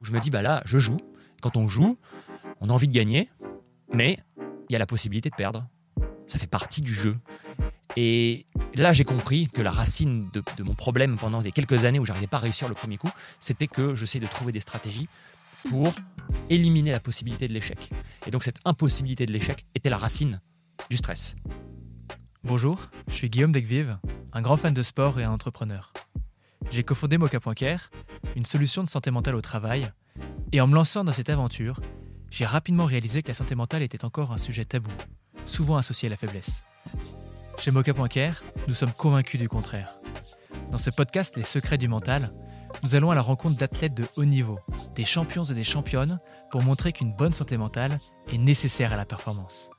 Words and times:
Je 0.00 0.12
me 0.12 0.20
dis, 0.20 0.30
bah 0.30 0.42
là, 0.42 0.62
je 0.64 0.78
joue. 0.78 0.98
Quand 1.42 1.56
on 1.56 1.66
joue, 1.66 1.98
on 2.60 2.70
a 2.70 2.72
envie 2.72 2.88
de 2.88 2.92
gagner, 2.92 3.28
mais 3.92 4.18
il 4.68 4.72
y 4.72 4.76
a 4.76 4.78
la 4.78 4.86
possibilité 4.86 5.28
de 5.30 5.34
perdre. 5.34 5.66
Ça 6.26 6.38
fait 6.38 6.46
partie 6.46 6.82
du 6.82 6.94
jeu. 6.94 7.16
Et 7.96 8.46
là, 8.74 8.92
j'ai 8.92 9.04
compris 9.04 9.48
que 9.48 9.60
la 9.60 9.72
racine 9.72 10.30
de, 10.32 10.62
mon 10.62 10.74
problème 10.74 11.16
pendant 11.18 11.40
les 11.40 11.50
quelques 11.50 11.84
années 11.84 11.98
où 11.98 12.06
j'arrivais 12.06 12.26
pas 12.28 12.36
à 12.36 12.40
réussir 12.40 12.68
le 12.68 12.74
premier 12.74 12.96
coup, 12.96 13.10
c'était 13.40 13.66
que 13.66 13.94
j'essayais 13.94 14.24
de 14.24 14.30
trouver 14.30 14.52
des 14.52 14.60
stratégies 14.60 15.08
pour 15.68 15.92
éliminer 16.48 16.92
la 16.92 17.00
possibilité 17.00 17.48
de 17.48 17.52
l'échec. 17.52 17.90
Et 18.26 18.30
donc 18.30 18.44
cette 18.44 18.60
impossibilité 18.64 19.26
de 19.26 19.32
l'échec 19.32 19.66
était 19.74 19.90
la 19.90 19.98
racine 19.98 20.40
du 20.90 20.96
stress. 20.96 21.34
Bonjour, 22.44 22.88
je 23.08 23.14
suis 23.14 23.30
Guillaume 23.30 23.50
Degvive, 23.50 23.98
un 24.32 24.42
grand 24.42 24.56
fan 24.56 24.72
de 24.72 24.82
sport 24.82 25.18
et 25.18 25.24
un 25.24 25.32
entrepreneur. 25.32 25.92
J'ai 26.70 26.84
cofondé 26.84 27.18
Mocha.care, 27.18 27.90
une 28.36 28.44
solution 28.44 28.82
de 28.82 28.88
santé 28.88 29.10
mentale 29.10 29.34
au 29.34 29.40
travail, 29.40 29.82
et 30.52 30.60
en 30.60 30.66
me 30.66 30.74
lançant 30.74 31.04
dans 31.04 31.12
cette 31.12 31.30
aventure, 31.30 31.80
j'ai 32.30 32.44
rapidement 32.44 32.84
réalisé 32.84 33.22
que 33.22 33.28
la 33.28 33.34
santé 33.34 33.54
mentale 33.54 33.82
était 33.82 34.04
encore 34.04 34.32
un 34.32 34.38
sujet 34.38 34.64
tabou, 34.64 34.90
souvent 35.44 35.76
associé 35.76 36.08
à 36.08 36.10
la 36.10 36.16
faiblesse. 36.16 36.64
Chez 37.58 37.70
Mocha.care, 37.70 38.42
nous 38.68 38.74
sommes 38.74 38.92
convaincus 38.92 39.40
du 39.40 39.48
contraire. 39.48 39.98
Dans 40.70 40.78
ce 40.78 40.90
podcast 40.90 41.36
Les 41.36 41.42
secrets 41.42 41.78
du 41.78 41.88
mental, 41.88 42.32
nous 42.82 42.94
allons 42.94 43.10
à 43.10 43.14
la 43.14 43.22
rencontre 43.22 43.58
d'athlètes 43.58 43.94
de 43.94 44.04
haut 44.16 44.24
niveau, 44.24 44.58
des 44.94 45.04
champions 45.04 45.44
et 45.44 45.54
des 45.54 45.64
championnes, 45.64 46.20
pour 46.50 46.62
montrer 46.62 46.92
qu'une 46.92 47.14
bonne 47.14 47.32
santé 47.32 47.56
mentale 47.56 47.98
est 48.32 48.38
nécessaire 48.38 48.92
à 48.92 48.96
la 48.96 49.04
performance. 49.04 49.70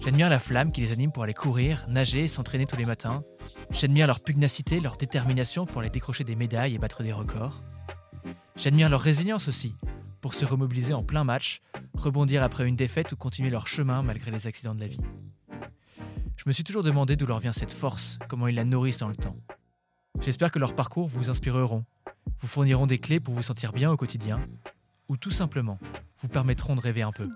J'admire 0.00 0.28
la 0.28 0.38
flamme 0.38 0.72
qui 0.72 0.82
les 0.82 0.92
anime 0.92 1.12
pour 1.12 1.22
aller 1.22 1.34
courir, 1.34 1.86
nager 1.88 2.24
et 2.24 2.28
s'entraîner 2.28 2.66
tous 2.66 2.76
les 2.76 2.84
matins. 2.84 3.22
J'admire 3.70 4.06
leur 4.06 4.20
pugnacité, 4.20 4.80
leur 4.80 4.96
détermination 4.96 5.64
pour 5.64 5.80
aller 5.80 5.90
décrocher 5.90 6.24
des 6.24 6.36
médailles 6.36 6.74
et 6.74 6.78
battre 6.78 7.02
des 7.02 7.12
records. 7.12 7.62
J'admire 8.56 8.88
leur 8.88 9.00
résilience 9.00 9.48
aussi, 9.48 9.74
pour 10.20 10.34
se 10.34 10.44
remobiliser 10.44 10.94
en 10.94 11.02
plein 11.02 11.24
match, 11.24 11.60
rebondir 11.94 12.42
après 12.42 12.66
une 12.66 12.76
défaite 12.76 13.12
ou 13.12 13.16
continuer 13.16 13.50
leur 13.50 13.66
chemin 13.66 14.02
malgré 14.02 14.30
les 14.30 14.46
accidents 14.46 14.74
de 14.74 14.80
la 14.80 14.86
vie. 14.86 15.00
Je 16.36 16.44
me 16.46 16.52
suis 16.52 16.62
toujours 16.62 16.84
demandé 16.84 17.16
d'où 17.16 17.26
leur 17.26 17.40
vient 17.40 17.52
cette 17.52 17.72
force, 17.72 18.18
comment 18.28 18.46
ils 18.46 18.54
la 18.54 18.64
nourrissent 18.64 18.98
dans 18.98 19.08
le 19.08 19.16
temps. 19.16 19.36
J'espère 20.20 20.52
que 20.52 20.58
leurs 20.58 20.76
parcours 20.76 21.08
vous 21.08 21.30
inspireront, 21.30 21.84
vous 22.38 22.46
fourniront 22.46 22.86
des 22.86 22.98
clés 22.98 23.20
pour 23.20 23.34
vous 23.34 23.42
sentir 23.42 23.72
bien 23.72 23.90
au 23.90 23.96
quotidien, 23.96 24.40
ou 25.08 25.16
tout 25.16 25.30
simplement 25.30 25.78
vous 26.20 26.28
permettront 26.28 26.76
de 26.76 26.80
rêver 26.80 27.02
un 27.02 27.12
peu. 27.12 27.26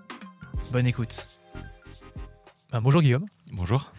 Bonne 0.71 0.87
écoute. 0.87 1.27
Ben, 2.71 2.81
bonjour 2.81 3.01
Guillaume. 3.01 3.25
Bonjour. 3.51 3.91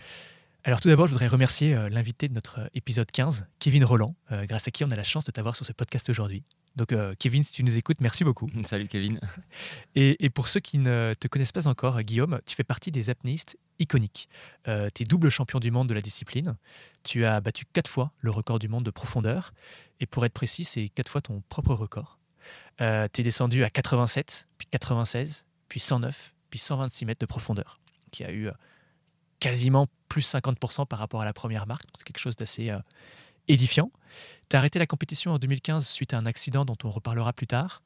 Alors 0.64 0.80
tout 0.80 0.88
d'abord, 0.88 1.06
je 1.06 1.12
voudrais 1.12 1.28
remercier 1.28 1.74
euh, 1.74 1.88
l'invité 1.88 2.28
de 2.28 2.34
notre 2.34 2.60
euh, 2.60 2.66
épisode 2.74 3.10
15, 3.10 3.46
Kevin 3.58 3.84
Roland, 3.84 4.14
euh, 4.30 4.44
grâce 4.44 4.68
à 4.68 4.70
qui 4.70 4.84
on 4.84 4.90
a 4.90 4.96
la 4.96 5.04
chance 5.04 5.24
de 5.24 5.32
t'avoir 5.32 5.56
sur 5.56 5.64
ce 5.64 5.72
podcast 5.72 6.08
aujourd'hui. 6.10 6.44
Donc 6.76 6.94
Kevin, 7.18 7.42
si 7.42 7.52
tu 7.52 7.64
nous 7.64 7.78
écoutes, 7.78 8.00
merci 8.00 8.24
beaucoup. 8.24 8.48
Salut 8.64 8.86
Kevin. 8.86 9.20
Et, 9.94 10.30
pour 10.30 10.48
ceux 10.48 10.60
qui 10.60 10.78
ne 10.78 11.14
te 11.18 11.28
connaissent 11.28 11.52
pas 11.52 11.68
encore, 11.68 12.00
Guillaume, 12.02 12.40
tu 12.46 12.54
fais 12.54 12.64
partie 12.64 12.90
des 12.90 13.10
apnéistes 13.10 13.58
iconiques. 13.78 14.28
tu 14.64 15.02
es 15.02 15.04
double 15.04 15.30
champion 15.30 15.58
du 15.58 15.70
monde 15.70 15.88
de 15.88 15.94
la 15.94 16.00
discipline. 16.00 16.56
Tu 17.02 17.24
as 17.24 17.40
battu 17.40 17.64
quatre 17.72 17.90
fois 17.90 18.12
le 18.20 18.30
record 18.30 18.58
du 18.58 18.68
monde 18.68 18.84
de 18.84 18.90
profondeur. 18.90 19.52
Et 19.98 20.06
pour 20.06 20.24
être 20.24 20.32
précis, 20.32 20.64
c'est 20.64 20.88
quatre 20.88 21.10
fois 21.10 21.20
ton 21.20 21.42
propre 21.48 21.74
record. 21.74 22.18
tu 22.78 22.84
es 22.84 23.22
descendu 23.22 23.64
à 23.64 23.70
87, 23.70 24.48
puis 24.56 24.68
96, 24.70 25.44
puis 25.68 25.80
109, 25.80 26.34
puis 26.50 26.58
126 26.58 27.06
mètres 27.06 27.20
de 27.20 27.26
profondeur 27.26 27.80
qui 28.10 28.24
a 28.24 28.30
eu 28.30 28.48
euh, 28.48 28.52
quasiment 29.38 29.86
plus 30.08 30.28
50% 30.34 30.86
par 30.86 30.98
rapport 30.98 31.22
à 31.22 31.24
la 31.24 31.32
première 31.32 31.66
marque. 31.66 31.86
C'est 31.96 32.04
quelque 32.04 32.18
chose 32.18 32.36
d'assez 32.36 32.70
euh, 32.70 32.78
édifiant. 33.48 33.90
Tu 34.48 34.56
as 34.56 34.58
arrêté 34.58 34.78
la 34.78 34.86
compétition 34.86 35.32
en 35.32 35.38
2015 35.38 35.86
suite 35.86 36.14
à 36.14 36.18
un 36.18 36.26
accident 36.26 36.64
dont 36.64 36.76
on 36.84 36.90
reparlera 36.90 37.32
plus 37.32 37.46
tard, 37.46 37.82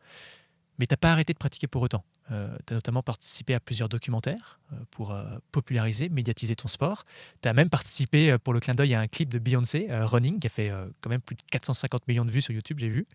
mais 0.79 0.87
tu 0.87 0.97
pas 0.97 1.13
arrêté 1.13 1.33
de 1.33 1.39
pratiquer 1.39 1.67
pour 1.67 1.83
autant. 1.83 2.05
Euh, 2.31 2.57
tu 2.67 2.73
as 2.73 2.77
notamment 2.77 3.03
participé 3.03 3.55
à 3.55 3.61
plusieurs 3.61 3.89
documentaires 3.89 4.59
pour 4.91 5.15
populariser, 5.53 6.09
médiatiser 6.09 6.57
ton 6.57 6.69
sport. 6.69 7.05
Tu 7.43 7.49
as 7.49 7.53
même 7.53 7.69
participé 7.69 8.37
pour 8.39 8.55
le 8.55 8.61
clin 8.61 8.75
d'œil 8.75 8.95
à 8.95 9.01
un 9.01 9.07
clip 9.07 9.29
de 9.29 9.39
Beyoncé, 9.39 9.89
Running, 9.91 10.41
qui 10.41 10.47
a 10.47 10.51
fait 10.51 10.73
quand 11.01 11.11
même 11.11 11.21
plus 11.21 11.37
de 11.37 11.43
450 11.51 12.09
millions 12.09 12.25
de 12.25 12.31
vues 12.31 12.43
sur 12.43 12.55
YouTube, 12.55 12.79
j'ai 12.79 12.89
vu. 12.89 13.07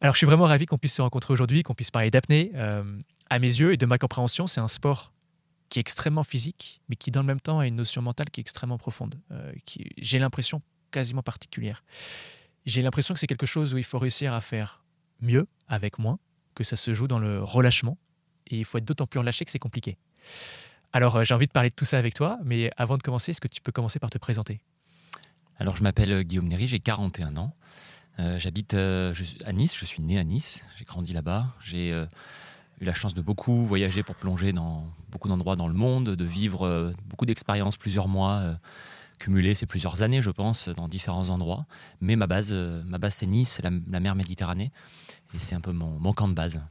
Alors 0.00 0.14
je 0.14 0.18
suis 0.18 0.26
vraiment 0.26 0.44
ravi 0.44 0.66
qu'on 0.66 0.76
puisse 0.76 0.94
se 0.94 1.02
rencontrer 1.02 1.32
aujourd'hui, 1.32 1.62
qu'on 1.62 1.74
puisse 1.74 1.90
parler 1.90 2.10
d'apnée. 2.10 2.52
à 3.30 3.38
mes 3.38 3.46
yeux 3.46 3.72
et 3.72 3.76
de 3.76 3.86
ma 3.86 3.98
compréhension, 3.98 4.46
c'est 4.46 4.60
un 4.60 4.68
sport 4.68 5.12
qui 5.68 5.78
est 5.78 5.80
extrêmement 5.80 6.24
physique, 6.24 6.80
mais 6.88 6.96
qui 6.96 7.10
dans 7.10 7.20
le 7.20 7.26
même 7.26 7.40
temps 7.40 7.58
a 7.58 7.66
une 7.66 7.76
notion 7.76 8.02
mentale 8.02 8.30
qui 8.30 8.40
est 8.40 8.42
extrêmement 8.42 8.78
profonde, 8.78 9.16
euh, 9.32 9.52
qui, 9.64 9.90
j'ai 9.98 10.18
l'impression, 10.18 10.62
quasiment 10.96 11.22
particulière. 11.22 11.84
J'ai 12.64 12.80
l'impression 12.80 13.12
que 13.12 13.20
c'est 13.20 13.26
quelque 13.26 13.44
chose 13.44 13.74
où 13.74 13.78
il 13.78 13.84
faut 13.84 13.98
réussir 13.98 14.32
à 14.32 14.40
faire 14.40 14.82
mieux 15.20 15.46
avec 15.68 15.98
moins, 15.98 16.18
que 16.54 16.64
ça 16.64 16.76
se 16.76 16.94
joue 16.94 17.06
dans 17.06 17.18
le 17.18 17.42
relâchement, 17.42 17.98
et 18.46 18.56
il 18.58 18.64
faut 18.64 18.78
être 18.78 18.86
d'autant 18.86 19.06
plus 19.06 19.20
relâché 19.20 19.44
que 19.44 19.50
c'est 19.50 19.58
compliqué. 19.58 19.98
Alors 20.94 21.16
euh, 21.16 21.24
j'ai 21.24 21.34
envie 21.34 21.46
de 21.46 21.52
parler 21.52 21.68
de 21.68 21.74
tout 21.74 21.84
ça 21.84 21.98
avec 21.98 22.14
toi, 22.14 22.38
mais 22.44 22.70
avant 22.78 22.96
de 22.96 23.02
commencer, 23.02 23.32
est-ce 23.32 23.42
que 23.42 23.48
tu 23.48 23.60
peux 23.60 23.72
commencer 23.72 23.98
par 23.98 24.08
te 24.08 24.16
présenter? 24.16 24.58
Alors 25.58 25.76
je 25.76 25.82
m'appelle 25.82 26.12
euh, 26.12 26.22
Guillaume 26.22 26.48
Néry, 26.48 26.66
j'ai 26.66 26.80
41 26.80 27.36
ans. 27.36 27.54
j'habite 28.38 28.72
à 28.72 29.52
Nice, 29.52 29.76
je 29.78 29.84
suis 29.84 30.02
né 30.02 30.18
à 30.18 30.24
Nice, 30.24 30.64
j'ai 30.78 30.86
grandi 30.86 31.12
là-bas. 31.12 31.46
J'ai 31.62 31.90
eu 32.80 32.84
la 32.84 32.94
chance 32.94 33.12
de 33.12 33.20
beaucoup 33.20 33.66
voyager 33.66 34.02
pour 34.02 34.14
plonger 34.14 34.52
dans 34.52 34.86
beaucoup 35.10 35.28
d'endroits 35.28 35.56
dans 35.56 35.68
le 35.68 35.74
monde, 35.74 36.16
de 36.16 36.24
vivre 36.24 36.66
euh, 36.66 36.92
beaucoup 37.08 37.26
d'expériences, 37.26 37.76
plusieurs 37.76 38.08
mois 38.08 38.56
euh, 39.16 39.24
cumulés, 39.24 39.54
c'est 39.54 39.66
plusieurs 39.66 40.02
années, 40.02 40.22
je 40.22 40.30
pense, 40.30 40.68
dans 40.68 40.88
différents 40.88 41.28
endroits. 41.28 41.66
Mais 42.00 42.16
ma 42.16 42.26
base, 42.26 42.50
euh, 42.52 42.82
ma 42.84 42.98
base 42.98 43.14
c'est 43.14 43.26
Nice, 43.26 43.50
c'est 43.50 43.62
la, 43.62 43.70
mer 44.00 44.14
Méditerranée, 44.14 44.72
et 45.34 45.38
c'est 45.38 45.54
un 45.54 45.60
peu 45.60 45.72
mon, 45.72 45.98
mon, 45.98 46.12
camp 46.12 46.28
de 46.28 46.34
base. 46.34 46.62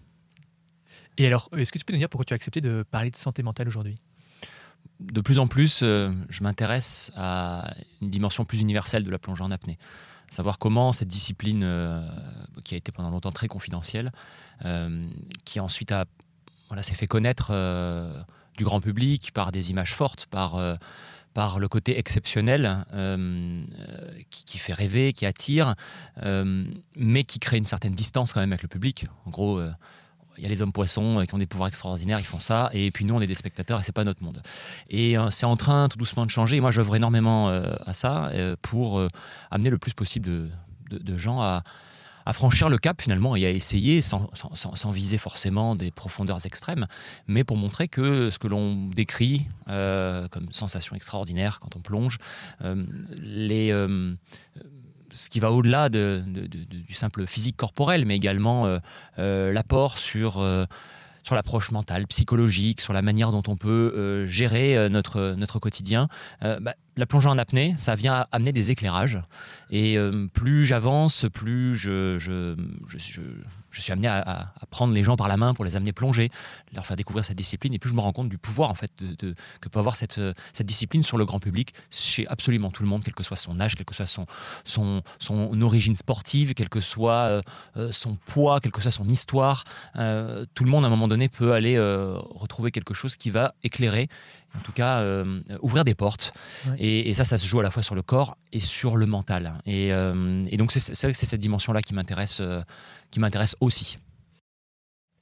Et 1.17 1.27
alors, 1.27 1.49
est-ce 1.55 1.71
que 1.71 1.79
tu 1.79 1.85
peux 1.85 1.93
nous 1.93 1.99
dire 1.99 2.09
pourquoi 2.09 2.25
tu 2.25 2.33
as 2.33 2.35
accepté 2.35 2.61
de 2.61 2.83
parler 2.89 3.11
de 3.11 3.15
santé 3.15 3.43
mentale 3.43 3.67
aujourd'hui? 3.67 3.97
De 4.99 5.21
plus 5.21 5.39
en 5.39 5.47
plus, 5.47 5.79
je 5.79 6.43
m'intéresse 6.43 7.11
à 7.15 7.73
une 8.01 8.09
dimension 8.09 8.45
plus 8.45 8.61
universelle 8.61 9.03
de 9.03 9.09
la 9.09 9.17
plongée 9.17 9.43
en 9.43 9.51
apnée 9.51 9.77
savoir 10.29 10.59
comment 10.59 10.91
cette 10.91 11.07
discipline, 11.07 11.61
euh, 11.63 12.07
qui 12.63 12.75
a 12.75 12.77
été 12.77 12.91
pendant 12.91 13.09
longtemps 13.09 13.31
très 13.31 13.47
confidentielle, 13.47 14.11
euh, 14.65 15.05
qui 15.45 15.59
ensuite 15.59 15.91
a, 15.91 16.05
voilà, 16.67 16.83
s'est 16.83 16.95
fait 16.95 17.07
connaître 17.07 17.49
euh, 17.51 18.21
du 18.57 18.63
grand 18.63 18.81
public 18.81 19.31
par 19.33 19.51
des 19.51 19.71
images 19.71 19.93
fortes, 19.93 20.25
par, 20.27 20.59
par 21.35 21.59
le 21.59 21.67
côté 21.67 21.99
exceptionnel, 21.99 22.83
qui, 24.31 24.45
qui, 24.45 24.57
fait 24.57 24.73
rêver, 24.73 25.13
qui 25.13 25.27
attire, 25.27 25.75
mais 26.95 27.23
qui 27.23 27.39
crée 27.39 27.57
une 27.57 27.65
certaine 27.65 27.93
distance 27.93 28.33
quand 28.33 28.39
même 28.39 28.53
avec 28.53 28.63
le 28.63 28.69
public. 28.69 29.05
En 29.25 29.29
gros, 29.29 29.61
il 30.37 30.43
y 30.43 30.45
a 30.47 30.49
les 30.49 30.61
hommes 30.61 30.71
poissons 30.71 31.19
euh, 31.19 31.25
qui 31.25 31.33
ont 31.33 31.37
des 31.37 31.45
pouvoirs 31.45 31.67
extraordinaires, 31.67 32.19
ils 32.19 32.25
font 32.25 32.39
ça, 32.39 32.69
et 32.73 32.91
puis 32.91 33.05
nous 33.05 33.15
on 33.15 33.21
est 33.21 33.27
des 33.27 33.35
spectateurs 33.35 33.79
et 33.79 33.83
c'est 33.83 33.91
pas 33.91 34.03
notre 34.03 34.23
monde. 34.23 34.41
Et 34.89 35.17
euh, 35.17 35.29
c'est 35.31 35.45
en 35.45 35.55
train 35.55 35.87
tout 35.87 35.97
doucement 35.97 36.25
de 36.25 36.31
changer. 36.31 36.57
Et 36.57 36.61
moi 36.61 36.71
j'œuvre 36.71 36.95
énormément 36.95 37.49
euh, 37.49 37.73
à 37.85 37.93
ça 37.93 38.31
pour 38.61 39.01
amener 39.51 39.69
le 39.69 39.77
plus 39.77 39.93
possible 39.93 40.49
de, 40.89 41.17
gens 41.17 41.41
à, 41.41 41.63
franchir 42.33 42.69
le 42.69 42.77
cap 42.77 43.01
finalement 43.01 43.35
et 43.35 43.45
à 43.45 43.49
essayer 43.49 44.01
sans, 44.01 44.29
viser 44.91 45.17
forcément 45.17 45.75
des 45.75 45.91
profondeurs 45.91 46.45
extrêmes, 46.45 46.87
mais 47.27 47.43
pour 47.43 47.57
montrer 47.57 47.87
que 47.87 48.29
ce 48.29 48.39
que 48.39 48.47
l'on 48.47 48.87
décrit 48.87 49.47
comme 49.67 50.51
sensation 50.51 50.95
extraordinaire 50.95 51.59
quand 51.59 51.75
on 51.75 51.81
plonge, 51.81 52.17
les 53.21 53.71
ce 55.15 55.29
qui 55.29 55.39
va 55.39 55.51
au-delà 55.51 55.89
de, 55.89 56.23
du 56.27 56.93
simple 56.93 57.25
physique 57.25 57.55
corporel, 57.55 58.05
mais 58.05 58.15
également 58.15 58.65
euh, 58.65 58.79
euh, 59.17 59.53
l'apport 59.53 59.97
sur, 59.97 60.39
euh, 60.39 60.65
sur 61.25 61.35
l'approche 61.35 61.71
mentale, 61.71 62.05
psychologique, 62.07 62.81
sur 62.81 62.93
la 62.93 63.01
manière 63.01 63.31
dont 63.31 63.43
on 63.47 63.55
peut 63.55 64.25
gérer 64.27 64.89
notre, 64.89 65.35
notre 65.37 65.59
quotidien. 65.59 66.07
Bah, 66.41 66.75
la 66.97 67.05
plongée 67.05 67.27
en 67.29 67.37
apnée, 67.37 67.75
ça 67.79 67.95
vient 67.95 68.27
amener 68.31 68.51
des 68.51 68.71
éclairages. 68.71 69.19
Et 69.71 69.97
plus 70.33 70.65
j'avance, 70.65 71.25
plus 71.33 71.75
je 71.75 72.55
suis 73.81 73.91
amené 73.91 74.07
à, 74.07 74.53
prendre 74.69 74.93
les 74.93 75.03
gens 75.03 75.15
par 75.15 75.27
la 75.27 75.37
main 75.37 75.53
pour 75.53 75.65
les 75.65 75.75
amener 75.75 75.93
plonger, 75.93 76.29
leur 76.73 76.85
faire 76.85 76.97
découvrir 76.97 77.23
cette 77.25 77.37
discipline. 77.37 77.73
Et 77.73 77.79
plus 77.79 77.89
je 77.89 77.95
me 77.95 78.01
rends 78.01 78.13
compte 78.13 78.29
du 78.29 78.37
pouvoir 78.37 78.69
en 78.69 78.75
fait 78.75 78.91
que 79.61 79.69
peut 79.69 79.79
avoir 79.79 79.95
cette, 79.95 80.19
discipline 80.61 81.03
sur 81.03 81.17
le 81.17 81.25
grand 81.25 81.39
public, 81.39 81.73
chez 81.91 82.27
absolument 82.27 82.71
tout 82.71 82.83
le 82.83 82.89
monde, 82.89 83.03
quel 83.03 83.13
que 83.13 83.23
soit 83.23 83.37
son 83.37 83.59
âge, 83.59 83.75
quelle 83.75 83.85
que 83.85 83.95
soit 83.95 84.05
son 84.05 85.61
origine 85.61 85.95
sportive, 85.95 86.53
quel 86.53 86.69
que 86.69 86.79
soit 86.79 87.11
euh, 87.13 87.41
euh, 87.77 87.91
son 87.91 88.15
poids, 88.15 88.59
quelle 88.59 88.71
que 88.71 88.81
soit 88.81 88.91
son 88.91 89.07
histoire. 89.07 89.63
Euh, 89.95 90.45
tout 90.53 90.63
le 90.63 90.69
monde 90.69 90.83
à 90.83 90.87
un 90.87 90.89
moment 90.89 91.07
donné 91.07 91.29
peut 91.29 91.53
aller 91.53 91.77
retrouver 91.79 92.71
quelque 92.71 92.93
chose 92.93 93.15
qui 93.15 93.29
va 93.29 93.55
éclairer 93.63 94.07
en 94.57 94.61
tout 94.63 94.71
cas 94.71 95.03
ouvrir 95.61 95.83
des 95.83 95.95
portes. 95.95 96.33
Et, 96.77 97.13
ça, 97.13 97.23
ça 97.23 97.37
se 97.37 97.47
joue 97.47 97.59
à 97.59 97.63
la 97.63 97.71
fois 97.71 97.83
sur 97.83 97.95
le 97.95 98.01
corps 98.01 98.37
et 98.51 98.59
sur 98.59 98.97
le 98.97 99.05
mental. 99.05 99.53
Et, 99.65 99.89
et 99.89 100.57
donc 100.57 100.71
c'est 100.71 101.01
vrai 101.01 101.11
que 101.11 101.17
c'est 101.17 101.25
cette 101.25 101.41
dimension-là 101.41 101.81
qui 101.81 101.93
m'intéresse, 101.93 102.41
qui 103.11 103.19
m'intéresse 103.19 103.55
aussi. 103.59 103.97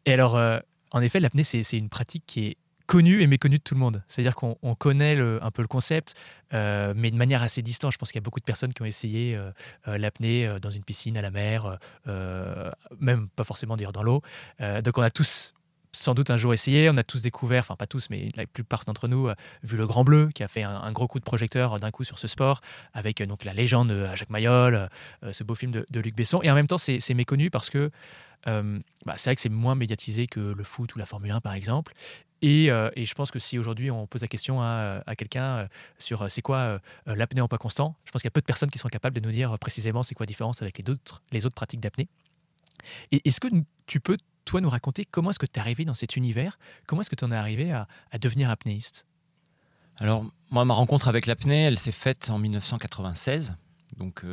Et 0.05 0.13
alors, 0.13 0.35
euh, 0.35 0.59
en 0.91 1.01
effet, 1.01 1.19
l'apnée, 1.19 1.43
c'est 1.43 1.77
une 1.77 1.89
pratique 1.89 2.23
qui 2.25 2.45
est 2.47 2.57
connu 2.85 3.21
et 3.21 3.27
méconnu 3.27 3.57
de 3.57 3.63
tout 3.63 3.73
le 3.73 3.79
monde. 3.79 4.03
C'est-à-dire 4.07 4.35
qu'on 4.35 4.75
connaît 4.75 5.17
un 5.17 5.51
peu 5.51 5.61
le 5.61 5.67
concept, 5.67 6.15
euh, 6.53 6.93
mais 6.95 7.11
de 7.11 7.15
manière 7.15 7.41
assez 7.41 7.61
distante. 7.61 7.93
Je 7.93 7.97
pense 7.97 8.11
qu'il 8.11 8.19
y 8.19 8.23
a 8.23 8.25
beaucoup 8.25 8.39
de 8.39 8.45
personnes 8.45 8.73
qui 8.73 8.81
ont 8.81 8.85
essayé 8.85 9.35
euh, 9.35 9.51
euh, 9.87 9.97
l'apnée 9.97 10.53
dans 10.61 10.69
une 10.69 10.83
piscine, 10.83 11.17
à 11.17 11.21
la 11.21 11.31
mer, 11.31 11.79
même 12.99 13.29
pas 13.29 13.43
forcément 13.43 13.77
dire 13.77 13.91
dans 13.91 14.03
l'eau. 14.03 14.21
donc 14.59 14.97
on 14.97 15.01
a 15.01 15.09
tous 15.09 15.53
sans 15.93 16.13
doute 16.13 16.29
un 16.29 16.37
jour 16.37 16.53
essayé, 16.53 16.89
on 16.89 16.97
a 16.97 17.03
tous 17.03 17.21
découvert, 17.21 17.61
enfin 17.61 17.75
pas 17.75 17.87
tous, 17.87 18.09
mais 18.09 18.29
la 18.35 18.45
plupart 18.45 18.83
d'entre 18.85 19.07
nous, 19.07 19.29
vu 19.63 19.77
le 19.77 19.87
Grand 19.87 20.03
Bleu, 20.03 20.29
qui 20.33 20.43
a 20.43 20.47
fait 20.47 20.63
un, 20.63 20.91
gros 20.91 21.07
coup 21.07 21.19
de 21.19 21.23
projecteur 21.23 21.79
d'un 21.79 21.91
coup 21.91 22.03
sur 22.03 22.19
ce 22.19 22.27
sport, 22.27 22.61
avec 22.93 23.21
donc 23.23 23.43
la 23.45 23.53
légende 23.53 23.91
à 23.91 24.15
Jacques 24.15 24.29
Mayol, 24.29 24.89
ce 25.31 25.43
beau 25.43 25.55
film 25.55 25.71
de, 25.71 25.99
Luc 25.99 26.15
Besson. 26.15 26.41
Et 26.41 26.51
en 26.51 26.55
même 26.55 26.67
temps, 26.67 26.77
c'est 26.77 27.13
méconnu 27.13 27.49
parce 27.49 27.69
que 27.69 27.91
bah, 28.45 29.13
c'est 29.17 29.29
vrai 29.29 29.35
que 29.35 29.41
c'est 29.41 29.49
moins 29.49 29.75
médiatisé 29.75 30.27
que 30.27 30.39
le 30.39 30.63
foot 30.63 30.95
ou 30.95 30.99
la 30.99 31.05
Formule 31.05 31.31
1, 31.31 31.41
par 31.41 31.53
exemple. 31.53 31.93
Euh, 32.43 32.89
et, 32.95 33.05
je 33.05 33.13
pense 33.13 33.31
que 33.31 33.39
si 33.39 33.57
aujourd'hui 33.57 33.89
on 33.91 34.05
pose 34.07 34.21
la 34.21 34.27
question 34.27 34.61
à, 34.61 35.01
quelqu'un 35.17 35.43
euh, 35.43 35.67
sur 35.97 36.23
euh, 36.23 36.27
c'est 36.27 36.41
quoi 36.41 36.79
l'apnée 37.05 37.41
en 37.41 37.47
pas 37.47 37.57
constant, 37.57 37.95
je 38.05 38.11
pense 38.11 38.21
qu'il 38.21 38.27
y 38.27 38.31
a 38.31 38.35
peu 38.35 38.41
de 38.41 38.45
personnes 38.45 38.71
qui 38.71 38.79
sont 38.79 38.89
capables 38.89 39.15
de 39.15 39.25
nous 39.25 39.31
dire 39.31 39.57
précisément 39.59 40.03
c'est 40.03 40.15
quoi 40.15 40.25
la 40.25 40.27
différence 40.27 40.61
avec 40.61 40.77
les 40.77 40.91
autres, 40.91 41.23
les 41.31 41.45
autres 41.45 41.55
pratiques 41.55 41.79
d'apnée. 41.79 42.07
Est-ce 43.11 43.39
que 43.39 43.47
tu 43.87 43.99
peux, 43.99 44.17
toi, 44.45 44.61
nous 44.61 44.69
raconter 44.69 45.05
comment 45.05 45.29
est-ce 45.29 45.39
que 45.39 45.45
tu 45.45 45.57
es 45.57 45.59
arrivé 45.59 45.85
dans 45.85 45.93
cet 45.93 46.15
univers? 46.15 46.57
Comment 46.87 47.01
est-ce 47.01 47.09
que 47.09 47.15
tu 47.15 47.25
en 47.25 47.31
es 47.31 47.35
arrivé 47.35 47.71
à, 47.71 47.87
devenir 48.19 48.49
apnéiste? 48.49 49.05
Alors, 49.97 50.25
moi, 50.49 50.65
ma 50.65 50.73
rencontre 50.73 51.07
avec 51.07 51.27
l'apnée, 51.27 51.63
elle 51.63 51.77
s'est 51.77 51.91
faite 51.91 52.29
en 52.29 52.39
1996. 52.39 53.55
Donc, 53.97 54.23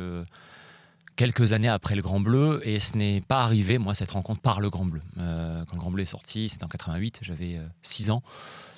quelques 1.15 1.53
années 1.53 1.67
après 1.67 1.95
le 1.95 2.01
Grand 2.01 2.19
Bleu 2.19 2.61
et 2.63 2.79
ce 2.79 2.97
n'est 2.97 3.21
pas 3.21 3.43
arrivé, 3.43 3.77
moi, 3.77 3.93
cette 3.93 4.11
rencontre 4.11 4.41
par 4.41 4.59
le 4.59 4.69
Grand 4.69 4.85
Bleu. 4.85 5.01
Euh, 5.17 5.63
quand 5.65 5.75
le 5.75 5.79
Grand 5.79 5.91
Bleu 5.91 6.01
est 6.03 6.07
sorti, 6.07 6.49
c'était 6.49 6.63
en 6.63 6.67
88, 6.67 7.19
j'avais 7.21 7.59
6 7.83 8.09
euh, 8.09 8.13
ans. 8.13 8.23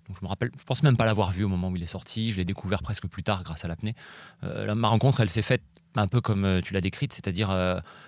Donc 0.07 0.17
je 0.19 0.25
me 0.25 0.27
rappelle, 0.27 0.51
je 0.59 0.63
pense 0.65 0.83
même 0.83 0.97
pas 0.97 1.05
l'avoir 1.05 1.31
vu 1.31 1.45
au 1.45 1.47
moment 1.47 1.69
où 1.69 1.75
il 1.77 1.83
est 1.83 1.87
sorti. 1.87 2.33
Je 2.33 2.37
l'ai 2.37 2.45
découvert 2.45 2.81
presque 2.81 3.07
plus 3.07 3.23
tard 3.23 3.43
grâce 3.43 3.63
à 3.63 3.69
l'apnée. 3.69 3.95
Euh, 4.43 4.75
ma 4.75 4.89
rencontre, 4.89 5.21
elle 5.21 5.29
s'est 5.29 5.41
faite 5.41 5.63
un 6.01 6.07
peu 6.07 6.21
comme 6.21 6.61
tu 6.63 6.73
l'as 6.73 6.81
décrite, 6.81 7.13
c'est-à-dire 7.13 7.55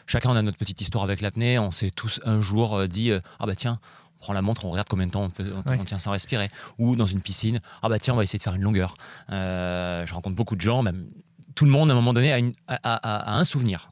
chacun 0.07 0.31
on 0.31 0.35
a 0.35 0.41
notre 0.41 0.57
petite 0.57 0.81
histoire 0.81 1.03
avec 1.03 1.21
l'apnée. 1.21 1.59
On 1.59 1.71
s'est 1.71 1.91
tous 1.91 2.19
un 2.25 2.41
jour 2.41 2.87
dit 2.87 3.11
ah 3.39 3.45
bah 3.45 3.55
tiens, 3.55 3.79
on 4.17 4.19
prend 4.19 4.33
la 4.33 4.41
montre, 4.41 4.65
on 4.65 4.71
regarde 4.71 4.87
combien 4.89 5.07
de 5.07 5.11
temps 5.11 5.31
on, 5.67 5.83
tient 5.83 5.99
sans 5.99 6.11
respirer. 6.11 6.49
Ou 6.79 6.95
dans 6.95 7.05
une 7.05 7.21
piscine, 7.21 7.59
ah 7.81 7.89
bah 7.89 7.99
tiens, 7.99 8.13
on 8.13 8.17
va 8.17 8.23
essayer 8.23 8.39
de 8.39 8.43
faire 8.43 8.55
une 8.55 8.63
longueur. 8.63 8.97
je 9.29 10.13
rencontre 10.13 10.35
beaucoup 10.35 10.55
de 10.55 10.61
gens, 10.61 10.83
même 10.83 11.07
tout 11.53 11.65
le 11.65 11.71
monde 11.71 11.89
à 11.89 11.93
un 11.93 11.95
moment 11.95 12.13
donné 12.13 12.53
a 12.67 13.37
un 13.37 13.43
souvenir 13.43 13.91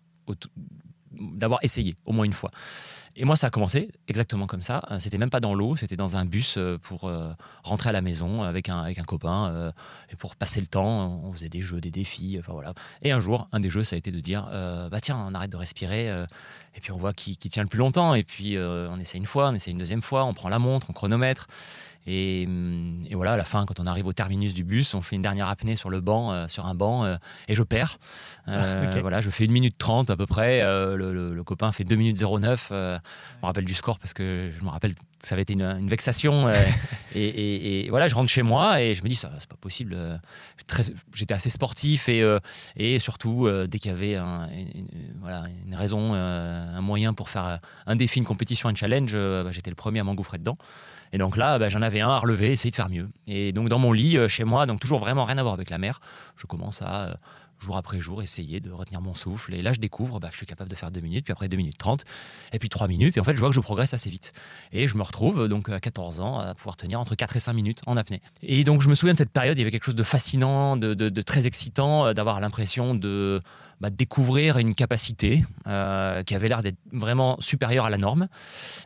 d'avoir 1.11 1.59
essayé 1.63 1.95
au 2.05 2.11
moins 2.11 2.25
une 2.25 2.33
fois. 2.33 2.51
Et 3.15 3.25
moi, 3.25 3.35
ça 3.35 3.47
a 3.47 3.49
commencé 3.51 3.91
exactement 4.07 4.47
comme 4.47 4.63
ça. 4.63 4.81
Euh, 4.89 4.99
c'était 4.99 5.19
même 5.19 5.29
pas 5.29 5.39
dans 5.39 5.53
l'eau, 5.53 5.75
c'était 5.75 5.95
dans 5.95 6.15
un 6.15 6.25
bus 6.25 6.55
euh, 6.57 6.79
pour 6.81 7.05
euh, 7.05 7.31
rentrer 7.63 7.89
à 7.89 7.91
la 7.91 8.01
maison 8.01 8.41
avec 8.41 8.69
un, 8.69 8.91
copain. 9.05 9.71
et 10.11 10.15
pour 10.15 10.35
passer 10.35 10.59
le 10.59 10.67
temps, 10.67 11.21
on 11.23 11.31
faisait 11.33 11.49
des 11.49 11.61
jeux, 11.61 11.79
des 11.79 11.91
défis. 11.91 12.39
Enfin. 12.39 12.73
Et 13.01 13.11
un 13.11 13.19
jour, 13.19 13.47
un 13.51 13.59
des 13.59 13.69
jeux, 13.69 13.83
ça 13.83 13.95
a 13.95 13.99
été 13.99 14.11
de 14.11 14.19
dire 14.19 14.49
bah 14.89 15.01
tiens, 15.01 15.17
on 15.27 15.33
arrête 15.33 15.51
de 15.51 15.57
respirer. 15.57 16.07
et 16.07 16.79
puis 16.81 16.91
on 16.91 16.97
voit 16.97 17.13
qui, 17.13 17.37
qui, 17.37 17.49
tient 17.49 17.63
le 17.63 17.69
plus 17.69 17.79
longtemps. 17.79 18.15
Et 18.15 18.23
puis 18.23 18.57
on 18.57 18.99
essaie 18.99 19.17
une 19.17 19.25
fois, 19.25 19.49
on 19.49 19.53
essaie 19.53 19.71
une 19.71 19.77
deuxième 19.77 20.01
fois, 20.01 20.23
on 20.23 20.33
prend 20.33 20.49
la 20.49 20.59
montre, 20.59 20.87
on 20.89 20.93
chronomètre. 20.93 21.47
Hum, 22.05 23.01
et, 23.09 23.15
voilà, 23.15 23.33
à 23.33 23.37
la 23.37 23.45
fin, 23.45 23.65
quand 23.65 23.79
on 23.79 23.87
arrive 23.87 24.07
au 24.07 24.13
terminus 24.13 24.53
du 24.53 24.63
bus, 24.63 24.93
on 24.93 25.01
fait 25.01 25.15
une 25.15 25.21
dernière 25.21 25.47
apnée 25.47 25.75
sur 25.75 25.89
le 25.89 26.01
banc, 26.01 26.33
euh, 26.33 26.47
sur 26.47 26.65
un 26.65 26.75
banc, 26.75 27.05
euh, 27.05 27.15
et 27.47 27.55
je 27.55 27.63
perds. 27.63 27.97
Euh, 28.49 28.91
ah, 28.93 28.99
voilà, 28.99 29.21
je 29.21 29.29
fais 29.29 29.45
une 29.45 29.51
minute 29.51 29.77
30 29.77 30.09
à 30.09 30.17
peu 30.17 30.25
près. 30.25 30.61
Le, 30.61 31.41
copain 31.43 31.71
fait 31.71 31.83
2 31.83 31.95
minutes 31.95 32.21
09. 32.21 32.67
je 32.69 32.75
me 32.75 32.99
rappelle 33.45 33.65
du 33.65 33.73
score 33.73 33.99
parce 33.99 34.13
que 34.13 34.49
je 34.57 34.63
me 34.63 34.69
rappelle 34.69 34.95
que 34.95 35.01
ça 35.19 35.35
avait 35.35 35.41
été 35.41 35.53
une, 35.53 35.87
vexation. 35.87 36.49
et, 37.15 37.87
voilà, 37.89 38.07
je 38.07 38.15
rentre 38.15 38.29
chez 38.29 38.43
moi 38.43 38.81
et 38.81 38.95
je 38.95 39.03
me 39.03 39.09
dis, 39.09 39.15
ça, 39.15 39.31
c'est 39.39 39.49
pas 39.49 39.57
possible. 39.57 39.97
J'étais 41.13 41.33
assez 41.33 41.49
sportif 41.49 42.09
et, 42.09 42.23
et 42.75 42.99
surtout, 42.99 43.49
dès 43.67 43.79
qu'il 43.79 43.91
y 43.91 43.93
avait 43.93 44.15
une, 44.15 44.87
voilà, 45.21 45.43
une 45.65 45.75
raison, 45.75 46.13
un 46.13 46.81
moyen 46.81 47.13
pour 47.13 47.29
faire 47.29 47.59
un 47.85 47.95
défi, 47.95 48.19
une 48.19 48.25
compétition, 48.25 48.69
un 48.69 48.75
challenge, 48.75 49.13
bah, 49.13 49.51
j'étais 49.51 49.69
le 49.69 49.75
premier 49.75 49.99
à 49.99 50.03
m'engouffrer 50.03 50.37
dedans. 50.37 50.57
Et 51.13 51.19
donc 51.19 51.37
là, 51.37 51.59
bah, 51.59 51.69
j'en 51.69 51.83
avais 51.83 51.92
un 52.01 52.09
à 52.09 52.19
relever, 52.19 52.51
essayer 52.51 52.71
de 52.71 52.75
faire 52.75 52.89
mieux. 52.89 53.09
Et 53.27 53.51
donc 53.51 53.69
dans 53.69 53.79
mon 53.79 53.91
lit, 53.91 54.17
euh, 54.17 54.27
chez 54.27 54.43
moi, 54.43 54.65
donc 54.65 54.79
toujours 54.79 54.99
vraiment 54.99 55.25
rien 55.25 55.37
à 55.37 55.43
voir 55.43 55.53
avec 55.53 55.69
la 55.69 55.77
mer, 55.77 55.99
je 56.35 56.45
commence 56.45 56.81
à 56.81 57.07
euh, 57.07 57.13
jour 57.63 57.77
après 57.77 57.99
jour, 57.99 58.21
essayer 58.21 58.59
de 58.59 58.69
retenir 58.71 59.01
mon 59.01 59.13
souffle. 59.13 59.53
Et 59.53 59.61
là, 59.61 59.73
je 59.73 59.79
découvre 59.79 60.19
bah, 60.19 60.27
que 60.27 60.33
je 60.33 60.37
suis 60.37 60.45
capable 60.45 60.69
de 60.69 60.75
faire 60.75 60.91
2 60.91 60.99
minutes, 60.99 61.25
puis 61.25 61.31
après 61.31 61.47
2 61.47 61.57
minutes 61.57 61.77
30, 61.77 62.03
et 62.51 62.59
puis 62.59 62.69
3 62.69 62.87
minutes. 62.87 63.17
Et 63.17 63.19
en 63.19 63.23
fait, 63.23 63.33
je 63.33 63.39
vois 63.39 63.49
que 63.49 63.55
je 63.55 63.59
progresse 63.61 63.93
assez 63.93 64.09
vite. 64.09 64.33
Et 64.71 64.87
je 64.87 64.97
me 64.97 65.03
retrouve 65.03 65.47
donc 65.47 65.69
à 65.69 65.79
14 65.79 66.19
ans 66.19 66.39
à 66.39 66.53
pouvoir 66.53 66.75
tenir 66.75 66.99
entre 66.99 67.15
4 67.15 67.37
et 67.37 67.39
5 67.39 67.53
minutes 67.53 67.81
en 67.87 67.97
apnée. 67.97 68.21
Et 68.43 68.63
donc, 68.63 68.81
je 68.81 68.89
me 68.89 68.95
souviens 68.95 69.13
de 69.13 69.17
cette 69.17 69.31
période, 69.31 69.57
il 69.57 69.61
y 69.61 69.63
avait 69.63 69.71
quelque 69.71 69.85
chose 69.85 69.95
de 69.95 70.03
fascinant, 70.03 70.77
de, 70.77 71.21
très 71.21 71.47
excitant, 71.47 72.07
euh, 72.07 72.13
d'avoir 72.13 72.39
l'impression 72.39 72.93
de 72.93 73.41
bah, 73.83 73.89
découvrir 73.89 74.59
une 74.59 74.73
capacité 74.73 75.43
euh, 75.67 76.23
qui 76.23 76.35
avait 76.35 76.47
l'air 76.47 76.63
d'être 76.63 76.77
vraiment 76.93 77.35
supérieure 77.41 77.83
à 77.83 77.89
la 77.89 77.97
norme. 77.97 78.29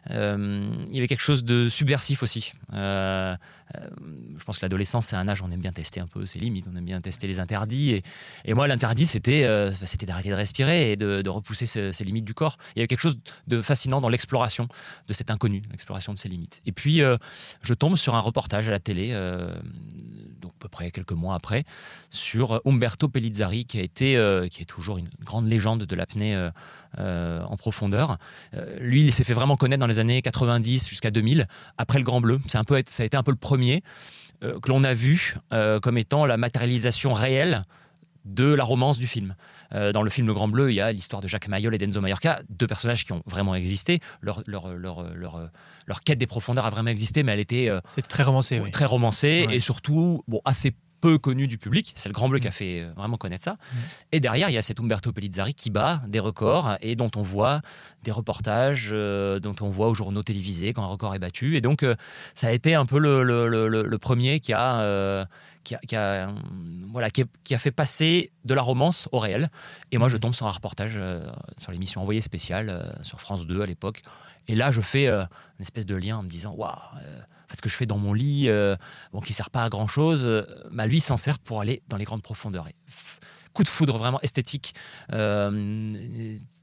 Euh, 0.10 0.72
il 0.90 0.96
y 0.96 0.98
avait 0.98 1.08
quelque 1.08 1.22
chose 1.22 1.44
de 1.44 1.70
subversif 1.70 2.24
aussi. 2.24 2.54
je 2.74 4.44
pense 4.44 4.58
que 4.58 4.66
l'adolescence, 4.66 5.06
c'est 5.06 5.16
un 5.16 5.28
âge 5.28 5.42
où 5.42 5.46
on 5.46 5.52
aime 5.52 5.62
bien 5.62 5.72
tester 5.72 6.00
un 6.00 6.08
peu 6.08 6.26
ses 6.26 6.40
limites, 6.40 6.68
on 6.72 6.76
aime 6.76 6.86
bien 6.86 7.00
tester 7.00 7.28
les 7.28 7.40
interdits. 7.40 8.02
Et, 8.46 8.54
moi, 8.54 8.68
l'interdit, 8.68 9.06
c'était 9.06 9.44
euh, 9.46 9.70
bah, 9.80 9.86
c'était 9.86 10.06
d'arrêter 10.06 10.30
de 10.30 10.36
respirer 10.36 10.92
et 10.92 10.96
de, 10.96 11.30
repousser 11.30 11.66
ses, 11.66 12.04
limites 12.04 12.26
du 12.26 12.34
corps. 12.34 12.58
Il 12.76 12.80
y 12.80 12.82
avait 12.82 12.88
quelque 12.88 13.02
chose 13.02 13.20
de 13.48 13.62
fascinant 13.62 14.02
dans 14.02 14.10
l'exploration 14.10 14.68
de 15.08 15.14
cet 15.14 15.30
inconnu, 15.30 15.62
l'exploration 15.72 16.14
de 16.14 16.18
ses 16.18 16.30
limites. 16.30 16.62
Et 16.66 16.72
puis, 16.72 17.02
euh, 17.02 17.18
je 17.64 17.74
tombe 17.74 17.98
sur 17.98 18.16
un 18.16 18.20
reportage 18.20 18.68
à 18.68 18.72
la 18.72 18.80
télé, 18.80 19.10
euh, 19.12 19.56
donc 20.42 20.54
à 20.54 20.60
peu 20.60 20.70
près 20.70 20.92
quelques 20.92 21.12
mois 21.12 21.36
après, 21.36 21.66
sur 22.10 22.62
Umberto 22.66 23.10
Pellizzari, 23.10 23.66
qui 23.66 23.80
a 23.80 23.84
été, 23.84 24.14
qui 24.50 24.62
est 24.62 24.66
toujours 24.66 24.87
une 24.96 25.10
grande 25.24 25.48
légende 25.48 25.84
de 25.84 25.96
l'apnée 25.96 26.50
en 26.98 27.58
profondeur. 27.58 28.18
lui, 28.80 29.02
il 29.04 29.14
s'est 29.14 29.24
fait 29.24 29.34
vraiment 29.34 29.58
connaître 29.58 29.82
dans 29.82 29.88
les 29.88 30.00
années 30.00 30.22
90 30.22 30.88
jusqu'à 30.88 31.12
2000, 31.12 31.48
après 31.78 32.00
le 32.00 32.06
Grand 32.06 32.22
Bleu. 32.22 32.40
C'est 32.48 32.58
un 32.58 32.64
peu, 32.64 32.82
ça 32.88 33.04
a 33.04 33.06
été 33.06 33.18
un 33.18 33.24
peu 33.24 33.32
le 33.32 33.38
premier 33.38 33.84
que 34.40 34.70
l'on 34.70 34.84
a 34.84 34.94
vu 34.94 35.36
comme 35.82 35.98
étant 35.98 36.26
la 36.26 36.38
matérialisation 36.38 37.12
réelle 37.14 37.64
de 38.28 38.54
la 38.54 38.64
romance 38.64 39.00
du 39.00 39.08
film. 39.08 39.36
Euh, 39.74 39.92
dans 39.92 40.04
le 40.04 40.10
film 40.10 40.28
Le 40.28 40.34
Grand 40.34 40.48
Bleu, 40.48 40.72
il 40.72 40.76
y 40.76 40.82
a 40.82 40.92
l'histoire 40.92 41.22
de 41.22 41.28
Jacques 41.28 41.48
Mayol 41.48 41.74
et 41.74 41.78
d'Enzo 41.78 42.02
Mallorca, 42.02 42.42
deux 42.50 42.68
personnages 42.68 43.06
qui 43.06 43.14
ont 43.14 43.24
vraiment 43.26 43.56
existé. 43.56 44.00
Leur, 44.22 44.44
leur, 44.46 44.74
leur, 44.74 45.04
leur, 45.86 46.02
quête 46.04 46.18
des 46.18 46.28
profondeurs 46.28 46.66
a 46.66 46.70
vraiment 46.70 46.90
existé, 46.90 47.24
mais 47.24 47.32
elle 47.32 47.40
était. 47.40 47.70
Euh, 47.70 47.80
C'est 47.88 48.08
très 48.08 48.24
romancé, 48.24 48.62
Très 48.72 48.86
romancée 48.86 49.48
et 49.50 49.60
surtout 49.60 50.24
bon, 50.28 50.42
assez 50.46 50.76
peu 51.00 51.18
connu 51.18 51.48
du 51.48 51.58
public. 51.58 51.94
C'est 51.96 52.10
le 52.10 52.14
Grand 52.14 52.30
Bleu 52.30 52.40
qui 52.40 52.48
a 52.48 52.52
mm. 52.52 52.54
fait 52.54 52.80
euh, 52.82 52.92
vraiment 52.96 53.18
connaître 53.18 53.44
ça. 53.44 53.54
Mm. 53.54 53.78
Et 54.14 54.20
derrière, 54.20 54.50
il 54.50 54.54
y 54.54 54.58
a 54.58 54.62
cet 54.62 54.80
Umberto 54.80 55.12
Pellizzari 55.12 55.54
qui 55.54 55.70
bat 55.70 56.02
des 56.08 56.20
records 56.20 56.78
et 56.82 56.96
dont 56.96 57.12
on 57.16 57.22
voit 57.22 57.62
des 58.04 58.12
reportages, 58.12 58.92
dont 58.92 59.56
on 59.62 59.70
voit 59.70 59.90
aux 59.90 59.94
journaux 59.94 60.24
télévisés 60.24 60.72
quand 60.74 60.84
un 60.84 60.88
record 60.88 61.14
est 61.14 61.20
battu. 61.20 61.58
Et 61.58 61.62
donc, 61.62 61.86
ça 62.36 62.48
a 62.48 62.52
été 62.52 62.74
un 62.74 62.86
peu 62.86 63.00
le, 63.00 63.22
le, 63.24 63.68
le, 63.68 63.98
premier 63.98 64.40
qui 64.40 64.54
a, 64.54 65.28
qui 65.76 65.96
a, 65.96 66.34
voilà, 66.92 67.10
qui 67.10 67.26
a, 67.52 67.60
fait 67.60 67.72
passer 67.72 68.32
de 68.46 68.54
la 68.54 68.62
romance 68.62 69.10
au 69.12 69.20
réel. 69.20 69.50
Et 69.92 69.98
moi, 69.98 70.10
je 70.10 70.16
mhm. 70.16 70.22
tombe 70.22 70.36
sur 70.36 70.48
un 70.48 70.52
reportage 70.52 70.94
euh, 70.96 71.30
sur 71.60 71.72
l'émission 71.72 72.02
Envoyé 72.02 72.22
spécial 72.22 72.70
euh, 72.70 72.84
sur 73.04 73.20
France 73.20 73.46
2 73.46 73.62
à 73.62 73.66
l'époque. 73.66 74.02
Et 74.48 74.56
là, 74.56 74.72
je 74.72 74.82
fais 74.82 75.08
euh, 75.08 75.24
une 75.60 75.62
espèce 75.62 75.86
de 75.86 75.96
lien 75.96 76.18
en 76.18 76.24
me 76.24 76.30
disant 76.30 76.54
Waouh, 76.54 76.72
ce 77.56 77.62
que 77.62 77.70
je 77.70 77.76
fais 77.76 77.86
dans 77.86 77.98
mon 77.98 78.14
lit, 78.14 78.50
bon, 79.14 79.22
qui 79.22 79.32
ne 79.32 79.36
sert 79.36 79.50
pas 79.50 79.64
à 79.64 79.70
grand 79.70 79.88
chose, 79.88 80.46
bah, 80.72 80.86
lui 80.86 81.00
s'en 81.00 81.18
sert 81.18 81.40
pour 81.40 81.62
aller 81.62 81.82
dans 81.88 81.98
les 81.98 82.06
grandes 82.06 82.22
profondeurs. 82.22 82.68
coup 83.54 83.64
de 83.64 83.70
foudre 83.70 83.98
vraiment 83.98 84.20
esthétique. 84.22 84.74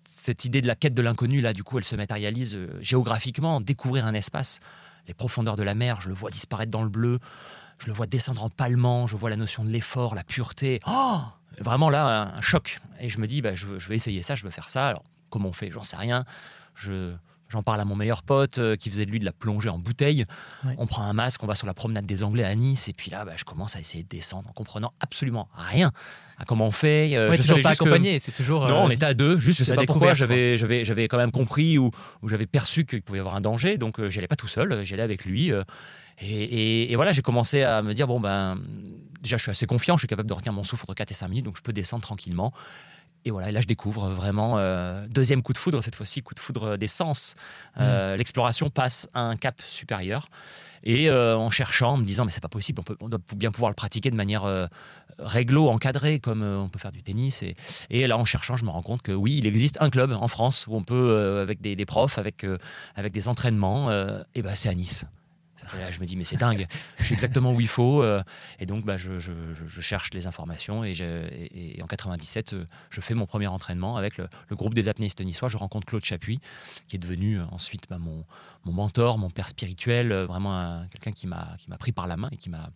cette 0.06 0.44
idée 0.44 0.62
de 0.62 0.66
la 0.66 0.74
quête 0.74 0.94
de 0.94 1.02
l'inconnu, 1.02 1.40
là, 1.40 1.52
du 1.52 1.64
coup, 1.64 1.78
elle 1.78 1.84
se 1.84 1.96
matérialise 1.96 2.58
géographiquement, 2.80 3.60
découvrir 3.60 4.04
un 4.06 4.14
espace. 4.14 4.60
Les 5.08 5.14
profondeurs 5.14 5.56
de 5.56 5.62
la 5.62 5.74
mer, 5.74 6.00
je 6.00 6.08
le 6.08 6.14
vois 6.14 6.30
disparaître 6.30 6.70
dans 6.70 6.82
le 6.82 6.88
bleu 6.88 7.18
je 7.78 7.86
le 7.86 7.92
vois 7.92 8.06
descendre 8.06 8.42
en 8.42 8.50
palmant, 8.50 9.06
je 9.06 9.16
vois 9.16 9.30
la 9.30 9.36
notion 9.36 9.64
de 9.64 9.70
l'effort, 9.70 10.14
la 10.14 10.24
pureté. 10.24 10.80
Oh 10.86 11.20
Vraiment 11.58 11.90
là, 11.90 12.32
un 12.34 12.40
choc. 12.40 12.80
Et 13.00 13.08
je 13.08 13.18
me 13.18 13.26
dis, 13.26 13.42
bah, 13.42 13.54
je, 13.54 13.66
vais 13.66 13.96
essayer 13.96 14.22
ça, 14.22 14.34
je 14.34 14.44
veux 14.44 14.50
faire 14.50 14.68
ça. 14.68 14.88
Alors, 14.88 15.04
comment 15.30 15.50
on 15.50 15.52
fait? 15.52 15.70
J'en 15.70 15.82
sais 15.82 15.96
rien. 15.96 16.24
Je, 16.74 17.14
J'en 17.48 17.62
parle 17.62 17.80
à 17.80 17.84
mon 17.84 17.94
meilleur 17.94 18.22
pote 18.22 18.58
euh, 18.58 18.76
qui 18.76 18.90
faisait 18.90 19.06
de 19.06 19.10
lui 19.10 19.20
de 19.20 19.24
la 19.24 19.32
plongée 19.32 19.68
en 19.68 19.78
bouteille. 19.78 20.24
On 20.78 20.86
prend 20.86 21.04
un 21.04 21.12
masque, 21.12 21.42
on 21.42 21.46
va 21.46 21.54
sur 21.54 21.66
la 21.66 21.74
promenade 21.74 22.06
des 22.06 22.24
Anglais 22.24 22.44
à 22.44 22.54
Nice, 22.54 22.88
et 22.88 22.92
puis 22.92 23.10
là, 23.10 23.24
bah, 23.24 23.32
je 23.36 23.44
commence 23.44 23.76
à 23.76 23.80
essayer 23.80 24.02
de 24.02 24.08
descendre 24.08 24.48
en 24.48 24.52
comprenant 24.52 24.92
absolument 25.00 25.48
rien 25.54 25.92
à 26.38 26.44
comment 26.44 26.66
on 26.66 26.72
fait. 26.72 27.16
Euh, 27.16 27.32
je 27.32 27.42
toujours 27.42 27.60
pas 27.60 27.70
accompagné, 27.70 28.18
c'est 28.18 28.32
toujours. 28.32 28.66
Non, 28.66 28.84
on 28.84 28.88
euh, 28.88 28.92
était 28.92 29.06
à 29.06 29.14
deux. 29.14 29.38
Juste, 29.38 29.60
je 29.60 29.64
sais 29.64 29.74
pas 29.74 29.84
pourquoi. 29.84 30.14
J'avais, 30.14 30.56
j'avais, 30.56 30.84
j'avais 30.84 31.06
quand 31.06 31.18
même 31.18 31.30
compris 31.30 31.78
ou, 31.78 31.90
j'avais 32.26 32.46
perçu 32.46 32.84
qu'il 32.84 33.02
pouvait 33.02 33.18
y 33.18 33.20
avoir 33.20 33.36
un 33.36 33.40
danger, 33.40 33.78
donc 33.78 34.00
je 34.00 34.08
j'allais 34.08 34.26
pas 34.26 34.36
tout 34.36 34.48
seul. 34.48 34.82
J'allais 34.84 35.02
avec 35.02 35.24
lui. 35.24 35.52
Et, 36.20 36.92
voilà, 36.96 37.12
j'ai 37.12 37.22
commencé 37.22 37.62
à 37.62 37.82
me 37.82 37.92
dire 37.92 38.06
bon 38.06 38.20
ben, 38.20 38.58
déjà, 39.22 39.36
je 39.36 39.42
suis 39.42 39.50
assez 39.50 39.66
confiant, 39.66 39.96
je 39.96 40.02
suis 40.02 40.08
capable 40.08 40.28
de 40.28 40.34
retenir 40.34 40.52
mon 40.52 40.64
souffle 40.64 40.84
entre 40.84 40.94
4 40.94 41.10
et 41.10 41.14
5 41.14 41.28
minutes, 41.28 41.44
donc 41.44 41.56
je 41.56 41.62
peux 41.62 41.72
descendre 41.72 42.02
tranquillement. 42.02 42.52
Et 43.24 43.30
voilà, 43.30 43.48
et 43.48 43.52
là 43.52 43.60
je 43.60 43.66
découvre 43.66 44.10
vraiment 44.10 44.58
euh, 44.58 45.06
deuxième 45.08 45.42
coup 45.42 45.52
de 45.52 45.58
foudre, 45.58 45.82
cette 45.82 45.96
fois-ci 45.96 46.22
coup 46.22 46.34
de 46.34 46.40
foudre 46.40 46.76
des 46.76 46.88
sens. 46.88 47.34
Euh, 47.80 48.16
l'exploration 48.16 48.68
passe 48.70 49.08
à 49.14 49.20
un 49.20 49.36
cap 49.36 49.60
supérieur. 49.62 50.28
Et 50.86 51.08
euh, 51.08 51.34
en 51.34 51.48
cherchant, 51.48 51.92
en 51.92 51.96
me 51.96 52.04
disant, 52.04 52.26
mais 52.26 52.30
c'est 52.30 52.42
pas 52.42 52.48
possible, 52.50 52.80
on, 52.80 52.82
peut, 52.82 52.96
on 53.00 53.08
doit 53.08 53.20
bien 53.34 53.50
pouvoir 53.50 53.70
le 53.70 53.74
pratiquer 53.74 54.10
de 54.10 54.16
manière 54.16 54.68
réglo, 55.18 55.70
encadrée, 55.70 56.18
comme 56.18 56.42
on 56.42 56.68
peut 56.68 56.78
faire 56.78 56.92
du 56.92 57.02
tennis. 57.02 57.42
Et, 57.42 57.56
et, 57.88 58.06
là, 58.06 58.18
en 58.18 58.26
cherchant, 58.26 58.54
je 58.56 58.66
me 58.66 58.70
rends 58.70 58.82
compte 58.82 59.00
que 59.00 59.12
oui, 59.12 59.36
il 59.38 59.46
existe 59.46 59.78
un 59.80 59.88
club 59.88 60.12
en 60.12 60.28
France 60.28 60.66
où 60.68 60.76
on 60.76 60.82
peut, 60.82 61.40
avec 61.40 61.62
des, 61.62 61.74
des, 61.74 61.86
profs, 61.86 62.18
avec, 62.18 62.44
avec 62.96 63.14
des 63.14 63.28
entraînements, 63.28 63.90
et 64.34 64.42
ben 64.42 64.54
c'est 64.54 64.68
à 64.68 64.74
Nice. 64.74 65.06
Je 65.90 66.00
me 66.00 66.06
dis, 66.06 66.16
mais 66.16 66.24
c'est 66.24 66.36
dingue, 66.36 66.66
je 66.98 67.04
suis 67.04 67.14
exactement 67.14 67.52
où 67.52 67.60
il 67.60 67.68
faut. 67.68 68.02
Euh, 68.02 68.22
et 68.58 68.66
donc, 68.66 68.84
bah, 68.84 68.96
je, 68.96 69.18
cherche 69.80 70.12
les 70.12 70.26
informations. 70.26 70.84
Et, 70.84 71.78
en 71.82 71.86
97, 71.86 72.52
euh, 72.52 72.66
je 72.90 73.00
fais 73.00 73.14
mon 73.14 73.26
premier 73.26 73.46
entraînement 73.46 73.96
avec 73.96 74.18
le, 74.18 74.28
groupe 74.52 74.74
des 74.74 74.88
apnéistes 74.88 75.20
niçois. 75.20 75.48
Je 75.48 75.56
rencontre 75.56 75.86
Claude 75.86 76.04
Chapuis, 76.04 76.40
qui 76.88 76.96
est 76.96 76.98
devenu 76.98 77.38
euh, 77.38 77.44
ensuite 77.50 77.88
bah, 77.88 77.98
mon, 77.98 78.24
mentor, 78.64 79.18
mon 79.18 79.30
père 79.30 79.48
spirituel, 79.48 80.12
vraiment 80.12 80.84
quelqu'un 80.90 81.12
qui 81.12 81.26
m'a 81.26 81.56
pris 81.78 81.92
par 81.92 82.06
la 82.06 82.16
main 82.16 82.28
et 82.32 82.36
qui 82.36 82.50
m'a 82.50 82.70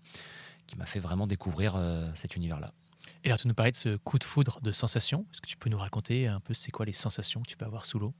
fait 0.84 1.00
vraiment 1.00 1.26
découvrir 1.26 1.80
cet 2.14 2.36
univers-là. 2.36 2.72
Et 3.24 3.28
alors, 3.28 3.38
tu 3.38 3.48
nous 3.48 3.54
parlais 3.54 3.72
de 3.72 3.76
ce 3.76 3.96
coup 3.96 4.18
de 4.18 4.24
foudre 4.24 4.60
de 4.60 4.70
sensations. 4.70 5.26
Est-ce 5.32 5.40
que 5.40 5.46
tu 5.46 5.56
peux 5.56 5.70
nous 5.70 5.78
raconter 5.78 6.28
un 6.28 6.40
peu 6.40 6.54
c'est 6.54 6.70
quoi 6.70 6.86
les 6.86 6.92
sensations 6.92 7.42
que 7.42 7.48
tu 7.48 7.56
peux 7.56 7.66
avoir 7.66 7.86
sous 7.86 7.98
l'eau? 7.98 8.14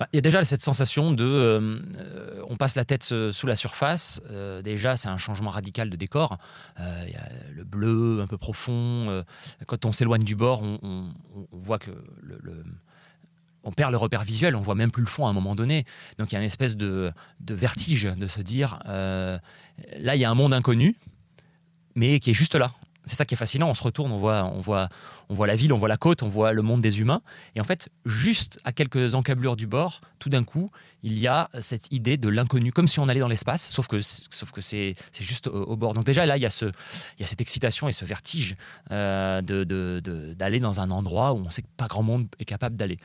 Bah, 0.00 0.08
il 0.12 0.16
y 0.16 0.18
a 0.18 0.22
déjà 0.22 0.42
cette 0.44 0.62
sensation 0.62 1.12
de 1.12 1.24
euh, 1.24 2.42
on 2.48 2.56
passe 2.56 2.74
la 2.74 2.84
tête 2.84 3.04
sous 3.04 3.46
la 3.46 3.54
surface. 3.54 4.20
Euh, 4.30 4.62
déjà, 4.62 4.96
c'est 4.96 5.08
un 5.08 5.18
changement 5.18 5.50
radical 5.50 5.90
de 5.90 5.96
décor. 5.96 6.38
Euh, 6.80 7.04
il 7.06 7.12
y 7.12 7.16
a 7.16 7.28
le 7.54 7.64
bleu 7.64 8.20
un 8.22 8.26
peu 8.26 8.38
profond. 8.38 9.24
quand 9.66 9.84
on 9.84 9.92
s'éloigne 9.92 10.24
du 10.24 10.34
bord, 10.34 10.62
on, 10.62 11.12
voit 11.52 11.78
que 11.78 11.90
on 13.62 13.72
perd 13.72 13.90
le 13.90 13.96
repère 13.96 14.24
visuel, 14.24 14.56
on 14.56 14.60
voit 14.60 14.74
même 14.74 14.90
plus 14.90 15.02
le 15.02 15.08
fond 15.08 15.26
à 15.26 15.30
un 15.30 15.32
moment 15.32 15.54
donné. 15.54 15.84
Donc 16.18 16.32
il 16.32 16.34
y 16.34 16.36
a 16.36 16.40
une 16.40 16.46
espèce 16.46 16.76
de, 16.76 17.12
vertige 17.48 18.04
de 18.04 18.26
se 18.26 18.40
dire, 18.40 18.80
euh, 18.86 19.38
là 19.98 20.16
il 20.16 20.20
y 20.20 20.24
a 20.24 20.30
un 20.30 20.34
monde 20.34 20.54
inconnu, 20.54 20.96
mais 21.94 22.20
qui 22.20 22.30
est 22.30 22.34
juste 22.34 22.54
là 22.54 22.72
c'est 23.10 23.16
ça 23.16 23.24
qui 23.24 23.34
est 23.34 23.36
fascinant. 23.36 23.68
On 23.68 23.74
se 23.74 23.82
retourne, 23.82 24.12
on 24.12 24.18
voit, 24.18 24.44
on, 24.54 24.60
voit, 24.60 24.88
on 25.28 25.34
voit 25.34 25.48
la 25.48 25.56
ville, 25.56 25.72
on 25.72 25.78
voit 25.78 25.88
la 25.88 25.96
côte, 25.96 26.22
on 26.22 26.28
voit 26.28 26.52
le 26.52 26.62
monde 26.62 26.80
des 26.80 27.00
humains. 27.00 27.22
Et 27.56 27.60
en 27.60 27.64
fait, 27.64 27.88
juste 28.06 28.60
à 28.62 28.70
quelques 28.70 29.16
encablures 29.16 29.56
du 29.56 29.66
bord, 29.66 30.00
tout 30.20 30.28
d'un 30.28 30.44
coup, 30.44 30.70
il 31.02 31.18
y 31.18 31.26
a 31.26 31.48
cette 31.58 31.90
idée 31.90 32.16
de 32.18 32.28
l'inconnu, 32.28 32.70
comme 32.70 32.86
si 32.86 33.00
on 33.00 33.08
allait 33.08 33.18
dans 33.18 33.26
l'espace, 33.26 33.68
sauf 33.68 33.88
que, 33.88 34.00
sauf 34.00 34.52
que 34.52 34.60
c'est, 34.60 34.94
juste 35.18 35.48
au, 35.48 35.76
bord. 35.76 35.92
Donc 35.92 36.04
déjà, 36.04 36.24
là, 36.24 36.36
il 36.36 36.40
y, 36.40 36.46
a 36.46 36.50
ce, 36.50 36.66
il 36.66 37.20
y 37.20 37.24
a 37.24 37.26
cette 37.26 37.40
excitation 37.40 37.88
et 37.88 37.92
ce 37.92 38.04
vertige 38.04 38.54
euh, 38.92 39.42
de, 39.42 40.00
d'aller 40.34 40.60
dans 40.60 40.78
un 40.78 40.92
endroit 40.92 41.32
où 41.32 41.38
on 41.38 41.50
sait 41.50 41.62
que 41.62 41.68
pas 41.76 41.88
grand 41.88 42.04
monde 42.04 42.28
est 42.38 42.44
capable 42.44 42.76
d'aller. 42.76 43.00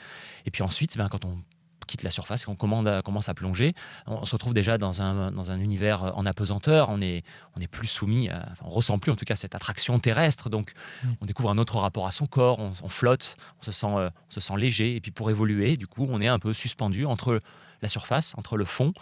Et 0.46 0.52
puis 0.52 0.62
ensuite, 0.62 0.98
ben, 0.98 1.10
quand 1.10 1.26
on 1.26 1.40
quitte 1.86 2.04
la 2.04 2.12
surface 2.12 2.44
et 2.44 2.46
qu'on 2.46 2.56
commence 2.56 3.30
à 3.30 3.34
plonger, 3.34 3.74
on 4.08 4.26
se 4.26 4.34
retrouve 4.34 4.54
déjà 4.54 4.78
dans 4.78 5.02
un, 5.02 5.32
dans 5.32 5.52
un 5.52 5.60
univers 5.60 6.18
en 6.18 6.26
apesanteur. 6.26 6.90
On 6.90 7.02
est, 7.02 7.24
on 7.56 7.62
est 7.62 7.68
plus 7.68 7.88
soumis, 7.88 8.30
à, 8.30 8.48
enfin, 8.52 8.66
on 8.66 8.70
ressent 8.70 9.00
plus 9.00 9.12
en 9.12 9.16
tout 9.16 9.26
cas 9.26 9.36
cette 9.36 9.56
attraction 9.56 10.00
terrestre. 10.00 10.50
Donc 10.50 10.74
mmh. 11.04 11.08
on 11.22 11.26
découvre 11.26 11.50
un 11.50 11.58
autre 11.58 11.78
rapport 11.78 12.08
à 12.08 12.12
son 12.12 12.26
corps, 12.26 12.60
on, 12.60 12.74
on 12.84 12.90
flotte, 12.90 13.38
on 13.62 13.64
se, 13.64 13.72
sent, 13.72 13.88
euh, 13.88 14.10
on 14.30 14.32
se 14.32 14.40
sent 14.40 14.58
léger. 14.58 14.96
Et 14.96 15.02
puis 15.02 15.12
pour 15.12 15.30
évoluer, 15.30 15.78
du 15.78 15.88
coup, 15.88 16.08
on 16.10 16.22
est 16.22 16.28
un 16.28 16.40
peu 16.40 16.54
suspendu 16.54 17.06
entre 17.06 17.42
la 17.82 17.90
surface, 17.90 18.34
entre 18.38 18.58
le 18.58 18.66
fond. 18.66 18.94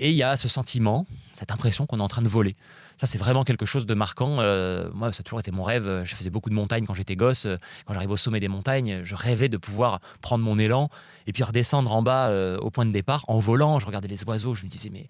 Et 0.00 0.10
il 0.10 0.16
y 0.16 0.22
a 0.22 0.36
ce 0.36 0.48
sentiment, 0.48 1.06
cette 1.32 1.52
impression 1.52 1.86
qu'on 1.86 2.00
est 2.00 2.02
en 2.02 2.08
train 2.08 2.22
de 2.22 2.28
voler. 2.28 2.56
C'est 3.06 3.18
vraiment 3.18 3.44
quelque 3.44 3.66
chose 3.66 3.86
de 3.86 3.94
marquant. 3.94 4.36
Euh, 4.40 4.88
moi, 4.94 5.12
ça 5.12 5.20
a 5.20 5.22
toujours 5.22 5.40
été 5.40 5.50
mon 5.50 5.62
rêve. 5.62 6.02
Je 6.04 6.14
faisais 6.14 6.30
beaucoup 6.30 6.50
de 6.50 6.54
montagnes 6.54 6.86
quand 6.86 6.94
j'étais 6.94 7.16
gosse. 7.16 7.46
Quand 7.86 7.94
j'arrive 7.94 8.10
au 8.10 8.16
sommet 8.16 8.40
des 8.40 8.48
montagnes, 8.48 9.02
je 9.04 9.14
rêvais 9.14 9.48
de 9.48 9.56
pouvoir 9.56 10.00
prendre 10.20 10.44
mon 10.44 10.58
élan 10.58 10.88
et 11.26 11.32
puis 11.32 11.42
redescendre 11.42 11.92
en 11.92 12.02
bas 12.02 12.28
euh, 12.28 12.58
au 12.58 12.70
point 12.70 12.86
de 12.86 12.92
départ 12.92 13.24
en 13.28 13.38
volant. 13.38 13.78
Je 13.78 13.86
regardais 13.86 14.08
les 14.08 14.24
oiseaux. 14.24 14.54
Je 14.54 14.64
me 14.64 14.68
disais, 14.68 14.90
mais 14.90 15.06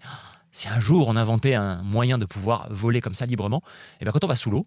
si 0.51 0.67
un 0.67 0.79
jour 0.79 1.07
on 1.07 1.15
inventait 1.15 1.55
un 1.55 1.81
moyen 1.83 2.17
de 2.17 2.25
pouvoir 2.25 2.67
voler 2.69 3.01
comme 3.01 3.15
ça 3.15 3.25
librement, 3.25 3.61
et 3.99 4.05
bien 4.05 4.11
quand 4.11 4.23
on 4.23 4.27
va 4.27 4.35
sous 4.35 4.49
l'eau, 4.49 4.65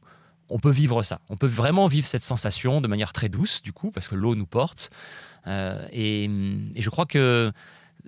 on 0.50 0.58
peut 0.58 0.70
vivre 0.70 1.02
ça. 1.02 1.20
On 1.28 1.37
peut 1.37 1.47
vraiment 1.47 1.87
vivre 1.88 2.06
cette 2.06 2.25
sensation 2.25 2.80
de 2.80 2.88
manière 2.88 3.12
très 3.12 3.28
douce, 3.28 3.62
du 3.62 3.73
coup, 3.73 3.90
parce 3.90 4.08
que 4.08 4.14
l'eau 4.14 4.35
nous 4.35 4.47
porte. 4.47 4.90
Euh, 5.47 5.87
et, 5.92 6.25
et, 6.25 6.82
je 6.82 6.90
crois 6.90 7.06
que 7.06 7.52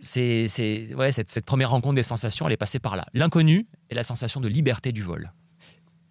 c'est, 0.00 0.49
c'est 0.49 0.95
ouais, 0.95 1.12
cette, 1.12 1.45
première 1.45 1.71
rencontre 1.71 1.95
des 1.95 2.02
sensations, 2.02 2.47
elle 2.47 2.52
est 2.52 2.59
passée 2.59 2.78
par 2.78 2.97
là. 2.97 3.04
L'inconnu 3.14 3.66
et 3.90 3.95
la 3.95 4.02
sensation 4.02 4.40
de 4.40 4.49
liberté 4.49 4.92
du 4.92 5.02
vol. 5.02 5.33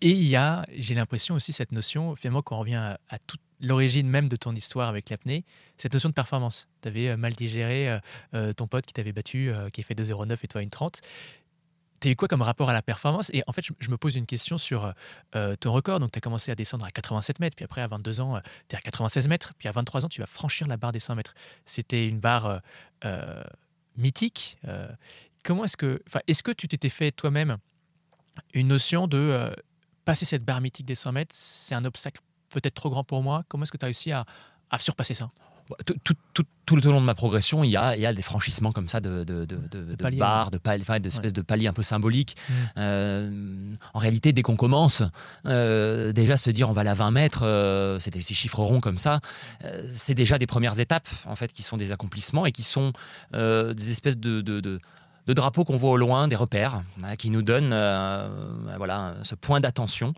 Et 0.01 0.11
il 0.11 0.25
y 0.25 0.37
a, 0.37 0.63
j'ai 0.77 0.95
l'impression 0.95 1.35
aussi, 1.35 1.51
cette 1.51 1.73
notion, 1.73 2.15
finalement, 2.15 2.41
quand 2.41 2.55
on 2.55 2.59
revient 2.59 2.95
à, 3.09 3.19
toute 3.27 3.41
l'origine 3.59 4.09
même 4.09 4.29
de 4.29 4.37
ton 4.37 4.55
histoire 4.55 4.87
avec 4.87 5.09
l'apnée, 5.09 5.43
cette 5.77 5.91
notion 5.91 6.07
de 6.07 6.13
performance. 6.13 6.69
Tu 6.81 6.87
avais 6.87 7.17
mal 7.17 7.33
digéré 7.33 7.99
euh, 8.33 8.53
ton 8.53 8.67
pote 8.67 8.85
qui 8.85 8.93
t'avait 8.93 9.11
battu, 9.11 9.49
euh, 9.49 9.69
qui 9.69 9.81
a 9.81 9.83
fait 9.83 9.95
2,09 9.95 10.37
et 10.41 10.47
toi 10.47 10.61
une 10.61 10.69
30 10.69 11.01
tu 11.99 12.07
as 12.07 12.11
eu 12.11 12.15
quoi 12.15 12.27
comme 12.27 12.41
rapport 12.41 12.69
à 12.69 12.73
la 12.73 12.81
performance? 12.81 13.29
Et 13.33 13.43
en 13.47 13.51
fait, 13.51 13.61
je, 13.79 13.89
me 13.89 13.97
pose 13.97 14.15
une 14.15 14.25
question 14.25 14.57
sur 14.57 14.93
euh, 15.35 15.55
ton 15.57 15.71
record. 15.71 15.99
Donc, 15.99 16.11
tu 16.11 16.17
as 16.17 16.21
commencé 16.21 16.51
à 16.51 16.55
descendre 16.55 16.85
à 16.85 16.89
87 16.89 17.39
mètres, 17.39 17.55
puis 17.55 17.65
après, 17.65 17.81
à 17.81 17.87
22 17.87 18.21
ans, 18.21 18.39
tu 18.67 18.75
es 18.75 18.77
à 18.77 18.81
96 18.81 19.27
mètres, 19.27 19.53
puis 19.57 19.67
à 19.67 19.71
23 19.71 20.05
ans, 20.05 20.09
tu 20.09 20.21
vas 20.21 20.27
franchir 20.27 20.67
la 20.67 20.77
barre 20.77 20.91
des 20.91 20.99
100 20.99 21.15
mètres. 21.15 21.33
C'était 21.65 22.07
une 22.07 22.19
barre 22.19 22.61
euh, 23.05 23.43
mythique. 23.99 24.57
Euh, 24.67 24.87
comment 25.43 25.65
est-ce 25.65 25.77
que, 25.77 26.01
enfin, 26.07 26.19
est-ce 26.27 26.43
que 26.43 26.51
tu 26.51 26.67
t'étais 26.67 26.89
fait 26.89 27.11
toi-même 27.11 27.57
une 28.53 28.67
notion 28.67 29.07
de 29.07 29.17
euh, 29.17 29.51
passer 30.05 30.25
cette 30.25 30.43
barre 30.43 30.61
mythique 30.61 30.85
des 30.85 30.95
100 30.95 31.11
mètres, 31.11 31.35
c'est 31.35 31.75
un 31.75 31.85
obstacle 31.85 32.21
peut-être 32.49 32.75
trop 32.75 32.89
grand 32.89 33.03
pour 33.03 33.21
moi? 33.21 33.43
Comment 33.47 33.63
est-ce 33.63 33.71
que 33.71 33.77
tu 33.77 33.85
as 33.85 33.87
réussi 33.87 34.11
à, 34.11 34.25
à 34.69 34.77
surpasser 34.77 35.13
ça? 35.13 35.31
Tout, 35.85 35.95
tout, 36.03 36.15
tout, 36.33 36.43
tout, 36.65 36.75
le 36.75 36.81
long 36.81 36.99
de 36.99 37.05
ma 37.05 37.15
progression, 37.15 37.63
il 37.63 37.69
y 37.69 37.77
a, 37.77 37.95
il 37.95 38.01
y 38.01 38.05
a 38.05 38.13
des 38.13 38.21
franchissements 38.21 38.71
comme 38.71 38.87
ça 38.87 38.99
de, 38.99 39.23
de, 39.23 39.45
de, 39.45 39.57
de, 39.69 40.17
barres, 40.17 40.51
de 40.51 40.57
paliers, 40.57 40.81
enfin, 40.81 40.99
d'espèces 40.99 41.25
ouais. 41.25 41.31
de 41.31 41.41
paliers 41.41 41.67
un 41.67 41.73
peu 41.73 41.83
symboliques. 41.83 42.35
Mmh. 42.37 42.53
Euh, 42.77 43.75
en 43.93 43.99
réalité, 43.99 44.33
dès 44.33 44.41
qu'on 44.41 44.55
commence, 44.55 45.03
euh, 45.45 46.11
déjà 46.11 46.37
se 46.37 46.49
dire 46.49 46.69
on 46.69 46.73
va 46.73 46.81
aller 46.81 46.89
à 46.89 46.95
20 46.95 47.11
mètres, 47.11 47.43
euh, 47.43 47.99
c'est 47.99 48.11
des 48.11 48.21
ces 48.21 48.33
chiffres 48.33 48.59
ronds 48.59 48.81
comme 48.81 48.97
ça, 48.97 49.19
c'est 49.93 50.13
déjà 50.13 50.37
des 50.37 50.47
premières 50.47 50.79
étapes 50.79 51.09
en 51.25 51.35
fait 51.35 51.51
qui 51.51 51.63
sont 51.63 51.77
des 51.77 51.91
accomplissements 51.91 52.45
et 52.45 52.51
qui 52.51 52.63
sont 52.63 52.93
des 53.33 53.91
espèces 53.91 54.17
de, 54.17 54.41
de, 54.41 54.59
de 54.59 54.79
de 55.29 55.33
drapeaux 55.33 55.63
qu'on 55.63 55.77
voit 55.77 55.91
au 55.91 55.97
loin, 55.97 56.27
des 56.27 56.35
repères, 56.35 56.81
hein, 57.03 57.15
qui 57.15 57.29
nous 57.29 57.43
donnent 57.43 57.71
euh, 57.71 58.27
voilà, 58.77 59.13
ce 59.21 59.35
point 59.35 59.59
d'attention 59.59 60.11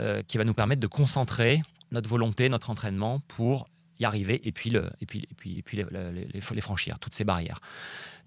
euh, 0.00 0.22
qui 0.26 0.38
va 0.38 0.44
nous 0.44 0.54
permettre 0.54 0.80
de 0.80 0.86
concentrer 0.86 1.60
notre 1.92 2.08
volonté, 2.08 2.48
notre 2.48 2.70
entraînement 2.70 3.20
pour 3.28 3.68
y 3.98 4.04
arriver 4.04 4.40
et 4.46 4.52
puis, 4.52 4.70
le, 4.70 4.90
et 5.00 5.06
puis, 5.06 5.26
et 5.30 5.34
puis, 5.34 5.58
et 5.58 5.62
puis 5.62 5.76
les, 5.76 5.86
les, 6.12 6.28
les, 6.32 6.60
franchir, 6.60 6.98
toutes 6.98 7.14
ces 7.14 7.24
barrières. 7.24 7.60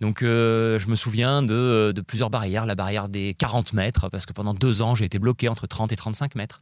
Donc 0.02 0.22
euh, 0.22 0.80
je 0.80 0.88
me 0.88 0.96
souviens 0.96 1.42
de, 1.42 1.92
de, 1.96 2.02
plusieurs 2.02 2.30
barrières, 2.30 2.66
la 2.66 2.76
barrière 2.76 3.10
des 3.10 3.34
40 3.34 3.74
mètres, 3.74 4.10
parce 4.10 4.26
que 4.26 4.34
pendant 4.34 4.54
deux 4.54 4.82
ans 4.82 4.96
j'ai 4.96 5.06
été 5.06 5.20
bloqué 5.20 5.50
entre 5.50 5.68
30 5.68 5.92
et 5.92 5.96
35 5.96 6.36
mètres. 6.36 6.60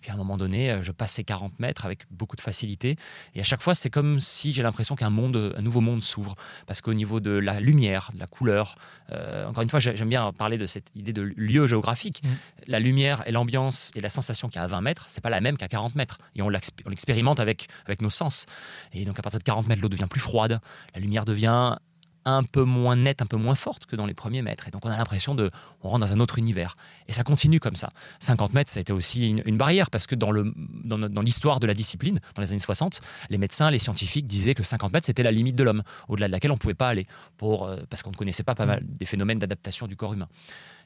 Puis 0.00 0.10
à 0.10 0.14
un 0.14 0.18
moment 0.18 0.36
donné, 0.36 0.80
je 0.82 0.92
passe 0.92 1.12
ces 1.12 1.24
40 1.24 1.60
mètres 1.60 1.86
avec 1.86 2.04
beaucoup 2.10 2.36
de 2.36 2.42
facilité. 2.42 2.96
Et 3.34 3.40
à 3.40 3.42
chaque 3.42 3.62
fois, 3.62 3.74
c'est 3.74 3.88
comme 3.88 4.20
si 4.20 4.52
j'ai 4.52 4.62
l'impression 4.62 4.96
qu'un 4.96 5.08
monde, 5.08 5.54
un 5.56 5.62
nouveau 5.62 5.80
monde 5.80 6.02
s'ouvre. 6.02 6.34
Parce 6.66 6.82
qu'au 6.82 6.92
niveau 6.92 7.20
de 7.20 7.30
la 7.30 7.58
lumière, 7.58 8.10
de 8.12 8.18
la 8.18 8.26
couleur, 8.26 8.76
euh, 9.12 9.46
encore 9.46 9.62
une 9.62 9.70
fois, 9.70 9.80
j'aime 9.80 10.10
bien 10.10 10.30
parler 10.32 10.58
de 10.58 10.66
cette 10.66 10.90
idée 10.94 11.14
de 11.14 11.22
lieu 11.22 11.66
géographique. 11.66 12.22
Mmh. 12.22 12.28
La 12.66 12.80
lumière 12.80 13.22
et 13.26 13.32
l'ambiance 13.32 13.92
et 13.94 14.02
la 14.02 14.10
sensation 14.10 14.48
qu'il 14.48 14.56
y 14.56 14.60
a 14.60 14.64
à 14.64 14.66
20 14.66 14.82
mètres, 14.82 15.06
c'est 15.08 15.22
pas 15.22 15.30
la 15.30 15.40
même 15.40 15.56
qu'à 15.56 15.68
40 15.68 15.94
mètres. 15.94 16.18
Et 16.36 16.42
on 16.42 16.50
l'expérimente 16.50 17.40
avec, 17.40 17.68
avec 17.86 18.02
nos 18.02 18.10
sens. 18.10 18.44
Et 18.92 19.06
donc 19.06 19.18
à 19.18 19.22
partir 19.22 19.38
de 19.38 19.44
40 19.44 19.68
mètres, 19.68 19.80
l'eau 19.80 19.88
devient 19.88 20.08
plus 20.10 20.20
froide, 20.20 20.60
la 20.94 21.00
lumière 21.00 21.24
devient 21.24 21.76
un 22.24 22.42
peu 22.42 22.62
moins 22.62 22.96
nette, 22.96 23.22
un 23.22 23.26
peu 23.26 23.36
moins 23.36 23.54
forte 23.54 23.86
que 23.86 23.96
dans 23.96 24.06
les 24.06 24.14
premiers 24.14 24.42
mètres. 24.42 24.68
Et 24.68 24.70
donc 24.70 24.84
on 24.84 24.90
a 24.90 24.96
l'impression 24.96 25.34
de, 25.34 25.50
on 25.82 25.88
rentre 25.90 26.06
dans 26.06 26.12
un 26.12 26.20
autre 26.20 26.38
univers. 26.38 26.76
Et 27.08 27.12
ça 27.12 27.22
continue 27.22 27.60
comme 27.60 27.76
ça. 27.76 27.90
50 28.20 28.54
mètres, 28.54 28.70
ça 28.70 28.78
a 28.78 28.82
été 28.82 28.92
aussi 28.92 29.30
une, 29.30 29.42
une 29.44 29.56
barrière 29.56 29.90
parce 29.90 30.06
que 30.06 30.14
dans, 30.14 30.30
le, 30.30 30.52
dans, 30.84 30.98
dans 30.98 31.22
l'histoire 31.22 31.60
de 31.60 31.66
la 31.66 31.74
discipline, 31.74 32.20
dans 32.34 32.42
les 32.42 32.50
années 32.52 32.60
60, 32.60 33.00
les 33.30 33.38
médecins, 33.38 33.70
les 33.70 33.78
scientifiques 33.78 34.26
disaient 34.26 34.54
que 34.54 34.62
50 34.62 34.92
mètres, 34.92 35.06
c'était 35.06 35.22
la 35.22 35.32
limite 35.32 35.56
de 35.56 35.64
l'homme, 35.64 35.82
au-delà 36.08 36.28
de 36.28 36.32
laquelle 36.32 36.50
on 36.50 36.54
ne 36.54 36.58
pouvait 36.58 36.74
pas 36.74 36.88
aller, 36.88 37.06
pour, 37.36 37.66
euh, 37.66 37.78
parce 37.90 38.02
qu'on 38.02 38.10
ne 38.10 38.16
connaissait 38.16 38.42
pas 38.42 38.54
pas 38.54 38.66
mal 38.66 38.82
des 38.84 39.06
phénomènes 39.06 39.38
d'adaptation 39.38 39.86
du 39.86 39.96
corps 39.96 40.12
humain. 40.12 40.28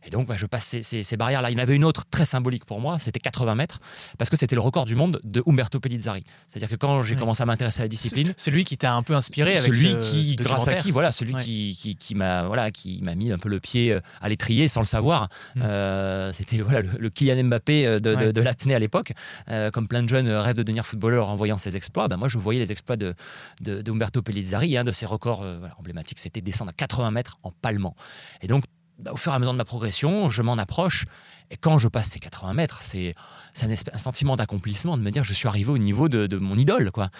Et 0.06 0.10
donc, 0.10 0.26
bah, 0.28 0.36
je 0.36 0.46
passe 0.46 0.64
ces, 0.64 0.82
ces, 0.82 1.02
ces, 1.02 1.16
barrières-là. 1.16 1.50
Il 1.50 1.54
y 1.54 1.60
en 1.60 1.62
avait 1.62 1.76
une 1.76 1.84
autre 1.84 2.04
très 2.10 2.24
symbolique 2.24 2.64
pour 2.64 2.80
moi, 2.80 2.98
c'était 2.98 3.20
80 3.20 3.54
mètres, 3.54 3.80
parce 4.16 4.30
que 4.30 4.36
c'était 4.36 4.54
le 4.54 4.60
record 4.60 4.84
du 4.84 4.94
monde 4.94 5.20
de 5.24 5.42
Umberto 5.46 5.80
Pellizzari. 5.80 6.24
C'est-à-dire 6.46 6.68
que 6.68 6.76
quand 6.76 7.02
j'ai 7.02 7.14
oui. 7.14 7.20
commencé 7.20 7.42
à 7.42 7.46
m'intéresser 7.46 7.80
à 7.80 7.84
la 7.84 7.88
discipline, 7.88 8.32
celui 8.36 8.64
qui 8.64 8.76
t'a 8.76 8.94
un 8.94 9.02
peu 9.02 9.14
inspiré 9.14 9.56
avec 9.56 9.74
celui 9.74 9.88
ce 9.88 9.96
qui, 9.96 10.36
grâce 10.36 10.68
à 10.68 10.74
qui, 10.74 10.90
voilà, 10.90 11.12
celui 11.12 11.34
ouais. 11.34 11.42
qui, 11.42 11.76
qui, 11.80 11.96
qui 11.96 12.14
m'a, 12.14 12.44
voilà, 12.44 12.70
qui 12.70 13.02
mis 13.16 13.32
un 13.32 13.38
peu 13.38 13.48
le 13.48 13.60
pied 13.60 13.92
euh, 13.92 14.00
à 14.20 14.28
l'étrier 14.28 14.68
sans 14.68 14.80
le 14.80 14.86
savoir. 14.86 15.28
Mmh. 15.56 15.62
Euh, 15.62 16.32
c'était 16.32 16.58
voilà 16.58 16.82
le, 16.82 16.90
le, 16.98 17.10
Kylian 17.10 17.44
Mbappé 17.44 17.86
euh, 17.86 18.00
de, 18.00 18.14
ouais. 18.14 18.26
de, 18.26 18.30
de 18.32 18.40
l'apnée 18.40 18.74
à 18.74 18.78
l'époque. 18.78 19.12
Euh, 19.50 19.70
comme 19.70 19.88
plein 19.88 20.02
de 20.02 20.08
jeunes 20.08 20.28
rêvent 20.28 20.56
de 20.56 20.62
devenir 20.62 20.86
footballeur 20.86 21.28
en 21.28 21.36
voyant 21.36 21.58
ses 21.58 21.76
exploits, 21.76 22.08
ben 22.08 22.16
moi 22.16 22.28
je 22.28 22.38
voyais 22.38 22.60
les 22.60 22.72
exploits 22.72 22.96
de, 22.96 23.14
de, 23.60 23.82
de 23.82 23.90
Umberto 23.90 24.22
Pellizzari, 24.22 24.76
hein, 24.76 24.84
de 24.84 24.92
ses 24.92 25.06
records 25.06 25.42
euh, 25.42 25.58
voilà, 25.58 25.74
emblématiques. 25.78 26.18
C'était 26.18 26.40
descendre 26.40 26.70
à 26.70 26.72
80 26.74 27.10
mètres 27.10 27.38
en 27.42 27.50
palmant. 27.50 27.94
Et 28.42 28.46
donc 28.46 28.64
bah, 28.98 29.12
au 29.12 29.16
fur 29.16 29.32
et 29.32 29.34
à 29.34 29.38
mesure 29.38 29.52
de 29.52 29.58
ma 29.58 29.64
progression, 29.64 30.28
je 30.30 30.42
m'en 30.42 30.58
approche. 30.58 31.06
Et 31.50 31.56
quand 31.56 31.78
je 31.78 31.88
passe 31.88 32.08
ces 32.08 32.18
80 32.18 32.54
mètres, 32.54 32.82
c'est 32.82 33.14
un, 33.62 33.70
un, 33.70 33.98
sentiment 33.98 34.36
d'accomplissement, 34.36 34.96
de 34.96 35.02
me 35.02 35.10
dire 35.10 35.24
je 35.24 35.32
suis 35.32 35.48
arrivé 35.48 35.70
au 35.70 35.78
niveau 35.78 36.08
de, 36.08 36.26
de 36.26 36.36
mon 36.36 36.56
idole. 36.56 36.90
quoi. 36.90 37.10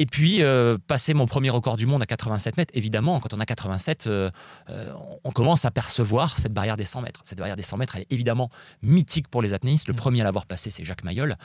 Et 0.00 0.06
puis, 0.06 0.42
euh, 0.42 0.78
passer 0.86 1.12
mon 1.12 1.26
premier 1.26 1.50
record 1.50 1.76
du 1.76 1.84
monde 1.84 2.02
à 2.02 2.06
87 2.06 2.56
mètres, 2.56 2.72
évidemment, 2.74 3.20
quand 3.20 3.34
on 3.34 3.38
a 3.38 3.44
87, 3.44 4.06
euh, 4.06 4.30
euh, 4.70 4.90
on 5.24 5.30
commence 5.30 5.66
à 5.66 5.70
percevoir 5.70 6.38
cette 6.38 6.54
barrière 6.54 6.78
des 6.78 6.86
100 6.86 7.02
mètres. 7.02 7.20
Cette 7.22 7.36
barrière 7.36 7.54
des 7.54 7.62
100 7.62 7.76
mètres, 7.76 7.96
elle 7.96 8.02
est 8.02 8.12
évidemment 8.12 8.48
mythique 8.80 9.28
pour 9.28 9.42
les 9.42 9.52
apnéistes. 9.52 9.88
Le 9.88 9.92
mm. 9.92 9.96
premier 9.96 10.20
à 10.22 10.24
l'avoir 10.24 10.46
passé, 10.46 10.70
c'est 10.70 10.84
Jacques 10.84 11.04
Mayol. 11.04 11.36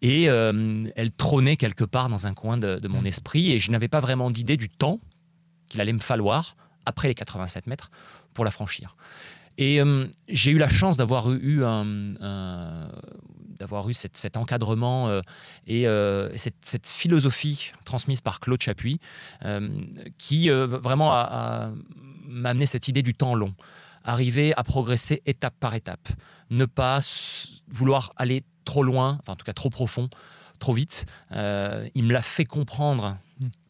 Et 0.00 0.24
elle 0.24 1.10
trônait 1.18 1.56
quelque 1.56 1.84
part 1.84 2.08
dans 2.08 2.26
un 2.26 2.32
coin 2.32 2.56
de, 2.56 2.80
mon 2.88 3.02
mm. 3.02 3.06
esprit. 3.08 3.52
Et 3.52 3.58
je 3.58 3.70
n'avais 3.70 3.88
pas 3.88 4.00
vraiment 4.00 4.30
d'idée 4.30 4.56
du 4.56 4.70
temps 4.70 5.00
qu'il 5.68 5.82
allait 5.82 5.92
me 5.92 5.98
falloir, 5.98 6.56
après 6.86 7.08
les 7.08 7.14
87 7.14 7.66
mètres, 7.66 7.90
pour 8.38 8.44
la 8.44 8.52
franchir. 8.52 8.94
Et 9.58 9.80
j'ai 10.28 10.52
eu 10.52 10.58
la 10.58 10.68
chance 10.68 10.96
d'avoir 10.96 11.32
eu 11.32 11.64
eu 13.88 13.94
cet 13.94 14.36
encadrement 14.36 15.08
euh, 15.08 15.20
et 15.66 15.88
euh, 15.88 16.30
cette, 16.36 16.86
philosophie 16.86 17.72
transmise 17.84 18.20
par 18.20 18.38
Claude 18.38 18.62
Chapuis 18.62 19.00
euh, 19.44 19.68
qui 20.18 20.50
vraiment 20.50 21.10
m'a 21.10 22.50
amené 22.50 22.66
cette 22.66 22.86
idée 22.86 23.02
du 23.02 23.14
temps 23.14 23.34
long. 23.34 23.56
Arriver 24.04 24.54
à 24.56 24.62
progresser 24.62 25.20
étape 25.26 25.54
par 25.58 25.74
étape. 25.74 26.08
Ne 26.50 26.64
pas 26.64 27.00
vouloir 27.66 28.12
aller 28.16 28.44
trop 28.64 28.84
loin, 28.84 29.18
enfin 29.20 29.32
en 29.32 29.36
tout 29.36 29.44
cas 29.44 29.52
trop 29.52 29.70
profond, 29.70 30.08
trop 30.60 30.74
vite. 30.74 31.06
il 31.32 32.04
me 32.04 32.12
l'a 32.12 32.22
fait 32.22 32.44
comprendre. 32.44 33.18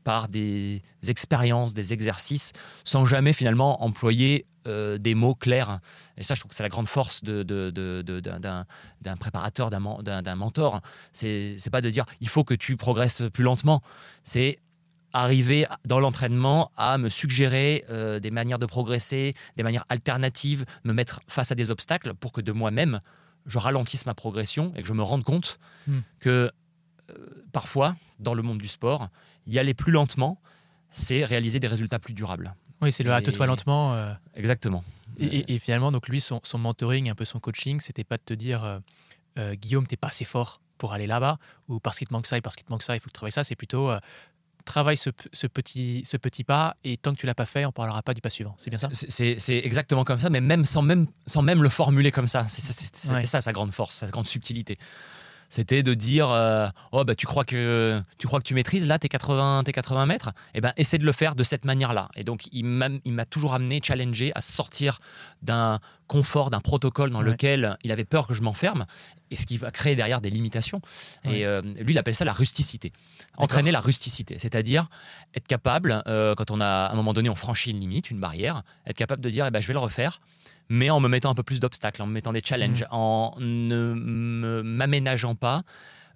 Par 0.05 0.28
des 0.28 0.83
expériences, 1.07 1.75
des 1.75 1.93
exercices, 1.93 2.52
sans 2.85 3.05
jamais 3.05 3.33
finalement 3.33 3.83
employer 3.83 4.47
euh, 4.67 4.99
des 4.99 5.14
mots 5.14 5.35
clairs. 5.35 5.81
Et 6.17 6.23
ça, 6.23 6.35
je 6.35 6.40
trouve 6.40 6.50
que 6.50 6.57
c'est 6.57 6.62
la 6.62 6.69
grande 6.69 6.88
force 6.88 7.23
d'un 7.25 7.45
de, 7.45 9.14
préparateur, 9.19 9.71
d'un 9.71 10.37
mentor. 10.37 10.81
C'est 11.12 11.71
pas 11.71 11.81
de 11.81 11.90
dire 11.90 12.05
il 12.21 12.28
faut 12.28 12.45
que 12.45 12.55
tu 12.55 12.76
progresses 12.76 13.23
plus 13.33 13.45
lentement. 13.45 13.83
C'est 14.25 14.59
arriver 15.12 15.67
dans 15.87 16.00
l'entraînement 16.00 16.71
à 16.76 16.99
me 16.99 17.09
suggérer 17.09 17.85
euh, 17.88 18.21
des 18.21 18.31
manières 18.31 18.59
de 18.59 18.67
progresser, 18.67 19.35
des 19.57 19.62
manières 19.62 19.85
alternatives, 19.88 20.64
me 20.85 20.93
mettre 20.93 21.21
face 21.28 21.50
à 21.50 21.55
des 21.55 21.71
obstacles 21.71 22.14
pour 22.14 22.33
que 22.33 22.40
de 22.40 22.52
moi-même, 22.52 23.00
je 23.47 23.59
ralentisse 23.59 24.05
ma 24.07 24.14
progression 24.14 24.73
et 24.76 24.83
que 24.83 24.88
je 24.88 24.93
me 24.93 25.02
rende 25.02 25.25
compte 25.25 25.59
hmm. 25.87 26.00
que 26.21 26.50
euh, 27.11 27.45
parfois, 27.52 27.97
dans 28.19 28.35
le 28.35 28.43
monde 28.43 28.59
du 28.59 28.69
sport, 28.69 29.09
y 29.49 29.59
aller 29.59 29.75
plus 29.75 29.93
lentement, 29.93 30.40
c'est 30.90 31.25
réaliser 31.25 31.59
des 31.59 31.67
résultats 31.67 31.99
plus 31.99 32.14
durables. 32.14 32.55
Oui, 32.81 32.93
c'est 32.93 33.02
le 33.02 33.11
hâte-toi 33.11 33.47
lentement. 33.47 33.95
Euh. 33.95 34.12
Exactement. 34.35 34.85
Et, 35.19 35.59
finalement, 35.59 35.90
donc 35.90 36.09
lui, 36.09 36.21
son, 36.21 36.40
mentoring, 36.55 37.11
un 37.11 37.14
peu 37.17 37.25
son 37.25 37.40
coaching, 37.40 37.81
c'était 37.81 38.05
pas 38.05 38.19
de 38.19 38.23
te 38.23 38.35
dire 38.35 38.62
euh, 38.62 38.78
euh, 39.38 39.55
Guillaume, 39.55 39.87
t'es 39.87 39.97
pas 39.97 40.09
assez 40.09 40.25
fort 40.25 40.61
pour 40.76 40.93
aller 40.93 41.09
là-bas, 41.09 41.38
ou 41.67 41.81
parce 41.81 41.99
qu'il 41.99 42.07
te 42.07 42.12
manque 42.12 42.28
ça, 42.28 42.38
et 42.38 42.40
parce 42.40 42.55
qu'il 42.55 42.64
te 42.64 42.71
manque 42.71 42.85
ça, 42.85 42.95
il 42.95 43.00
faut 43.00 43.07
que 43.07 43.11
tu 43.11 43.14
travailles 43.14 43.33
ça. 43.33 43.43
C'est 43.43 43.57
plutôt 43.57 43.90
travaille 44.64 44.99
ce, 44.99 45.11
petit, 45.47 46.02
ce 46.05 46.19
petit 46.19 46.45
pas, 46.45 46.76
et 46.85 46.99
tant 46.99 47.14
que 47.14 47.19
tu 47.19 47.26
l'as 47.26 47.35
pas 47.35 47.47
fait, 47.47 47.64
on 47.64 47.73
parlera 47.73 48.02
pas 48.02 48.12
du 48.12 48.21
pas 48.21 48.28
suivant. 48.28 48.55
C'est 48.59 48.69
bien 48.71 48.78
ça? 48.78 48.88
C'est 48.93 49.57
exactement 49.64 50.05
comme 50.05 50.21
ça, 50.21 50.28
mais 50.31 50.43
même 50.43 50.67
sans 50.67 50.83
même, 50.83 51.07
sans 51.26 51.43
même 51.43 51.62
le 51.62 51.71
formuler 51.71 52.12
comme 52.12 52.28
ça. 52.28 52.47
C'était 52.49 53.26
ça 53.26 53.40
sa 53.40 53.52
grande 53.52 53.73
force, 53.73 53.97
sa 53.97 54.07
grande 54.09 54.26
subtilité 54.26 54.78
c'était 55.50 55.83
de 55.83 55.95
dire 55.95 56.31
euh, 56.31 56.69
oh 56.93 57.05
bah 57.05 57.14
tu 57.14 57.26
crois 57.26 57.45
que 57.45 58.02
tu 58.19 58.26
crois 58.26 58.40
que 58.40 58.45
tu 58.45 58.55
maîtrises 58.55 58.87
là 58.87 58.99
tes 58.99 59.09
80 59.09 59.62
tes 59.64 59.73
80 59.73 60.07
mètres? 60.07 60.28
Et 60.28 60.59
eh 60.59 60.61
ben 60.61 60.73
essaie 60.76 60.99
de 60.99 61.05
le 61.05 61.12
faire 61.12 61.35
de 61.35 61.43
cette 61.43 61.64
manière 61.64 61.93
là 61.93 62.09
et 62.17 62.25
donc 62.25 62.49
il 62.52 62.64
m'a 62.64 63.25
toujours 63.25 63.55
amené 63.55 63.81
challengé 63.83 64.33
à 64.35 64.40
sortir 64.40 65.00
d'un 65.43 65.81
confort 66.07 66.50
d'un 66.50 66.61
protocole 66.61 67.11
dans 67.11 67.23
lequel 67.23 67.76
il 67.85 67.93
avait 67.93 68.05
peur 68.05 68.26
que 68.26 68.35
je 68.35 68.43
m'enferme 68.43 68.87
et 69.31 69.37
ce 69.37 69.45
qui 69.45 69.59
va 69.59 69.71
créer 69.71 69.95
derrière 69.95 70.23
des 70.23 70.31
limitations. 70.31 70.81
Et 71.25 71.45
euh, 71.45 71.61
lui 71.61 71.93
il 71.93 71.99
appelle 71.99 72.14
ça 72.14 72.25
la 72.25 72.33
rusticité. 72.33 72.93
Entraîner 73.37 73.71
la 73.71 73.81
rusticité 73.81 74.37
c'est-à-dire 74.38 74.88
être 75.35 75.47
capable 75.47 76.02
euh, 76.07 76.35
quand 76.35 76.50
on 76.50 76.61
a 76.61 76.67
à 76.67 76.93
un 76.93 76.97
moment 76.97 77.12
donné 77.12 77.28
on 77.28 77.35
franchit 77.35 77.71
une 77.71 77.81
limite 77.81 78.11
une 78.11 78.21
barrière 78.21 78.62
être 78.87 78.97
capable 78.97 79.23
de 79.23 79.31
dire 79.31 79.47
eh 79.47 79.50
ben, 79.50 79.61
je 79.61 79.67
vais 79.67 79.75
le 79.75 79.78
refaire 79.78 80.21
mais 80.68 80.90
en 80.90 81.00
me 81.00 81.08
mettant 81.08 81.30
un 81.30 81.34
peu 81.34 81.42
plus 81.42 81.60
d'obstacles, 81.60 82.02
en 82.02 82.06
me 82.06 82.12
mettant 82.12 82.32
des 82.32 82.42
challenges, 82.44 82.82
mm. 82.82 82.88
en 82.90 83.34
ne 83.38 84.62
m'aménageant 84.62 85.34
pas 85.34 85.62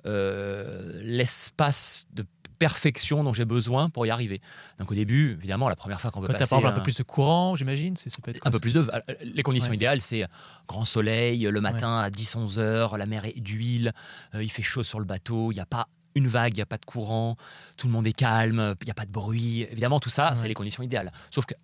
euh, 0.07 1.01
l'espace 1.03 2.07
de 2.13 2.25
perfection 2.59 3.25
dont 3.25 3.33
j'ai 3.33 3.45
besoin 3.45 3.91
pour 3.91 4.07
y 4.07 4.11
arriver. 4.11 4.41
Donc 4.79 4.93
au 4.93 4.95
début, 4.95 5.33
évidemment, 5.33 5.69
la 5.69 5.75
première 5.75 6.01
fois 6.01 6.13
qu'on 6.13 6.21
veut 6.21 6.29
Quand 6.29 6.39
passer... 6.39 6.55
un, 6.55 6.65
un 6.65 6.71
peu 6.71 6.83
plus 6.83 6.97
de 6.97 7.03
courant, 7.03 7.57
j'imagine 7.57 7.97
Un 8.45 8.51
peu 8.53 8.61
plus 8.61 8.73
de... 8.73 8.89
Les 9.23 9.43
conditions 9.43 9.73
idéales, 9.73 10.01
c'est 10.01 10.25
grand 10.69 10.85
soleil, 10.85 11.43
le 11.43 11.61
matin 11.61 11.99
à 11.99 12.09
10-11 12.09 12.61
heures, 12.61 12.99
la 12.99 13.07
mer 13.07 13.25
est 13.25 13.41
d'huile, 13.41 13.93
euh, 14.35 14.45
il 14.45 14.49
fait 14.49 14.63
chaud 14.63 14.85
sur 14.85 15.01
le 15.01 15.05
bateau, 15.05 15.51
il 15.51 15.57
n'y 15.57 15.61
a 15.61 15.67
pas 15.67 15.89
une 16.15 16.29
vague, 16.29 16.53
il 16.53 16.59
n'y 16.59 16.63
a 16.63 16.67
pas 16.67 16.79
de 16.79 16.85
courant, 16.85 17.37
tout 17.77 17.89
le 17.89 17.93
monde 17.93 18.07
est 18.07 18.13
calme, 18.13 18.77
il 18.81 18.85
n'y 18.85 18.91
a 18.93 18.95
pas 18.95 19.07
de 19.07 19.13
bruit. 19.13 19.63
Évidemment, 19.73 19.99
tout 19.99 20.11
ça, 20.11 20.35
c'est 20.37 20.47
les 20.47 20.55
conditions 20.55 20.85
idéales. 20.85 21.11
Sauf 21.31 21.47
que 21.47 21.55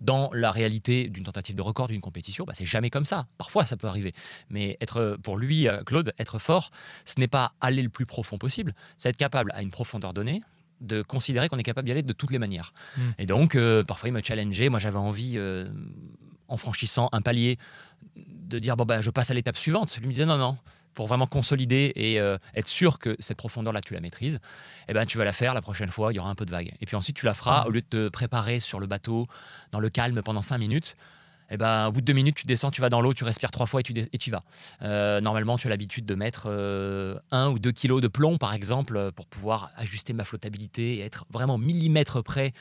dans 0.00 0.30
la 0.32 0.50
réalité 0.50 1.08
d'une 1.08 1.24
tentative 1.24 1.54
de 1.54 1.62
record 1.62 1.88
d'une 1.88 2.00
compétition, 2.00 2.44
bah, 2.44 2.52
c'est 2.54 2.64
jamais 2.64 2.90
comme 2.90 3.04
ça. 3.04 3.26
Parfois, 3.38 3.64
ça 3.64 3.76
peut 3.76 3.86
arriver. 3.86 4.12
Mais 4.50 4.76
être, 4.80 5.18
pour 5.22 5.36
lui, 5.36 5.68
euh, 5.68 5.82
Claude, 5.84 6.12
être 6.18 6.38
fort, 6.38 6.70
ce 7.04 7.18
n'est 7.18 7.28
pas 7.28 7.52
aller 7.60 7.82
le 7.82 7.88
plus 7.88 8.06
profond 8.06 8.38
possible, 8.38 8.74
c'est 8.98 9.08
être 9.08 9.16
capable, 9.16 9.52
à 9.54 9.62
une 9.62 9.70
profondeur 9.70 10.12
donnée, 10.12 10.42
de 10.80 11.00
considérer 11.02 11.48
qu'on 11.48 11.58
est 11.58 11.62
capable 11.62 11.86
d'y 11.86 11.92
aller 11.92 12.02
de 12.02 12.12
toutes 12.12 12.30
les 12.30 12.38
manières. 12.38 12.72
Hmm. 12.96 13.10
Et 13.18 13.26
donc, 13.26 13.54
euh, 13.54 13.82
parfois, 13.82 14.10
il 14.10 14.12
me 14.12 14.22
challengeait. 14.22 14.68
Moi, 14.68 14.78
j'avais 14.78 14.98
envie, 14.98 15.34
euh, 15.36 15.70
en 16.48 16.56
franchissant 16.56 17.08
un 17.12 17.22
palier, 17.22 17.58
de 18.16 18.58
dire 18.58 18.76
bon, 18.76 18.84
bah, 18.84 19.00
je 19.00 19.10
passe 19.10 19.30
à 19.30 19.34
l'étape 19.34 19.56
suivante. 19.56 19.96
Lui 19.98 20.06
me 20.06 20.12
disait 20.12 20.26
non, 20.26 20.38
non, 20.38 20.56
pour 20.96 21.06
vraiment 21.06 21.26
consolider 21.28 21.92
et 21.94 22.18
euh, 22.18 22.38
être 22.56 22.66
sûr 22.66 22.98
que 22.98 23.14
cette 23.20 23.36
profondeur-là, 23.36 23.82
tu 23.82 23.94
la 23.94 24.00
maîtrises, 24.00 24.40
eh 24.88 24.94
ben, 24.94 25.04
tu 25.04 25.18
vas 25.18 25.24
la 25.24 25.34
faire 25.34 25.54
la 25.54 25.60
prochaine 25.60 25.90
fois, 25.90 26.12
il 26.12 26.16
y 26.16 26.18
aura 26.18 26.30
un 26.30 26.34
peu 26.34 26.46
de 26.46 26.50
vague. 26.50 26.72
Et 26.80 26.86
puis 26.86 26.96
ensuite, 26.96 27.16
tu 27.16 27.26
la 27.26 27.34
feras, 27.34 27.66
au 27.66 27.70
lieu 27.70 27.82
de 27.82 27.86
te 27.86 28.08
préparer 28.08 28.58
sur 28.58 28.80
le 28.80 28.86
bateau, 28.86 29.28
dans 29.72 29.78
le 29.78 29.90
calme 29.90 30.22
pendant 30.22 30.42
cinq 30.42 30.58
minutes, 30.58 30.96
eh 31.50 31.58
ben, 31.58 31.86
au 31.86 31.92
bout 31.92 32.00
de 32.00 32.06
deux 32.06 32.14
minutes, 32.14 32.36
tu 32.36 32.46
descends, 32.46 32.70
tu 32.70 32.80
vas 32.80 32.88
dans 32.88 33.02
l'eau, 33.02 33.12
tu 33.12 33.24
respires 33.24 33.50
trois 33.50 33.66
fois 33.66 33.80
et 33.80 33.82
tu, 33.82 33.92
et 33.92 34.18
tu 34.18 34.30
vas. 34.30 34.42
Euh, 34.82 35.20
normalement, 35.20 35.58
tu 35.58 35.66
as 35.66 35.70
l'habitude 35.70 36.06
de 36.06 36.14
mettre 36.14 36.44
euh, 36.46 37.18
un 37.30 37.50
ou 37.50 37.58
deux 37.58 37.72
kilos 37.72 38.00
de 38.00 38.08
plomb, 38.08 38.38
par 38.38 38.54
exemple, 38.54 39.12
pour 39.12 39.26
pouvoir 39.26 39.70
ajuster 39.76 40.14
ma 40.14 40.24
flottabilité 40.24 40.96
et 40.96 41.00
être 41.02 41.26
vraiment 41.30 41.58
millimètre 41.58 42.24
près 42.24 42.54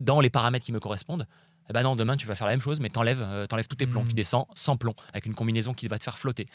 dans 0.00 0.20
les 0.20 0.30
paramètres 0.30 0.64
qui 0.64 0.72
me 0.72 0.80
correspondent. 0.80 1.28
Eh 1.68 1.72
ben 1.74 1.82
non, 1.82 1.96
demain, 1.96 2.16
tu 2.16 2.26
vas 2.26 2.34
faire 2.34 2.46
la 2.46 2.54
même 2.54 2.60
chose, 2.62 2.80
mais 2.80 2.88
t'enlèves 2.88 3.22
enlèves 3.22 3.68
tous 3.68 3.76
tes 3.76 3.86
plombs. 3.86 4.02
Mmh. 4.02 4.08
Tu 4.08 4.14
descends 4.14 4.48
sans 4.54 4.78
plomb, 4.78 4.94
avec 5.10 5.26
une 5.26 5.34
combinaison 5.34 5.74
qui 5.74 5.86
va 5.86 5.98
te 5.98 6.02
faire 6.02 6.18
flotter 6.18 6.48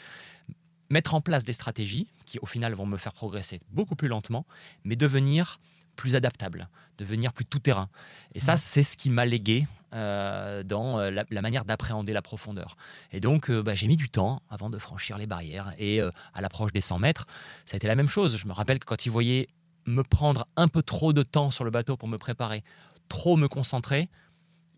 mettre 0.90 1.14
en 1.14 1.20
place 1.20 1.44
des 1.44 1.52
stratégies 1.52 2.08
qui, 2.24 2.38
au 2.40 2.46
final, 2.46 2.74
vont 2.74 2.86
me 2.86 2.96
faire 2.96 3.12
progresser 3.12 3.60
beaucoup 3.70 3.96
plus 3.96 4.08
lentement, 4.08 4.46
mais 4.84 4.96
devenir 4.96 5.60
plus 5.96 6.14
adaptable, 6.14 6.68
devenir 6.96 7.32
plus 7.32 7.44
tout-terrain. 7.44 7.88
Et 8.34 8.40
ça, 8.40 8.56
c'est 8.56 8.84
ce 8.84 8.96
qui 8.96 9.10
m'a 9.10 9.26
légué 9.26 9.66
euh, 9.94 10.62
dans 10.62 11.00
euh, 11.00 11.10
la, 11.10 11.42
manière 11.42 11.64
d'appréhender 11.64 12.12
la 12.12 12.22
profondeur. 12.22 12.76
Et 13.10 13.20
donc, 13.20 13.50
euh, 13.50 13.62
bah, 13.62 13.74
j'ai 13.74 13.88
mis 13.88 13.96
du 13.96 14.10
temps 14.10 14.42
avant 14.50 14.70
de 14.70 14.78
franchir 14.78 15.18
les 15.18 15.26
barrières. 15.26 15.72
Et 15.78 16.00
à 16.00 16.40
l'approche 16.40 16.72
des 16.72 16.80
100 16.80 16.98
mètres, 17.00 17.26
ça 17.66 17.74
a 17.74 17.76
été 17.78 17.88
la 17.88 17.96
même 17.96 18.08
chose. 18.08 18.36
Je 18.36 18.46
me 18.46 18.52
rappelle 18.52 18.78
que 18.78 18.84
quand 18.84 19.06
ils 19.06 19.10
voyaient 19.10 19.48
me 19.86 20.02
prendre 20.02 20.46
un 20.56 20.68
peu 20.68 20.82
trop 20.82 21.12
de 21.12 21.22
temps 21.22 21.50
sur 21.50 21.64
le 21.64 21.70
bateau 21.70 21.96
pour 21.96 22.08
me 22.08 22.18
préparer, 22.18 22.62
trop 23.08 23.36
me 23.36 23.48
concentrer, 23.48 24.08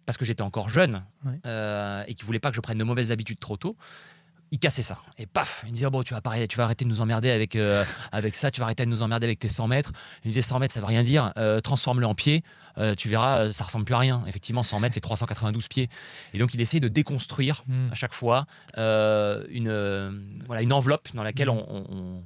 parce 0.06 0.16
que 0.16 0.24
j'étais 0.24 0.42
encore 0.42 0.70
jeune 0.70 1.04
et 1.24 2.14
qu'ils 2.14 2.22
ne 2.22 2.26
voulaient 2.26 2.38
pas 2.38 2.50
que 2.50 2.56
je 2.56 2.60
prenne 2.60 2.78
de 2.78 2.84
mauvaises 2.84 3.12
habitudes 3.12 3.40
trop 3.40 3.56
tôt, 3.56 3.76
il 4.52 4.58
cassait 4.58 4.82
ça. 4.82 4.98
Et 5.16 5.26
paf, 5.26 5.62
il 5.64 5.70
me 5.70 5.74
disait 5.74 5.86
oh 5.86 5.90
bon, 5.90 6.02
tu 6.02 6.14
vas, 6.14 6.46
tu 6.46 6.56
vas 6.56 6.64
arrêter 6.64 6.84
de 6.84 6.90
nous 6.90 7.00
emmerder 7.00 7.30
avec, 7.30 7.54
euh, 7.54 7.84
avec 8.12 8.34
ça, 8.34 8.50
tu 8.50 8.60
vas 8.60 8.66
arrêter 8.66 8.84
de 8.84 8.90
nous 8.90 9.02
emmerder 9.02 9.26
avec 9.26 9.38
tes 9.38 9.48
100 9.48 9.68
mètres. 9.68 9.92
Il 10.24 10.28
me 10.28 10.32
disait 10.32 10.42
100 10.42 10.58
mètres, 10.58 10.74
ça 10.74 10.80
veut 10.80 10.86
rien 10.86 11.02
dire, 11.02 11.32
euh, 11.36 11.60
transforme-le 11.60 12.06
en 12.06 12.14
pied, 12.14 12.42
euh, 12.78 12.94
tu 12.94 13.08
verras, 13.08 13.50
ça 13.52 13.64
ressemble 13.64 13.84
plus 13.84 13.94
à 13.94 13.98
rien. 13.98 14.24
Effectivement, 14.26 14.62
100 14.62 14.80
mètres, 14.80 14.94
c'est 14.94 15.00
392 15.00 15.68
pieds. 15.68 15.88
Et 16.34 16.38
donc, 16.38 16.54
il 16.54 16.60
essayait 16.60 16.80
de 16.80 16.88
déconstruire 16.88 17.62
hmm. 17.68 17.92
à 17.92 17.94
chaque 17.94 18.14
fois 18.14 18.46
une, 18.76 20.40
voilà, 20.46 20.62
une 20.62 20.72
enveloppe 20.72 21.08
dans 21.14 21.22
laquelle 21.22 21.48
hmm. 21.48 21.62
on, 21.68 22.22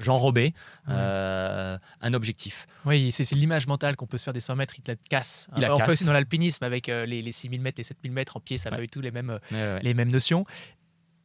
j'enrobais 0.00 0.54
un 0.86 2.14
objectif. 2.14 2.66
Oui, 2.86 3.12
c'est 3.12 3.30
l'image 3.32 3.66
mentale 3.66 3.96
qu'on 3.96 4.06
peut 4.06 4.16
se 4.16 4.24
faire 4.24 4.32
des 4.32 4.40
100 4.40 4.56
mètres, 4.56 4.74
il 4.78 4.82
te 4.82 4.92
la 4.92 4.96
casse. 5.10 5.48
Il 5.56 5.60
la 5.60 5.74
casse. 5.74 5.88
aussi 5.88 6.04
dans 6.06 6.12
l'alpinisme 6.12 6.64
avec 6.64 6.86
les, 6.86 7.20
les 7.20 7.32
6000 7.32 7.60
mètres, 7.60 7.78
les 7.78 7.84
7000 7.84 8.12
mètres 8.12 8.36
en 8.38 8.40
pied, 8.40 8.56
ça 8.56 8.70
ouais. 8.70 8.86
tout 8.86 9.02
les 9.02 9.10
mêmes, 9.10 9.38
les 9.82 9.92
mêmes 9.92 10.10
notions 10.10 10.46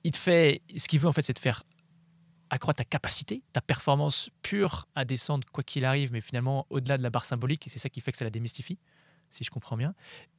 il 0.04 0.12
te 0.12 0.18
fait, 0.18 0.62
ce 0.76 0.88
qu'il 0.88 1.00
veut 1.00 1.08
en 1.08 1.14
fait, 1.14 1.24
c'est 1.24 1.34
de 1.34 1.40
faire 1.40 1.64
accroître 2.50 2.78
ta 2.78 2.86
capacité, 2.86 3.42
ta 3.52 3.62
performance 3.62 4.30
pure 4.42 4.88
à 4.96 5.06
descendre 5.06 5.48
quoi 5.52 5.64
qu'il 5.64 5.86
arrive, 5.86 6.12
mais 6.12 6.22
finalement 6.22 6.68
au-delà 6.70 6.98
de 6.98 7.04
la 7.04 7.10
barre 7.10 7.26
symbolique, 7.26 7.66
et 7.68 7.70
c'est 7.70 7.80
ça 7.80 7.90
qui 7.90 8.00
fait 8.02 8.12
que 8.12 8.18
ça 8.18 8.26
la 8.26 8.32
démystifie, 8.32 8.78
si 9.30 9.44
je 9.44 9.50
comprends 9.50 9.78
bien. 9.78 9.96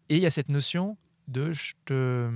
Et 0.09 0.16
il 0.16 0.22
y 0.22 0.27
a 0.27 0.31
cette 0.31 0.50
notion 0.50 0.96
de 1.27 1.53
je 1.53 1.72
te, 1.87 2.31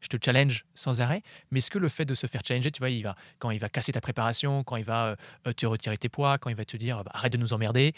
je 0.00 0.08
te 0.08 0.16
challenge 0.22 0.66
sans 0.74 1.00
arrêt, 1.00 1.22
mais 1.50 1.58
est-ce 1.58 1.70
que 1.70 1.78
le 1.78 1.88
fait 1.88 2.04
de 2.04 2.14
se 2.14 2.26
faire 2.26 2.42
challenger, 2.44 2.70
tu 2.70 2.80
vois, 2.80 3.14
quand 3.38 3.50
il 3.50 3.58
va 3.58 3.68
casser 3.68 3.92
ta 3.92 4.00
préparation, 4.00 4.64
quand 4.64 4.76
il 4.76 4.84
va 4.84 5.16
euh, 5.46 5.52
te 5.52 5.64
retirer 5.64 5.96
tes 5.96 6.08
poids, 6.08 6.36
quand 6.36 6.50
il 6.50 6.56
va 6.56 6.64
te 6.64 6.76
dire 6.76 7.02
bah, 7.04 7.12
arrête 7.14 7.32
de 7.32 7.38
nous 7.38 7.52
emmerder, 7.52 7.94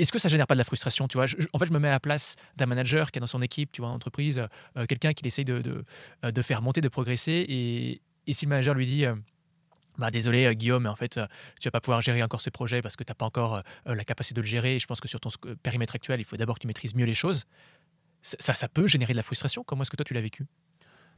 est-ce 0.00 0.12
que 0.12 0.18
ça 0.18 0.28
génère 0.28 0.46
pas 0.46 0.54
de 0.54 0.58
la 0.58 0.64
frustration 0.64 1.08
tu 1.08 1.18
vois? 1.18 1.26
En 1.52 1.58
fait, 1.58 1.66
je 1.66 1.72
me 1.72 1.78
mets 1.78 1.88
à 1.88 1.92
la 1.92 2.00
place 2.00 2.36
d'un 2.56 2.66
manager 2.66 3.10
qui 3.10 3.18
est 3.18 3.20
dans 3.20 3.26
son 3.26 3.42
équipe, 3.42 3.72
tu 3.72 3.82
vois, 3.82 3.90
entreprise, 3.90 4.42
euh, 4.76 4.86
quelqu'un 4.86 5.12
qui 5.12 5.26
essaye 5.26 5.44
euh, 5.48 5.82
de, 6.30 6.42
faire 6.42 6.62
monter, 6.62 6.80
de 6.80 6.88
progresser. 6.88 7.44
Et, 7.48 8.00
et 8.26 8.32
si 8.32 8.46
le 8.46 8.50
manager 8.50 8.74
lui 8.74 8.86
dit, 8.86 9.04
euh, 9.04 9.14
bah, 9.98 10.10
désolé 10.10 10.54
Guillaume, 10.56 10.84
mais 10.84 10.88
en 10.88 10.96
fait, 10.96 11.20
tu 11.60 11.66
vas 11.66 11.70
pas 11.70 11.80
pouvoir 11.80 12.00
gérer 12.00 12.22
encore 12.22 12.40
ce 12.40 12.50
projet 12.50 12.80
parce 12.80 12.96
que 12.96 13.04
tu 13.04 13.10
n'as 13.10 13.14
pas 13.14 13.26
encore 13.26 13.62
la 13.84 14.04
capacité 14.04 14.34
de 14.34 14.40
le 14.40 14.46
gérer. 14.46 14.78
Je 14.78 14.86
pense 14.86 15.00
que 15.00 15.08
sur 15.08 15.20
ton 15.20 15.30
périmètre 15.62 15.94
actuel, 15.94 16.20
il 16.20 16.24
faut 16.24 16.36
d'abord 16.36 16.56
que 16.56 16.60
tu 16.60 16.66
maîtrises 16.66 16.94
mieux 16.94 17.04
les 17.04 17.14
choses. 17.14 17.44
Ça, 18.22 18.54
ça 18.54 18.68
peut 18.68 18.86
générer 18.86 19.12
de 19.12 19.18
la 19.18 19.22
frustration. 19.22 19.64
Comment 19.64 19.82
est-ce 19.82 19.90
que 19.90 19.96
toi, 19.96 20.04
tu 20.04 20.14
l'as 20.14 20.20
vécu? 20.20 20.46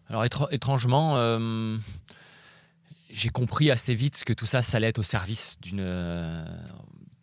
Alors, 0.09 0.25
étrangement, 0.51 1.17
j'ai 3.11 3.29
compris 3.29 3.71
assez 3.71 3.95
vite 3.95 4.25
que 4.25 4.33
tout 4.33 4.47
ça, 4.47 4.63
ça 4.63 4.79
allait 4.79 4.89
être 4.89 4.99
au 4.99 5.05
service 5.05 5.61
d'une 5.61 5.85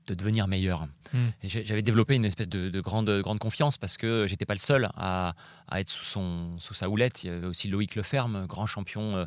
de 0.09 0.15
devenir 0.15 0.47
meilleur. 0.47 0.87
Hmm. 1.13 1.29
J'avais 1.43 1.81
développé 1.81 2.15
une 2.15 2.25
espèce 2.25 2.49
de, 2.49 2.81
grande, 2.81 3.09
grande 3.21 3.39
confiance 3.39 3.77
parce 3.77 3.97
que 3.97 4.25
j'étais 4.27 4.45
pas 4.45 4.53
le 4.53 4.59
seul 4.59 4.89
à, 4.95 5.33
être 5.73 5.89
sous, 5.89 6.03
son, 6.03 6.57
sous 6.59 6.73
sa 6.73 6.89
houlette. 6.89 7.23
Il 7.23 7.27
y 7.27 7.33
avait 7.33 7.47
aussi 7.47 7.67
Loïc 7.67 7.95
Leferme, 7.95 8.45
grand 8.47 8.65
champion 8.65 9.15
euh, 9.15 9.25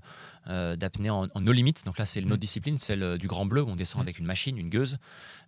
euh, 0.48 0.76
d'apnée 0.76 1.10
en, 1.10 1.28
no 1.40 1.52
limit. 1.52 1.74
Donc 1.84 1.98
là, 1.98 2.06
c'est 2.06 2.20
une 2.20 2.26
autre 2.26 2.36
hmm. 2.36 2.40
discipline, 2.40 2.78
celle 2.78 3.18
du 3.18 3.28
grand 3.28 3.46
bleu 3.46 3.62
où 3.62 3.68
on 3.68 3.76
descend 3.76 4.00
hmm. 4.00 4.06
avec 4.06 4.18
une 4.18 4.26
machine, 4.26 4.58
une 4.58 4.68
gueuse. 4.68 4.98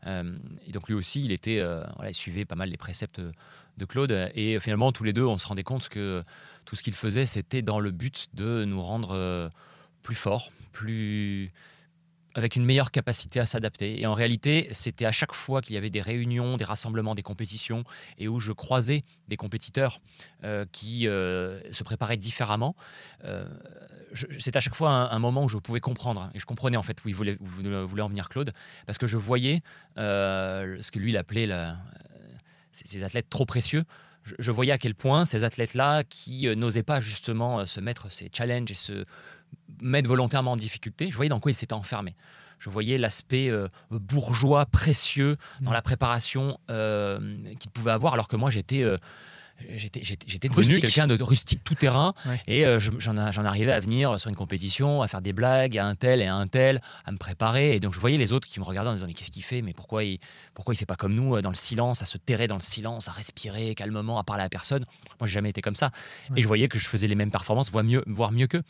Euh, 0.06 0.36
et 0.66 0.72
donc 0.72 0.88
lui 0.88 0.94
aussi, 0.94 1.24
il 1.24 1.32
était, 1.32 1.60
voilà, 1.96 2.10
il 2.10 2.14
suivait 2.14 2.44
pas 2.44 2.56
mal 2.56 2.70
les 2.70 2.76
préceptes 2.76 3.20
de 3.20 3.84
Claude. 3.84 4.30
Et 4.34 4.58
finalement, 4.60 4.92
tous 4.92 5.04
les 5.04 5.12
deux, 5.12 5.24
on 5.24 5.38
se 5.38 5.46
rendait 5.46 5.64
compte 5.64 5.88
que 5.88 6.22
tout 6.64 6.76
ce 6.76 6.82
qu'il 6.82 6.94
faisait, 6.94 7.26
c'était 7.26 7.62
dans 7.62 7.80
le 7.80 7.90
but 7.90 8.28
de 8.34 8.64
nous 8.64 8.82
rendre 8.82 9.50
plus 10.02 10.14
forts, 10.14 10.52
plus 10.72 11.52
avec 12.34 12.56
une 12.56 12.64
meilleure 12.64 12.90
capacité 12.90 13.40
à 13.40 13.46
s'adapter. 13.46 14.00
Et 14.00 14.06
en 14.06 14.14
réalité, 14.14 14.68
c'était 14.72 15.06
à 15.06 15.12
chaque 15.12 15.32
fois 15.32 15.60
qu'il 15.60 15.74
y 15.74 15.78
avait 15.78 15.90
des 15.90 16.02
réunions, 16.02 16.56
des 16.56 16.64
rassemblements, 16.64 17.14
des 17.14 17.22
compétitions, 17.22 17.84
et 18.18 18.28
où 18.28 18.40
je 18.40 18.52
croisais 18.52 19.04
des 19.28 19.36
compétiteurs 19.36 20.00
euh, 20.42 20.66
qui 20.72 21.06
euh, 21.06 21.60
se 21.72 21.84
préparaient 21.84 22.16
différemment, 22.16 22.74
euh, 23.24 23.46
c'était 24.38 24.58
à 24.58 24.60
chaque 24.60 24.74
fois 24.74 24.90
un, 24.90 25.18
moment 25.18 25.44
où 25.44 25.48
je 25.48 25.58
pouvais 25.58 25.80
comprendre. 25.80 26.30
Et 26.34 26.38
je 26.38 26.46
comprenais 26.46 26.76
en 26.76 26.82
fait 26.82 27.04
où 27.04 27.08
il 27.08 27.14
voulait, 27.14 27.36
en 27.40 28.08
venir 28.08 28.28
Claude, 28.28 28.52
parce 28.86 28.98
que 28.98 29.06
je 29.06 29.16
voyais 29.16 29.62
ce 29.96 30.90
que 30.90 30.98
lui, 31.00 31.10
il 31.10 31.16
appelait 31.16 31.46
la, 31.46 31.76
ces 32.72 33.02
athlètes 33.02 33.28
trop 33.28 33.44
précieux 33.44 33.84
je, 34.38 34.50
voyais 34.50 34.72
à 34.72 34.78
quel 34.78 34.94
point 34.94 35.24
ces 35.24 35.44
athlètes-là, 35.44 36.02
qui 36.04 36.46
n'osaient 36.56 36.82
pas 36.82 37.00
justement 37.00 37.66
se 37.66 37.80
mettre 37.80 38.10
ces 38.10 38.30
challenges 38.32 38.70
et 38.70 38.74
se 38.74 39.04
mettre 39.84 40.08
volontairement 40.08 40.52
en 40.52 40.56
difficulté, 40.56 41.10
je 41.10 41.16
voyais 41.16 41.28
dans 41.28 41.40
quoi 41.40 41.52
ils 41.52 41.54
s'étaient 41.54 41.74
enfermés. 41.74 42.16
Je 42.58 42.70
voyais 42.70 42.98
l'aspect 42.98 43.50
euh, 43.50 43.68
bourgeois, 43.90 44.64
précieux 44.64 45.36
dans 45.60 45.70
mmh. 45.70 45.74
la 45.74 45.82
préparation 45.82 46.58
euh, 46.70 47.36
qu'ils 47.60 47.70
pouvaient 47.70 47.92
avoir, 47.92 48.14
alors 48.14 48.26
que 48.26 48.36
moi 48.36 48.50
j'étais 48.50 48.82
euh, 48.82 48.96
j'étais 49.76 50.48
devenu 50.48 50.80
quelqu'un 50.80 51.06
de, 51.06 51.22
rustique 51.22 51.62
tout 51.64 51.74
terrain 51.74 52.14
et 52.46 52.66
euh, 52.66 52.78
j'en 52.80 53.16
arrivais 53.16 53.72
à 53.72 53.80
venir 53.80 54.18
sur 54.18 54.28
une 54.28 54.36
compétition, 54.36 55.02
à 55.02 55.08
faire 55.08 55.22
des 55.22 55.32
blagues 55.32 55.78
à 55.78 55.86
un 55.86 55.94
tel 55.94 56.20
et 56.20 56.26
à 56.26 56.34
un 56.34 56.46
tel, 56.46 56.80
à 57.04 57.12
me 57.12 57.16
préparer. 57.16 57.74
Et 57.74 57.80
donc 57.80 57.94
je 57.94 58.00
voyais 58.00 58.18
les 58.18 58.32
autres 58.32 58.48
qui 58.48 58.60
me 58.60 58.64
regardaient 58.64 58.90
en 58.90 58.94
disant 58.94 59.06
mais 59.06 59.14
qu'est-ce 59.14 59.30
qu'il 59.30 59.44
fait? 59.44 59.62
Mais 59.62 59.72
pourquoi 59.72 60.04
il 60.04 60.18
pourquoi 60.54 60.74
il 60.74 60.76
fait 60.76 60.86
pas 60.86 60.96
comme 60.96 61.14
nous 61.14 61.40
dans 61.40 61.50
le 61.50 61.56
silence, 61.56 62.02
à 62.02 62.06
se 62.06 62.18
terrer 62.18 62.46
dans 62.46 62.56
le 62.56 62.62
silence, 62.62 63.08
à 63.08 63.12
respirer 63.12 63.74
calmement, 63.74 64.18
à 64.18 64.24
parler 64.24 64.44
à 64.44 64.48
personne? 64.48 64.84
Moi 65.20 65.26
j'ai 65.26 65.34
jamais 65.34 65.50
été 65.50 65.62
comme 65.62 65.76
ça. 65.76 65.90
Et 66.36 66.42
je 66.42 66.46
voyais 66.46 66.68
que 66.68 66.78
je 66.78 66.86
faisais 66.86 67.06
les 67.06 67.14
mêmes 67.14 67.30
performances, 67.30 67.70
voire 67.70 67.84
mieux, 67.84 68.02
voire 68.06 68.32
mieux 68.32 68.46
qu'eux. 68.46 68.62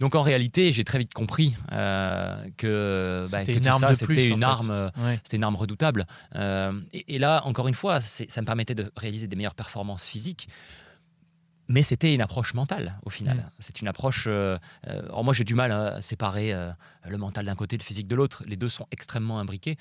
Donc 0.00 0.14
en 0.14 0.22
réalité, 0.22 0.72
j'ai 0.72 0.82
très 0.82 0.98
vite 0.98 1.12
compris 1.12 1.54
euh, 1.72 2.42
que, 2.56 3.26
bah, 3.30 3.44
que 3.44 3.52
tout 3.52 3.78
ça, 3.78 3.94
c'était 3.94 4.28
une 4.28 4.42
arme, 4.42 4.90
c'était 5.22 5.36
une 5.36 5.44
arme 5.44 5.56
redoutable. 5.56 6.06
Euh, 6.36 6.72
et, 6.94 7.16
et, 7.16 7.18
là, 7.18 7.42
encore 7.44 7.68
une 7.68 7.74
fois, 7.74 8.00
ça 8.00 8.40
me 8.40 8.46
permettait 8.46 8.74
de 8.74 8.90
réaliser 8.96 9.26
des 9.26 9.36
meilleures 9.36 9.54
performances 9.54 10.06
physiques. 10.06 10.19
Mais 11.68 11.84
c'était 11.84 12.12
une 12.14 12.20
approche 12.20 12.54
mentale 12.54 12.98
au 13.04 13.10
final. 13.10 13.36
Mm. 13.36 13.50
C'est 13.60 13.80
une 13.80 13.88
approche. 13.88 14.24
Euh, 14.26 14.58
alors 14.84 15.22
moi 15.22 15.32
j'ai 15.32 15.44
du 15.44 15.54
mal 15.54 15.70
à 15.70 16.02
séparer 16.02 16.52
le 17.08 17.16
mental 17.16 17.46
d'un 17.46 17.54
côté 17.54 17.76
le 17.76 17.82
physique 17.82 18.08
de 18.08 18.16
l'autre. 18.16 18.42
Les 18.46 18.56
deux 18.56 18.68
sont 18.68 18.86
extrêmement 18.90 19.38
imbriqués. 19.38 19.76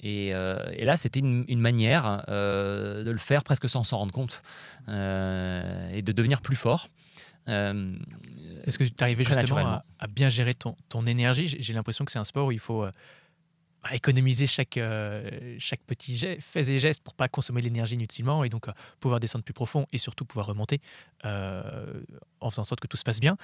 Et, 0.00 0.28
et 0.28 0.84
là 0.84 0.96
c'était 0.96 1.20
une, 1.20 1.44
une, 1.48 1.60
manière 1.60 2.24
de 2.28 3.10
le 3.10 3.18
faire 3.18 3.44
presque 3.44 3.68
sans 3.68 3.84
s'en 3.84 3.98
rendre 3.98 4.12
compte 4.12 4.42
et 4.88 6.02
de 6.02 6.12
devenir 6.12 6.40
plus 6.40 6.56
fort. 6.56 6.88
Euh, 7.48 7.96
Est-ce 8.64 8.78
que 8.78 8.84
tu 8.84 9.02
arrivais 9.02 9.24
justement 9.24 9.82
à, 9.98 10.06
bien 10.08 10.28
gérer 10.28 10.54
ton, 10.54 10.76
ton 10.88 11.06
énergie? 11.06 11.56
J'ai 11.58 11.72
l'impression 11.72 12.04
que 12.04 12.12
c'est 12.12 12.18
un 12.18 12.24
sport 12.24 12.48
où 12.48 12.52
il 12.52 12.58
faut 12.58 12.84
euh, 12.84 12.90
économiser 13.92 14.46
chaque, 14.46 14.76
euh, 14.76 15.56
chaque 15.58 15.82
petit 15.82 16.16
geste, 16.16 16.42
fait 16.42 16.68
et 16.68 16.78
geste 16.78 17.02
pour 17.02 17.14
pas 17.14 17.28
consommer 17.28 17.60
l'énergie 17.60 17.94
inutilement 17.94 18.44
et 18.44 18.48
donc 18.48 18.66
pouvoir 19.00 19.20
descendre 19.20 19.44
plus 19.44 19.54
profond 19.54 19.86
et 19.92 19.98
surtout 19.98 20.24
pouvoir 20.24 20.46
remonter 20.46 20.80
en 21.24 22.50
faisant 22.50 22.62
en 22.62 22.64
sorte 22.64 22.80
que 22.80 22.86
tout 22.86 22.96
se 22.96 23.04
passe 23.04 23.20
bien. 23.20 23.36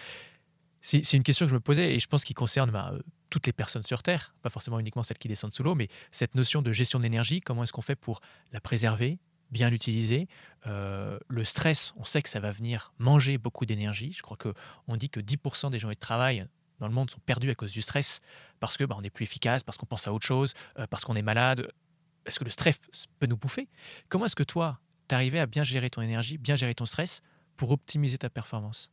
C'est 0.82 1.14
une 1.14 1.22
question 1.22 1.46
que 1.46 1.50
je 1.50 1.54
me 1.54 1.60
posais 1.60 1.94
et 1.94 1.98
je 1.98 2.06
pense 2.06 2.24
qu'il 2.24 2.36
concerne 2.36 2.70
bah, 2.70 2.92
toutes 3.30 3.46
les 3.46 3.54
personnes 3.54 3.82
sur 3.82 4.02
Terre, 4.02 4.34
pas 4.42 4.50
forcément 4.50 4.78
uniquement 4.78 5.02
celles 5.02 5.16
qui 5.16 5.28
descendent 5.28 5.54
sous 5.54 5.62
l'eau, 5.62 5.74
mais 5.74 5.88
cette 6.12 6.34
notion 6.34 6.60
de 6.60 6.72
gestion 6.72 6.98
de 6.98 7.04
l'énergie, 7.04 7.40
comment 7.40 7.64
est-ce 7.64 7.72
qu'on 7.72 7.80
fait 7.80 7.96
pour 7.96 8.20
la 8.52 8.60
préserver, 8.60 9.18
bien 9.50 9.70
l'utiliser. 9.70 10.28
Euh, 10.66 11.18
le 11.28 11.44
stress, 11.44 11.94
on 11.96 12.04
sait 12.04 12.20
que 12.20 12.28
ça 12.28 12.40
va 12.40 12.50
venir 12.50 12.92
manger 12.98 13.38
beaucoup 13.38 13.64
d'énergie. 13.64 14.12
Je 14.12 14.20
crois 14.20 14.36
qu'on 14.36 14.96
dit 14.96 15.08
que 15.08 15.20
10% 15.20 15.70
des 15.70 15.78
gens 15.78 15.88
qui 15.88 15.96
travaillent 15.96 16.44
dans 16.80 16.88
le 16.88 16.94
monde 16.94 17.10
sont 17.10 17.20
perdus 17.24 17.50
à 17.50 17.54
cause 17.54 17.72
du 17.72 17.82
stress 17.82 18.20
parce 18.60 18.76
que 18.76 18.84
bah, 18.84 18.96
on 18.98 19.02
est 19.02 19.10
plus 19.10 19.24
efficace, 19.24 19.62
parce 19.62 19.78
qu'on 19.78 19.86
pense 19.86 20.06
à 20.06 20.12
autre 20.12 20.26
chose, 20.26 20.54
euh, 20.78 20.86
parce 20.88 21.04
qu'on 21.04 21.16
est 21.16 21.22
malade. 21.22 21.68
Est-ce 22.26 22.38
que 22.38 22.44
le 22.44 22.50
stress 22.50 22.78
peut 23.18 23.26
nous 23.26 23.36
bouffer? 23.36 23.68
Comment 24.08 24.26
est-ce 24.26 24.36
que 24.36 24.42
toi, 24.42 24.78
tu 25.08 25.14
arrivé 25.14 25.40
à 25.40 25.46
bien 25.46 25.62
gérer 25.62 25.90
ton 25.90 26.02
énergie, 26.02 26.38
bien 26.38 26.56
gérer 26.56 26.74
ton 26.74 26.86
stress 26.86 27.20
pour 27.56 27.70
optimiser 27.70 28.18
ta 28.18 28.30
performance? 28.30 28.90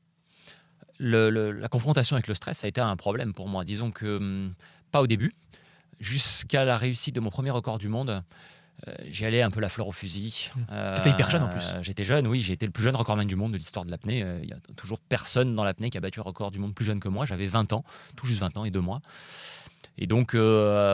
La 1.00 1.67
confrontation 1.70 2.15
avec 2.15 2.28
le 2.28 2.36
stress, 2.36 2.63
a 2.63 2.67
été 2.67 2.82
un 2.82 2.96
problème 2.96 3.34
pour 3.34 3.48
moi. 3.48 3.63
Disons 3.63 3.91
que, 3.91 4.17
hum, 4.17 4.54
pas 4.91 5.02
au 5.02 5.08
début, 5.08 5.34
jusqu'à 6.00 6.65
la 6.65 6.78
réussite 6.78 7.15
de 7.15 7.20
mon 7.20 7.30
premier 7.30 7.52
record 7.52 7.78
du 7.78 7.88
monde. 7.88 8.24
Euh, 8.88 8.94
j'y 9.10 9.26
allais 9.26 9.41
un 9.41 9.52
peu 9.52 9.60
la 9.60 9.70
fleur 9.70 9.88
au 9.88 9.91
fusil. 9.91 10.50
Euh, 10.72 10.96
T'étais 10.96 11.12
hyper 11.12 11.30
jeune 11.30 11.44
en 11.44 11.50
plus. 11.50 11.65
J'étais 11.82 12.04
jeune, 12.04 12.28
oui. 12.28 12.41
J'ai 12.41 12.54
été 12.54 12.65
le 12.65 12.72
plus 12.72 12.84
jeune 12.84 12.96
recordman 12.96 13.28
du 13.28 13.36
monde 13.36 13.52
de 13.54 13.58
l'histoire 13.58 13.86
de 13.86 13.91
l'apnée. 13.91 14.24
Euh, 14.24 14.39
il 14.41 14.48
n'y 14.48 14.54
a 14.54 14.58
toujours 14.76 15.00
personne 15.00 15.56
dans 15.56 15.63
l'apnée 15.63 15.89
qui 15.89 15.98
a 15.98 16.02
battu 16.02 16.20
un 16.20 16.24
record 16.24 16.52
du 16.52 16.60
monde 16.60 16.74
plus 16.74 16.86
jeune 16.86 17.00
que 17.00 17.10
moi. 17.10 17.26
J'avais 17.26 17.48
20 17.48 17.74
ans, 17.74 17.84
tout 18.15 18.26
juste 18.26 18.39
20 18.39 18.58
ans 18.58 18.65
et 18.65 18.72
deux 18.72 18.82
mois. 18.82 19.02
Et 19.98 20.08
donc, 20.08 20.36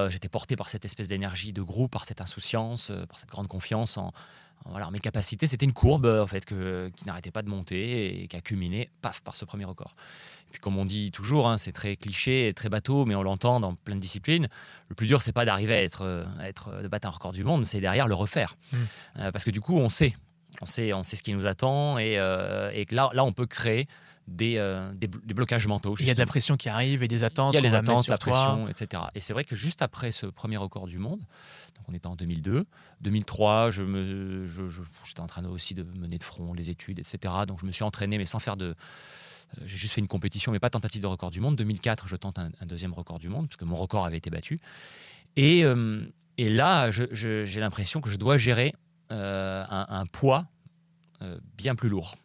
j'étais 0.10 0.28
porté 0.28 0.56
par 0.56 0.70
cette 0.70 0.84
espèce 0.84 1.08
d'énergie 1.08 1.54
de 1.54 1.62
groupe, 1.62 1.92
par 1.92 2.06
cette 2.06 2.20
insouciance, 2.20 2.92
par 3.08 3.20
cette 3.20 3.30
grande 3.30 3.48
confiance 3.48 3.98
en, 3.98 4.12
voilà, 4.66 4.90
mes 4.92 5.00
capacités. 5.00 5.48
C'était 5.48 5.66
une 5.66 5.74
courbe 5.74 6.06
en 6.06 6.28
fait 6.28 6.44
que, 6.46 6.90
qui 6.96 7.06
n'arrêtait 7.06 7.32
pas 7.32 7.42
de 7.42 7.50
monter 7.50 8.24
et 8.24 8.28
qui 8.28 8.36
a 8.36 8.42
culminé, 8.42 8.90
paf, 9.02 9.22
par 9.22 9.36
ce 9.36 9.46
premier 9.46 9.66
record. 9.66 9.96
Puis 10.58 10.62
comme 10.64 10.80
on 10.80 10.86
dit 10.86 11.12
toujours, 11.12 11.48
hein, 11.48 11.60
c'est 11.60 11.72
très 11.72 11.96
cliché, 11.96 12.52
très 12.56 12.68
bateau, 12.68 13.06
mais 13.06 13.14
on 13.14 13.22
l'entend 13.22 13.60
dans 13.60 13.76
plein 13.76 13.94
de 13.94 14.00
disciplines. 14.00 14.48
Le 14.90 14.96
plus 14.96 15.06
dur, 15.06 15.22
c'est 15.22 15.32
pas 15.32 15.46
d'arriver 15.46 15.76
à 15.76 15.84
être, 15.84 16.26
à 16.40 16.50
être, 16.50 16.82
de 16.82 16.88
battre 16.88 17.08
un 17.08 17.12
record 17.12 17.32
du 17.32 17.44
monde, 17.44 17.64
c'est 17.64 17.80
derrière 17.80 18.08
le 18.08 18.16
refaire, 18.16 18.58
mmh. 18.72 18.78
euh, 19.20 19.32
parce 19.32 19.46
que 19.46 19.52
du 19.52 19.62
coup, 19.62 19.78
on 19.78 19.90
sait, 19.90 20.16
on 20.60 20.66
sait, 20.66 20.94
on 20.94 21.04
sait 21.04 21.16
ce 21.16 21.22
qui 21.22 21.32
nous 21.32 21.46
attend, 21.46 22.00
et, 22.00 22.18
euh, 22.18 22.72
et 22.74 22.88
là, 22.90 23.12
là, 23.14 23.24
on 23.24 23.34
peut 23.34 23.46
créer 23.46 23.88
des, 24.28 24.56
euh, 24.58 24.92
des, 24.96 25.08
blocages 25.08 25.68
mentaux. 25.68 25.96
Il 26.00 26.08
y 26.08 26.10
a 26.10 26.16
de 26.16 26.20
la 26.20 26.26
pression 26.26 26.58
qui 26.58 26.70
arrive 26.70 27.04
et 27.04 27.08
des 27.08 27.24
attentes. 27.24 27.54
Il 27.54 27.58
y 27.58 27.60
a 27.60 27.62
les 27.62 27.76
attentes, 27.76 28.08
la 28.08 28.18
pression, 28.18 28.68
etc. 28.68 29.04
Et 29.14 29.22
c'est 29.22 29.34
vrai 29.34 29.44
que 29.44 29.56
juste 29.56 29.84
après 29.84 30.12
ce 30.12 30.26
premier 30.26 30.58
record 30.58 30.88
du 30.88 30.98
monde, 30.98 31.20
donc 31.20 31.86
on 31.88 31.94
était 31.94 32.08
en 32.08 32.16
2002, 32.16 32.66
2003, 33.02 33.70
je 33.70 33.84
me, 33.84 34.48
je, 34.48 34.64
j'étais 35.06 35.20
en 35.20 35.28
train 35.28 35.46
aussi 35.46 35.76
de 35.76 35.84
mener 35.84 36.18
de 36.18 36.24
front 36.24 36.54
les 36.54 36.72
études, 36.72 36.98
etc. 36.98 37.34
Donc 37.48 37.60
je 37.62 37.66
me 37.68 37.72
suis 37.72 37.84
entraîné, 37.84 38.18
mais 38.18 38.26
sans 38.26 38.40
faire 38.40 38.58
de, 38.58 38.66
euh, 38.66 38.74
j'ai 39.66 39.78
juste 39.78 39.94
fait 39.94 40.02
une 40.02 40.08
compétition, 40.08 40.52
mais 40.52 40.60
pas 40.60 40.70
tentative 40.70 41.02
de 41.02 41.08
record 41.08 41.32
du 41.32 41.42
monde. 41.42 41.56
2004, 41.56 42.08
je 42.08 42.16
tente 42.16 42.40
un, 42.40 42.52
deuxième 42.66 42.94
record 42.94 43.20
du 43.20 43.30
monde, 43.30 43.48
puisque 43.48 43.64
mon 43.64 43.76
record 43.76 44.06
avait 44.06 44.18
été 44.18 44.30
battu. 44.30 44.60
Et, 45.36 45.64
euh, 45.64 46.02
là, 46.38 46.92
j'ai 46.92 47.60
l'impression 47.60 48.02
que 48.02 48.10
je 48.10 48.18
dois 48.18 48.38
gérer 48.38 48.74
euh, 49.12 49.64
un, 49.70 50.06
poids 50.06 50.46
bien 51.58 51.76
plus 51.76 51.90
lourd. 51.90 52.16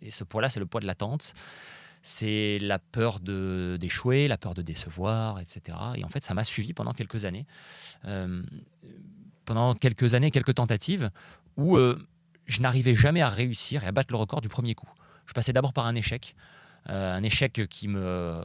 Et 0.00 0.10
ce 0.10 0.24
poids-là, 0.24 0.48
c'est 0.48 0.60
le 0.60 0.66
poids 0.66 0.80
de 0.80 0.86
l'attente. 0.86 1.34
C'est 2.02 2.58
la 2.60 2.78
peur 2.78 3.20
d'échouer, 3.20 4.26
la 4.26 4.38
peur 4.38 4.54
de 4.54 4.62
décevoir, 4.62 5.38
etc. 5.38 5.76
Et 5.96 6.04
en 6.04 6.08
fait, 6.08 6.24
ça 6.24 6.34
m'a 6.34 6.44
suivi 6.44 6.72
pendant 6.72 6.92
quelques 6.92 7.24
années. 7.24 7.46
pendant 9.44 9.74
quelques 9.74 10.14
années, 10.14 10.30
quelques 10.30 10.54
tentatives, 10.54 11.10
où 11.56 11.78
je 12.46 12.60
n'arrivais 12.60 12.94
jamais 12.94 13.22
à 13.22 13.28
réussir 13.28 13.84
et 13.84 13.86
à 13.86 13.92
battre 13.92 14.12
le 14.12 14.18
record 14.18 14.40
du 14.40 14.48
premier 14.48 14.74
coup. 14.74 14.88
Je 15.30 15.32
passais 15.32 15.52
d'abord 15.52 15.72
par 15.72 15.86
un 15.86 15.94
échec, 15.94 16.34
euh, 16.88 17.16
un 17.16 17.22
échec 17.22 17.68
qui 17.70 17.86
me, 17.86 18.42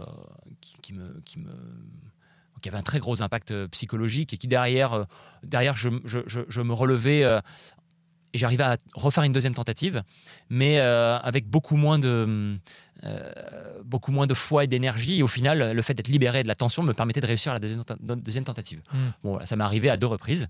qui, 0.62 0.94
me, 0.94 1.20
qui 1.26 1.40
me 1.40 1.50
qui 2.62 2.70
avait 2.70 2.78
un 2.78 2.84
très 2.84 3.00
gros 3.00 3.24
impact 3.24 3.50
euh, 3.50 3.68
psychologique 3.70 4.34
et 4.34 4.38
qui 4.38 4.48
derrière, 4.48 4.94
euh, 4.94 5.04
derrière 5.42 5.76
je, 5.76 5.90
je, 6.06 6.20
je, 6.28 6.62
me 6.62 6.74
relevais 6.74 7.22
et 7.22 8.38
j'arrivais 8.38 8.64
à 8.66 8.78
refaire 8.94 9.24
une 9.24 9.32
deuxième 9.32 9.56
tentative, 9.56 10.04
mais 10.50 10.80
avec 10.80 11.50
beaucoup 11.50 11.76
moins 11.76 11.98
de, 11.98 12.60
beaucoup 13.84 14.12
moins 14.12 14.28
de 14.28 14.36
foi 14.36 14.66
et 14.66 14.68
d'énergie. 14.68 15.18
Et 15.20 15.24
au 15.24 15.28
final, 15.28 15.72
le 15.72 15.82
fait 15.82 15.96
d'être 15.96 16.08
libéré 16.08 16.44
de 16.44 16.48
la 16.48 16.56
tension 16.56 16.84
me 16.84 16.94
permettait 16.94 17.22
de 17.22 17.28
réussir 17.28 17.52
à 17.52 17.56
la 17.56 17.60
deuxième, 17.60 18.46
tentative. 18.46 18.82
Hmm. 18.94 19.10
Bon, 19.24 19.40
ça 19.44 19.56
m'est 19.56 19.64
arrivé 19.64 19.90
à 19.90 19.98
deux 19.98 20.08
reprises. 20.08 20.48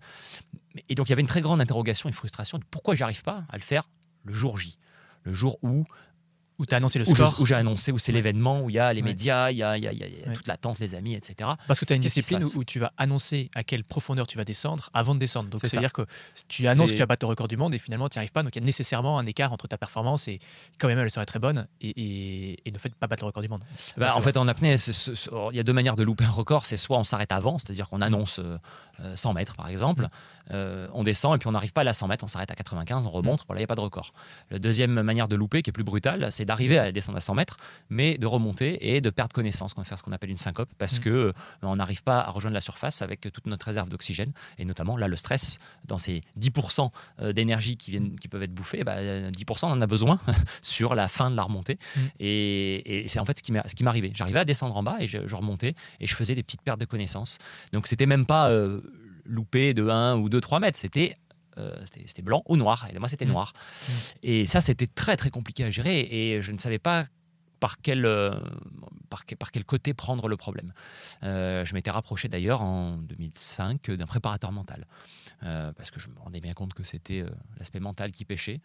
Et 0.90 0.96
donc 0.96 1.08
il 1.08 1.12
y 1.12 1.14
avait 1.14 1.22
une 1.22 1.30
très 1.30 1.42
grande 1.42 1.62
interrogation 1.62 2.10
et 2.10 2.12
frustration 2.12 2.58
de 2.58 2.66
pourquoi 2.70 2.94
j'arrive 2.96 3.24
pas 3.24 3.46
à 3.50 3.56
le 3.56 3.64
faire 3.64 3.90
le 4.26 4.34
jour 4.34 4.58
J, 4.58 4.78
le 5.24 5.32
jour 5.32 5.60
où 5.62 5.86
où 6.60 6.66
tu 6.66 6.74
as 6.74 6.78
annoncé 6.78 7.00
le 7.00 7.06
où, 7.06 7.10
je- 7.10 7.16
score. 7.16 7.36
où 7.42 7.46
j'ai 7.46 7.56
annoncé, 7.56 7.92
où 7.92 8.00
c'est 8.00 8.12
l'événement, 8.12 8.62
où 8.62 8.70
il 8.70 8.74
y 8.76 8.80
a 8.80 8.94
les 8.94 9.02
Ouais. 9.02 9.08
médias, 9.10 9.52
il 9.52 9.58
y 9.58 9.64
a, 9.64 9.78
y 9.78 9.88
a- 9.88 9.94
y 9.94 10.04
a- 10.04 10.08
il 10.08 10.20
y 10.20 10.24
a 10.24 10.28
Ouais. 10.30 10.34
toute 10.36 10.48
l'attente, 10.48 10.80
les 10.80 10.96
amis, 10.96 11.14
etc. 11.14 11.50
Parce 11.68 11.80
que 11.80 11.86
tu 11.86 11.94
as 11.94 11.96
une 11.98 12.02
discipline 12.02 12.44
où, 12.44 12.60
où 12.60 12.64
tu 12.64 12.80
vas 12.80 12.92
annoncer 12.98 13.50
à 13.56 13.64
quelle 13.64 13.84
profondeur 13.84 14.26
tu 14.28 14.38
vas 14.38 14.46
descendre 14.46 14.90
avant 14.94 15.14
de 15.16 15.20
descendre. 15.20 15.50
Donc 15.50 15.62
c'est-à-dire 15.62 15.92
que 15.94 16.06
tu 16.48 16.66
annonces 16.68 16.92
que 16.92 16.96
tu 16.96 17.00
vas 17.02 17.06
battre 17.06 17.26
le 17.26 17.30
record 17.30 17.48
du 17.48 17.58
monde 17.58 17.74
et 17.74 17.80
finalement 17.80 18.08
tu 18.10 18.18
n'y 18.18 18.20
arrives 18.22 18.32
pas. 18.32 18.44
Donc 18.44 18.56
il 18.56 18.60
y 18.60 18.64
a 18.64 18.66
nécessairement 18.66 19.20
un 19.20 19.26
écart 19.26 19.52
entre 19.54 19.68
ta 19.68 19.78
performance 19.78 20.28
et 20.28 20.40
quand 20.80 20.88
même 20.88 21.00
elle 21.00 21.10
serait 21.12 21.26
très 21.26 21.40
bonne 21.40 21.68
et, 21.82 22.58
ne 22.66 22.78
pas 23.00 23.08
battre 23.08 23.24
le 23.24 23.28
record 23.28 23.42
du 23.44 23.50
monde. 23.50 23.64
Bah, 23.98 24.16
en 24.16 24.22
fait, 24.22 24.38
en 24.38 24.48
apnée, 24.48 24.76
il 24.78 25.56
y 25.56 25.60
a 25.60 25.64
deux 25.64 25.74
manières 25.74 25.96
de 25.96 26.04
louper 26.04 26.26
un 26.26 26.30
record. 26.32 26.66
C'est 26.66 26.78
soit 26.78 26.98
on 26.98 27.04
s'arrête 27.04 27.32
avant, 27.32 27.58
c'est-à-dire 27.60 27.90
qu'on 27.90 28.02
annonce 28.02 28.40
euh, 28.40 28.58
euh, 29.02 29.16
100 29.16 29.34
mètres, 29.34 29.56
par 29.56 29.68
exemple, 29.68 30.08
Euh, 30.52 30.88
on 30.94 31.02
descend 31.04 31.34
et 31.36 31.40
puis 31.40 31.48
on 31.48 31.54
n'arrive 31.54 31.74
pas 31.74 31.82
à 31.82 31.84
la 31.84 31.94
100 31.94 32.08
mètres, 32.08 32.24
on 32.24 32.28
s'arrête 32.28 32.52
à 32.52 32.56
95, 32.56 33.08
on 33.08 33.10
remonte, 33.10 33.44
voilà, 33.48 33.62
il 33.62 33.64
n'y 33.64 33.66
a 33.66 33.68
pas 33.68 33.74
de 33.74 33.80
record. 33.82 34.14
La 34.52 34.60
deuxième 34.60 35.02
manière 35.02 35.28
de 35.28 35.36
louper, 35.36 35.64
qui 35.64 35.72
est 35.72 35.74
plus 35.74 35.84
brutale, 35.84 36.28
c'est 36.32 36.45
d'arriver 36.46 36.78
à 36.80 36.92
descendre 36.92 37.18
à 37.18 37.22
100 37.22 37.34
mètres, 37.36 37.58
mais 37.90 38.18
de 38.18 38.26
remonter 38.28 38.94
et 38.96 39.02
de 39.02 39.10
perdre 39.10 39.34
connaissance, 39.34 39.74
qu'on 39.74 39.82
va 39.82 39.86
faire 39.86 39.98
ce 39.98 40.04
qu'on 40.04 40.12
appelle 40.12 40.30
une 40.30 40.38
syncope, 40.38 40.70
parce 40.78 41.00
Mm. 41.00 41.04
que 41.04 41.10
euh, 41.10 41.34
on 41.62 41.76
n'arrive 41.76 42.04
pas 42.04 42.20
à 42.22 42.30
rejoindre 42.32 42.54
la 42.54 42.62
surface 42.62 43.02
avec 43.02 43.22
toute 43.34 43.48
notre 43.48 43.66
réserve 43.66 43.90
d'oxygène, 43.90 44.32
et 44.58 44.66
notamment 44.66 44.96
là, 44.98 45.08
le 45.08 45.16
stress, 45.16 45.58
dans 45.86 45.98
ces 45.98 46.22
10% 46.40 46.90
euh, 47.22 47.34
d'énergie 47.34 47.76
qui, 47.78 47.92
viennent, 47.92 48.16
qui 48.20 48.28
peuvent 48.28 48.44
être 48.44 48.54
bouffés, 48.54 48.84
bah, 48.84 48.94
euh, 48.98 49.32
10% 49.32 49.68
on 49.68 49.72
en 49.72 49.82
a 49.82 49.88
besoin 49.88 50.20
sur 50.62 50.96
la 50.96 51.08
fin 51.08 51.30
de 51.32 51.36
la 51.36 51.44
remontée. 51.44 51.78
Mm. 51.96 52.00
Et, 52.20 53.04
et 53.06 53.08
c'est 53.10 53.20
en 53.20 53.26
fait 53.26 53.38
ce 53.38 53.44
qui 53.44 53.52
m'est- 53.52 53.82
m'arrivait. 53.82 54.12
J'arrivais 54.14 54.40
à 54.40 54.46
descendre 54.46 54.76
en 54.78 54.84
bas 54.84 54.98
et 55.00 55.08
je, 55.08 55.26
je 55.26 55.36
remontais 55.36 55.76
et 56.00 56.08
je 56.08 56.16
faisais 56.16 56.36
des 56.36 56.44
petites 56.44 56.62
pertes 56.62 56.80
de 56.80 56.86
connaissance. 56.86 57.38
Donc 57.74 57.88
c'était 57.88 58.06
même 58.06 58.26
pas 58.26 58.50
euh, 58.50 58.82
loupé 59.26 59.74
de 59.74 59.88
1 59.90 60.16
ou 60.18 60.30
2, 60.30 60.40
3 60.42 60.60
mètres, 60.60 60.78
c'était 60.78 61.16
c'était 61.86 62.04
c'était 62.08 62.22
blanc 62.22 62.44
ou 62.48 62.58
noir. 62.58 62.88
Et 62.94 63.00
moi 63.00 63.08
c'était 63.10 63.26
Mm. 63.26 63.30
noir. 63.30 63.54
Et 64.24 64.48
ça 64.48 64.62
c'était 64.62 64.88
très 64.88 65.16
très 65.18 65.30
compliqué 65.30 65.64
à 65.64 65.72
gérer 65.72 66.00
et 66.02 66.42
je 66.42 66.52
ne 66.52 66.58
savais 66.60 66.80
pas 66.80 67.06
par 67.62 67.82
quel, 67.82 68.06
euh, 68.06 68.32
par, 69.10 69.26
que- 69.26 69.34
par 69.36 69.50
quel 69.52 69.64
côté 69.66 69.94
prendre 69.94 70.28
le 70.28 70.36
problème. 70.38 70.74
Euh, 71.24 71.64
je 71.66 71.74
m'étais 71.74 71.90
rapproché 71.92 72.28
d'ailleurs 72.28 72.62
en 72.62 72.98
2005 72.98 73.90
d'un 73.92 74.06
préparateur 74.06 74.52
mental 74.52 74.86
euh, 75.44 75.72
parce 75.74 75.90
que 75.90 76.00
je 76.00 76.10
me 76.10 76.20
rendais 76.20 76.42
bien 76.42 76.54
compte 76.54 76.74
que 76.74 76.84
c'était 76.84 77.22
euh, 77.22 77.30
l'aspect 77.58 77.80
mental 77.80 78.12
qui 78.12 78.26
pêchait. 78.26 78.60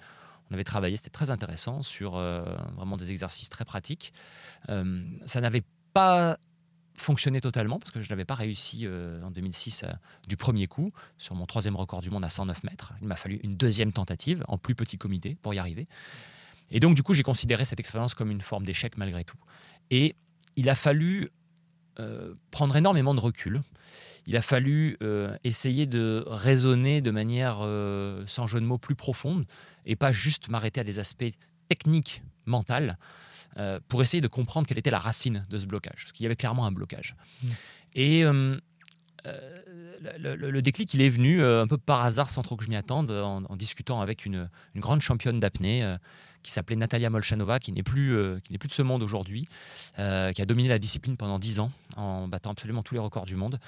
On 0.51 0.55
avait 0.55 0.65
travaillé, 0.65 0.97
c'était 0.97 1.11
très 1.11 1.31
intéressant 1.31 1.83
sur 1.83 2.17
euh, 2.17 2.43
vraiment 2.77 2.97
des 2.97 3.13
exercices 3.13 3.49
très 3.51 3.65
pratiques. 3.65 4.13
Euh, 4.69 5.05
ça 5.25 5.41
n'avait 5.41 5.63
pas 5.95 6.37
fonctionné 7.01 7.41
totalement 7.41 7.79
parce 7.79 7.91
que 7.91 8.01
je 8.01 8.11
n'avais 8.11 8.25
pas 8.25 8.35
réussi 8.35 8.83
euh, 8.85 9.23
en 9.23 9.31
2006 9.31 9.83
euh, 9.83 9.91
du 10.29 10.37
premier 10.37 10.67
coup 10.67 10.93
sur 11.19 11.35
mon 11.35 11.47
troisième 11.47 11.75
record 11.75 12.01
du 12.01 12.11
monde 12.11 12.25
à 12.25 12.29
109 12.29 12.63
mètres. 12.65 12.93
Il 13.01 13.09
m'a 13.09 13.17
fallu 13.17 13.41
une 13.43 13.57
deuxième 13.57 13.93
tentative 13.93 14.45
en 14.49 14.59
plus 14.59 14.75
petit 14.75 14.99
comité 14.99 15.37
pour 15.43 15.55
y 15.55 15.59
arriver. 15.59 15.89
Et 16.71 16.79
donc 16.79 16.95
du 16.95 17.03
coup 17.03 17.15
j'ai 17.15 17.23
considéré 17.23 17.65
cette 17.65 17.81
expérience 17.81 18.15
comme 18.15 18.31
une 18.31 18.43
forme 18.43 18.65
d'échec 18.65 18.97
malgré 18.97 19.25
tout. 19.25 19.39
Et 19.91 20.15
il 20.57 20.69
a 20.69 20.75
fallu 20.75 21.31
euh, 21.99 22.35
prendre 22.51 22.77
énormément 22.77 23.15
de 23.15 23.21
recul. 23.21 23.63
Il 24.27 24.37
a 24.37 24.43
fallu 24.43 24.99
essayer 25.45 25.87
de 25.87 26.23
raisonner 26.27 27.01
de 27.01 27.11
manière, 27.11 27.67
sans 28.27 28.47
jeu 28.47 28.61
de 28.61 28.67
mots, 28.67 28.77
plus 28.77 28.95
profonde 28.95 29.47
et 29.87 29.97
pas 29.97 30.13
juste 30.13 30.49
m'arrêter 30.49 30.79
à 30.79 30.85
des 30.85 30.99
aspects 30.99 31.25
techniques, 31.69 32.23
mentaux, 32.45 32.93
euh, 33.59 33.81
pour 33.89 34.03
essayer 34.03 34.21
de 34.21 34.29
comprendre 34.29 34.67
quelle 34.67 34.79
était 34.79 34.91
la 34.91 34.99
racine 34.99 35.43
de 35.49 35.59
ce 35.59 35.67
blocage. 35.67 36.03
Parce 36.05 36.13
qu'il 36.13 36.25
y 36.25 36.27
avait 36.27 36.37
clairement 36.37 36.67
un 36.67 36.73
blocage. 36.73 37.15
Mm. 37.43 37.49
Et 37.95 38.25
euh, 38.25 38.57
euh, 39.27 39.61
le, 40.19 40.35
le- 40.37 40.51
le 40.51 40.63
déclic, 40.63 40.95
il 40.95 41.03
est 41.03 41.11
venu 41.11 41.45
un 41.45 41.67
peu 41.67 41.77
par 41.79 42.03
hasard, 42.03 42.31
sans 42.31 42.43
trop 42.43 42.57
que 42.57 42.65
je 42.65 42.71
m'y 42.71 42.77
attende, 42.77 43.11
en, 43.11 43.45
en 43.45 43.57
discutant 43.57 44.01
avec 44.01 44.25
une, 44.25 44.49
une 44.75 44.81
grande 44.81 45.01
championne 45.03 45.41
d'apnée 45.41 45.97
qui 46.43 46.53
s'appelait 46.53 46.77
Natalia 46.77 47.11
Molchanova, 47.11 47.59
qui 47.59 47.71
n'est 47.71 47.83
plus, 47.83 48.17
euh, 48.17 48.39
qui 48.43 48.53
n'est 48.53 48.57
plus 48.59 48.69
de 48.69 48.73
ce 48.73 48.81
monde 48.81 49.03
aujourd'hui, 49.03 49.47
euh, 49.99 50.33
qui 50.33 50.41
a 50.41 50.47
dominé 50.47 50.71
la 50.71 50.79
discipline 50.79 51.19
pendant 51.19 51.39
10 51.39 51.61
ans 51.61 51.71
en 51.99 52.29
battant 52.29 52.53
absolument 52.53 52.83
tous 52.83 52.95
les 52.95 53.01
records 53.01 53.27
du 53.27 53.37
monde, 53.37 53.61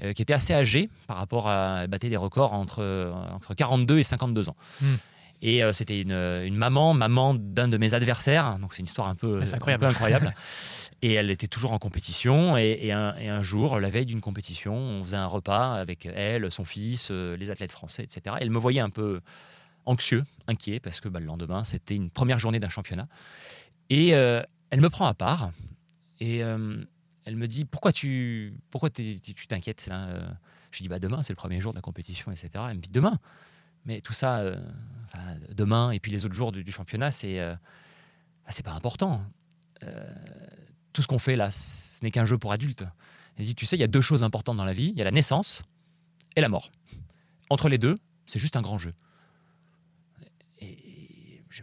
euh, 0.00 0.12
qui 0.12 0.22
était 0.22 0.32
assez 0.32 0.54
âgée 0.54 0.88
par 1.08 1.16
rapport 1.16 1.48
à 1.48 1.88
battait 1.88 2.08
des 2.08 2.16
records 2.16 2.52
entre, 2.52 2.82
euh, 2.84 3.10
entre 3.12 3.54
42 3.54 3.98
et 3.98 4.04
52 4.04 4.48
ans. 4.48 4.56
Hmm. 4.80 4.94
Et 5.42 5.64
euh, 5.64 5.72
c'était 5.72 6.00
une, 6.00 6.12
une 6.12 6.56
maman, 6.56 6.92
maman 6.92 7.34
d'un 7.34 7.68
de 7.68 7.78
mes 7.78 7.94
adversaires, 7.94 8.58
donc 8.58 8.74
c'est 8.74 8.80
une 8.80 8.86
histoire 8.86 9.08
un 9.08 9.14
peu, 9.14 9.38
un 9.38 9.52
incroyable. 9.52 9.80
peu 9.80 9.86
incroyable. 9.86 10.34
et 11.02 11.14
elle 11.14 11.30
était 11.30 11.48
toujours 11.48 11.72
en 11.72 11.78
compétition. 11.78 12.58
Et, 12.58 12.78
et 12.82 12.92
un, 12.92 13.16
et 13.16 13.28
un 13.28 13.40
jour, 13.40 13.80
la 13.80 13.88
veille 13.88 14.06
d'une 14.06 14.20
compétition, 14.20 14.74
on 14.76 15.02
faisait 15.02 15.16
un 15.16 15.26
repas 15.26 15.74
avec 15.74 16.06
elle, 16.06 16.50
son 16.52 16.64
fils, 16.64 17.08
euh, 17.10 17.36
les 17.36 17.50
athlètes 17.50 17.72
français, 17.72 18.02
etc. 18.02 18.36
Elle 18.40 18.50
me 18.50 18.58
voyait 18.58 18.80
un 18.80 18.90
peu 18.90 19.20
anxieux, 19.86 20.24
inquiet, 20.46 20.78
parce 20.78 21.00
que 21.00 21.08
bah, 21.08 21.20
le 21.20 21.26
lendemain, 21.26 21.64
c'était 21.64 21.96
une 21.96 22.10
première 22.10 22.38
journée 22.38 22.60
d'un 22.60 22.68
championnat. 22.68 23.08
Et 23.88 24.14
euh, 24.14 24.42
elle 24.68 24.80
me 24.80 24.90
prend 24.90 25.06
à 25.06 25.14
part 25.14 25.50
et 26.20 26.38
elle 26.38 27.36
me 27.36 27.46
dit 27.46 27.64
Pourquoi 27.64 27.92
tu 27.92 28.52
pourquoi 28.70 28.90
tu 28.90 29.18
t'inquiètes 29.48 29.86
là 29.86 30.08
Je 30.70 30.78
lui 30.78 30.82
dis 30.82 30.88
bah, 30.88 30.98
Demain, 30.98 31.22
c'est 31.22 31.32
le 31.32 31.36
premier 31.36 31.60
jour 31.60 31.72
de 31.72 31.78
la 31.78 31.82
compétition, 31.82 32.30
etc. 32.30 32.50
Elle 32.68 32.76
me 32.76 32.82
dit 32.82 32.90
Demain 32.90 33.18
Mais 33.86 34.02
tout 34.02 34.12
ça, 34.12 34.40
euh, 34.40 34.56
demain 35.50 35.90
et 35.90 36.00
puis 36.00 36.12
les 36.12 36.24
autres 36.24 36.34
jours 36.34 36.52
du, 36.52 36.70
championnat, 36.70 37.10
c'est 37.10 37.40
euh, 37.40 37.54
bah, 38.44 38.50
c'est 38.50 38.64
pas 38.64 38.72
important. 38.72 39.22
Euh, 39.82 40.10
tout 40.92 41.02
ce 41.02 41.06
qu'on 41.06 41.18
fait 41.18 41.36
là, 41.36 41.50
ce 41.50 42.02
n'est 42.04 42.10
qu'un 42.10 42.24
jeu 42.24 42.38
pour 42.38 42.52
adultes. 42.52 42.84
Dit 43.38 43.54
Tu 43.54 43.66
sais, 43.66 43.76
il 43.76 43.80
y 43.80 43.84
a 43.84 43.88
deux 43.88 44.00
choses 44.00 44.24
importantes 44.24 44.56
dans 44.56 44.64
la 44.64 44.74
vie 44.74 44.90
il 44.92 44.98
y 44.98 45.00
a 45.00 45.04
la 45.04 45.10
naissance 45.10 45.62
et 46.36 46.40
la 46.40 46.48
mort. 46.48 46.70
Entre 47.48 47.68
les 47.68 47.78
deux, 47.78 47.98
c'est 48.26 48.38
juste 48.38 48.56
un 48.56 48.62
grand 48.62 48.78
jeu. 48.78 48.92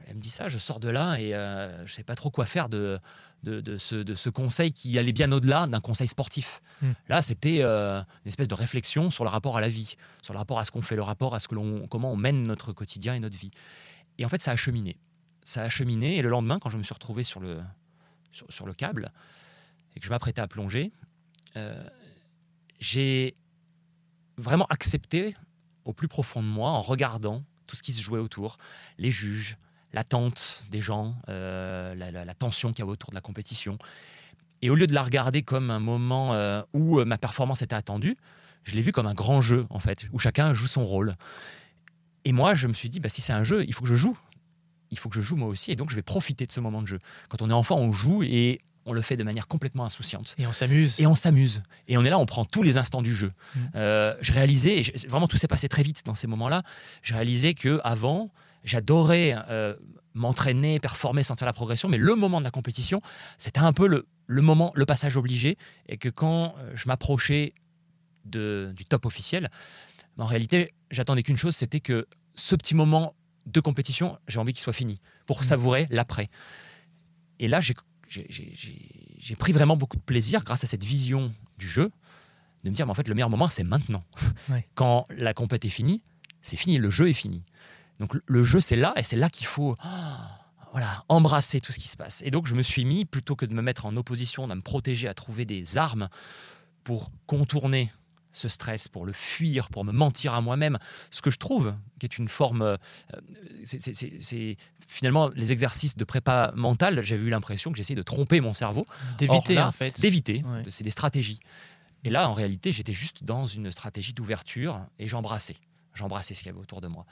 Elle 0.07 0.15
me 0.15 0.21
dit 0.21 0.29
ça, 0.29 0.49
je 0.49 0.57
sors 0.57 0.79
de 0.79 0.89
là 0.89 1.15
et 1.15 1.33
euh, 1.33 1.77
je 1.79 1.83
ne 1.83 1.87
sais 1.87 2.03
pas 2.03 2.15
trop 2.15 2.29
quoi 2.29 2.45
faire 2.45 2.67
de, 2.67 2.99
de, 3.43 3.61
de 3.61 3.77
ce, 3.77 3.95
de 3.95 4.15
ce 4.15 4.29
conseil 4.29 4.71
qui 4.73 4.97
allait 4.99 5.13
bien 5.13 5.31
au-delà 5.31 5.67
d'un 5.67 5.79
conseil 5.79 6.07
sportif. 6.07 6.61
Hmm. 6.81 6.91
Là, 7.07 7.21
c'était 7.21 7.59
euh, 7.61 8.01
une 8.25 8.27
espèce 8.27 8.49
de 8.49 8.53
réflexion 8.53 9.09
sur 9.11 9.23
le 9.23 9.29
rapport 9.29 9.55
à 9.55 9.61
la 9.61 9.69
vie, 9.69 9.95
sur 10.21 10.33
le 10.33 10.39
rapport 10.39 10.59
à 10.59 10.65
ce 10.65 10.71
qu'on 10.71 10.81
fait, 10.81 10.95
le 10.95 11.03
rapport 11.03 11.35
à 11.35 11.39
ce 11.39 11.47
que 11.47 11.55
l'on, 11.55 11.87
comment 11.87 12.11
on 12.11 12.17
mène 12.17 12.43
notre 12.43 12.73
quotidien 12.73 13.13
et 13.13 13.19
notre 13.19 13.37
vie. 13.37 13.51
Et 14.17 14.25
en 14.25 14.29
fait, 14.29 14.41
ça 14.41 14.51
a 14.51 14.55
cheminé. 14.55 14.97
Ça 15.45 15.63
a 15.63 15.69
cheminé 15.69 16.17
et 16.17 16.21
le 16.21 16.29
lendemain, 16.29 16.59
quand 16.59 16.69
je 16.69 16.77
me 16.77 16.83
suis 16.83 16.93
retrouvé 16.93 17.23
sur 17.23 17.39
le, 17.39 17.61
sur, 18.31 18.51
sur 18.51 18.65
le 18.65 18.73
câble 18.73 19.11
et 19.95 19.99
que 19.99 20.05
je 20.05 20.09
m'apprêtais 20.09 20.41
à 20.41 20.47
plonger, 20.47 20.91
euh, 21.55 21.81
j'ai 22.79 23.35
vraiment 24.37 24.65
accepté 24.65 25.35
au 25.85 25.93
plus 25.93 26.09
profond 26.09 26.43
de 26.43 26.47
moi, 26.47 26.71
en 26.71 26.81
regardant 26.81 27.43
tout 27.65 27.75
ce 27.75 27.83
qui 27.83 27.93
se 27.93 28.01
jouait 28.01 28.19
autour, 28.19 28.57
les 28.97 29.11
juges, 29.11 29.57
l'attente 29.97 30.63
des 30.69 30.79
gens, 30.81 31.15
euh, 31.27 31.95
la, 31.95 32.11
la- 32.11 32.23
la 32.25 32.33
tension 32.35 32.71
qu'il 32.71 32.79
y 32.79 32.83
avait 32.83 32.91
autour 32.91 33.09
de 33.09 33.15
la 33.15 33.21
compétition. 33.21 33.79
Et 34.61 34.69
au 34.69 34.75
lieu 34.75 34.85
de 34.87 34.93
la 34.93 35.01
regarder 35.03 35.41
comme 35.41 35.71
un 35.71 35.79
moment 35.79 36.33
euh, 36.33 36.61
où 36.73 36.99
euh, 36.99 37.05
ma 37.05 37.17
performance 37.17 37.61
était 37.63 37.75
attendue, 37.75 38.15
je 38.63 38.75
l'ai 38.75 38.81
vu 38.81 38.91
comme 38.91 39.07
un 39.07 39.13
grand 39.15 39.41
jeu, 39.41 39.65
en 39.71 39.79
fait, 39.79 40.07
où 40.11 40.19
chacun 40.19 40.53
joue 40.53 40.67
son 40.67 40.85
rôle. 40.85 41.15
Et 42.25 42.31
moi, 42.31 42.53
je 42.53 42.67
me 42.67 42.73
suis 42.73 42.89
dit, 42.89 42.99
bah, 42.99 43.09
si 43.09 43.21
c'est 43.21 43.33
un 43.33 43.43
jeu, 43.43 43.63
il 43.67 43.73
faut 43.73 43.81
que 43.81 43.87
je 43.89 43.95
joue. 43.95 44.17
Il 44.91 44.99
faut 44.99 45.09
que 45.09 45.15
je 45.15 45.21
joue 45.21 45.35
moi 45.35 45.49
aussi, 45.49 45.71
et 45.71 45.75
donc 45.75 45.89
je 45.89 45.95
vais 45.95 46.01
profiter 46.01 46.45
de 46.45 46.51
ce 46.51 46.59
moment 46.59 46.81
de 46.81 46.87
jeu. 46.87 46.99
Quand 47.29 47.41
on 47.41 47.49
est 47.49 47.53
enfant, 47.53 47.77
on 47.77 47.91
joue 47.91 48.21
et 48.23 48.61
on 48.85 48.93
le 48.93 49.01
fait 49.01 49.17
de 49.17 49.23
manière 49.23 49.47
complètement 49.47 49.83
insouciante 49.83 50.33
Et 50.37 50.47
on 50.47 50.53
s'amuse. 50.53 50.97
et 51.01 51.07
on 51.07 51.15
s'amuse. 51.15 51.61
Et 51.89 51.97
on 51.97 52.05
est 52.05 52.09
là, 52.09 52.17
on 52.19 52.25
prend 52.25 52.45
tous 52.45 52.63
les 52.63 52.77
instants 52.77 53.01
du 53.01 53.13
jeu. 53.13 53.31
Mm. 53.55 53.59
Euh, 53.75 54.15
je 54.21 54.31
réalisais, 54.31 54.77
et 54.79 54.83
je- 54.83 55.07
vraiment 55.09 55.27
tout 55.27 55.37
s'est 55.37 55.49
passé 55.49 55.67
très 55.67 55.83
vite 55.83 56.03
dans 56.05 56.15
ces 56.15 56.27
moments-là, 56.27 56.63
je 57.01 57.13
réalisais 57.13 57.53
que 57.53 57.81
avant, 57.83 58.31
j'adorais 58.67 59.35
euh, 59.49 59.75
m'entraîner, 60.13 60.79
performer, 60.79 61.23
sentir 61.23 61.45
la 61.47 61.53
progression, 61.53 61.89
mais 61.89 61.97
le 61.97 62.15
moment 62.15 62.39
de 62.39 62.43
la 62.43 62.51
compétition, 62.51 63.01
c'était 63.37 63.59
un 63.59 63.73
peu 63.73 63.87
le, 63.87 64.07
le 64.27 64.41
moment, 64.41 64.71
le 64.75 64.85
passage 64.85 65.15
obligé, 65.17 65.57
et 65.87 65.97
que 65.97 66.09
quand 66.09 66.55
euh, 66.57 66.71
je 66.75 66.87
m'approchais 66.87 67.53
du 68.25 68.85
top 68.89 69.05
officiel, 69.05 69.49
en 70.17 70.25
réalité, 70.25 70.73
j'attendais 70.91 71.23
qu'une 71.23 71.37
chose, 71.37 71.55
c'était 71.55 71.79
que 71.79 72.07
ce 72.33 72.55
petit 72.55 72.75
moment 72.75 73.15
de 73.45 73.59
compétition, 73.61 74.17
j'ai 74.27 74.39
envie 74.39 74.51
qu'il 74.51 74.61
soit 74.61 74.73
fini, 74.73 74.99
pour 75.25 75.39
Mm. 75.39 75.43
savourer 75.43 75.87
l'après. 75.89 76.29
Et 77.39 77.47
là, 77.47 77.61
j'ai 77.61 79.35
pris 79.35 79.53
vraiment 79.53 79.77
beaucoup 79.77 79.95
de 79.97 80.01
plaisir 80.01 80.43
grâce 80.43 80.63
à 80.63 80.67
cette 80.67 80.83
vision 80.83 81.31
du 81.57 81.67
jeu, 81.69 81.91
de 82.63 82.69
me 82.69 82.75
dire, 82.75 82.85
mais 82.85 82.91
en 82.91 82.95
fait, 82.95 83.07
le 83.07 83.13
meilleur 83.15 83.29
moment, 83.29 83.47
c'est 83.47 83.63
maintenant. 83.63 84.03
Ouais. 84.49 84.67
Quand 84.75 85.05
la 85.15 85.33
compète 85.33 85.63
est 85.63 85.69
finie, 85.69 86.01
c'est 86.41 86.57
fini, 86.57 86.77
le 86.77 86.89
jeu 86.89 87.09
est 87.09 87.13
fini. 87.13 87.43
Donc 87.99 88.15
le- 88.25 88.43
jeu, 88.43 88.59
c'est 88.59 88.75
là, 88.75 88.93
et 88.97 89.03
c'est 89.03 89.15
là 89.15 89.29
qu'il 89.29 89.47
faut 89.47 89.75
ah, 89.79 90.39
voilà, 90.71 91.03
embrasser 91.09 91.59
tout 91.61 91.71
ce 91.71 91.79
qui 91.79 91.87
se 91.87 91.97
passe. 91.97 92.21
Et 92.25 92.31
donc, 92.31 92.45
je 92.47 92.53
me 92.55 92.61
suis 92.63 92.85
mis, 92.85 93.05
plutôt 93.05 93.35
que 93.35 93.45
de 93.45 93.53
me 93.53 93.61
mettre 93.61 93.85
en 93.85 93.95
opposition, 93.97 94.49
à 94.49 94.55
me 94.55 94.61
protéger, 94.61 95.07
à 95.07 95.13
trouver 95.13 95.45
des 95.45 95.77
armes 95.77 96.09
pour 96.83 97.11
contourner 97.25 97.91
ce 98.33 98.47
stress, 98.49 98.87
pour 98.87 99.05
le 99.07 99.13
fuir, 99.13 99.69
pour 99.69 99.83
me 99.83 99.91
mentir 99.91 100.33
à 100.35 100.41
moi-même, 100.41 100.77
ce 101.09 101.21
que 101.23 101.31
je 101.31 101.37
trouve 101.37 101.73
qui 101.99 102.05
est 102.05 102.19
une 102.19 102.29
forme... 102.29 102.61
euh, 102.61 102.77
c'est- 103.63 104.57
finalement 104.87 105.29
les 105.35 105.51
exercices 105.51 105.97
de 105.97 106.03
prépa 106.05 106.51
mentale, 106.55 107.03
j'avais 107.03 107.23
eu 107.23 107.29
l'impression 107.29 107.71
que 107.71 107.77
j'essayais 107.77 107.97
de 107.97 108.03
tromper 108.03 108.39
mon 108.39 108.53
cerveau, 108.53 108.85
D'éviter, 109.17 109.59
en 109.59 109.71
fait. 109.71 109.99
d'éviter. 109.99 110.43
Ouais. 110.45 110.63
C'est 110.69 110.83
des 110.83 110.91
stratégies. 110.91 111.39
Et 112.03 112.09
là, 112.09 112.29
en 112.29 112.33
réalité, 112.33 112.71
j'étais 112.71 112.93
juste 112.93 113.23
dans 113.23 113.45
une 113.47 113.71
stratégie 113.71 114.13
d'ouverture 114.13 114.79
et 114.99 115.07
j'embrassais. 115.07 115.55
J'embrassais 115.97 116.33
ce 116.33 116.41
qu'il 116.41 116.47
y 116.47 116.53
avait 116.53 116.61
autour 116.61 116.81
de 116.81 116.87
moi. 116.87 117.05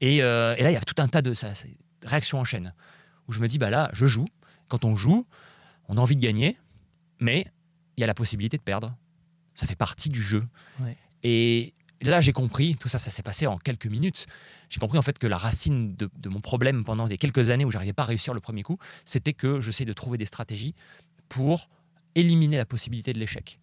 Et, 0.00 0.22
euh, 0.22 0.54
et 0.56 0.62
là, 0.62 0.70
il 0.70 0.74
y 0.74 0.78
a 0.78 0.80
tout 0.80 1.00
un 1.02 1.08
tas 1.08 1.22
de 1.22 1.34
ça, 1.34 1.52
réactions 2.04 2.38
en 2.38 2.44
chaîne 2.44 2.72
où 3.28 3.32
je 3.32 3.40
me 3.40 3.48
dis, 3.48 3.58
bah 3.58 3.70
là, 3.70 3.90
je 3.92 4.06
joue. 4.06 4.26
Quand 4.68 4.84
on 4.84 4.94
joue, 4.94 5.26
on 5.88 5.96
a 5.96 6.00
envie 6.00 6.16
de 6.16 6.20
gagner, 6.20 6.56
mais 7.20 7.46
il 7.96 8.00
y 8.00 8.04
a 8.04 8.06
la 8.06 8.14
possibilité 8.14 8.56
de 8.56 8.62
perdre. 8.62 8.94
Ça 9.54 9.66
fait 9.66 9.76
partie 9.76 10.10
du 10.10 10.22
jeu. 10.22 10.44
Et 11.22 11.74
là, 12.02 12.20
j'ai 12.20 12.32
compris, 12.32 12.76
tout 12.76 12.88
ça, 12.88 12.98
ça 12.98 13.10
s'est 13.10 13.22
passé 13.22 13.46
en 13.46 13.58
quelques 13.58 13.86
minutes. 13.86 14.26
J'ai 14.68 14.80
compris 14.80 14.98
en 14.98 15.02
fait 15.02 15.18
que 15.18 15.26
la 15.26 15.38
racine 15.38 15.96
de, 15.96 16.28
mon 16.28 16.40
problème 16.40 16.84
pendant 16.84 17.08
des 17.08 17.18
quelques 17.18 17.50
années 17.50 17.64
où 17.64 17.70
j'arrivais 17.70 17.92
pas 17.92 18.02
à 18.02 18.06
réussir 18.06 18.34
le 18.34 18.40
premier 18.40 18.62
coup, 18.62 18.78
c'était 19.04 19.32
que 19.32 19.60
j'essaie 19.60 19.84
de 19.84 19.92
trouver 19.92 20.18
des 20.18 20.26
stratégies 20.26 20.74
pour 21.28 21.68
éliminer 22.14 22.56
la 22.56 22.66
possibilité 22.66 23.12
de 23.12 23.18
l'échec 23.18 23.58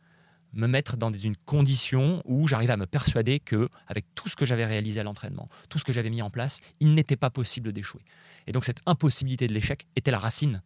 me 0.53 0.67
mettre 0.67 0.97
dans 0.97 1.11
une 1.11 1.35
condition 1.35 2.21
où 2.25 2.47
j'arrivais 2.47 2.73
à 2.73 2.77
me 2.77 2.85
persuader 2.85 3.39
que, 3.39 3.69
avec 3.87 4.05
tout 4.15 4.29
ce 4.29 4.35
que 4.35 4.45
j'avais 4.45 4.65
réalisé 4.65 4.99
à 4.99 5.03
l'entraînement, 5.03 5.49
tout 5.69 5.79
ce 5.79 5.83
que 5.83 5.93
j'avais 5.93 6.09
mis 6.09 6.21
en 6.21 6.29
place, 6.29 6.59
il 6.79 6.93
n'était 6.93 7.15
pas 7.15 7.29
possible 7.29 7.71
d'échouer. 7.71 8.01
Et 8.47 8.51
donc 8.51 8.65
cette 8.65 8.81
impossibilité 8.85 9.47
de 9.47 9.53
l'échec 9.53 9.85
était 9.95 10.11
la 10.11 10.19
racine 10.19 10.61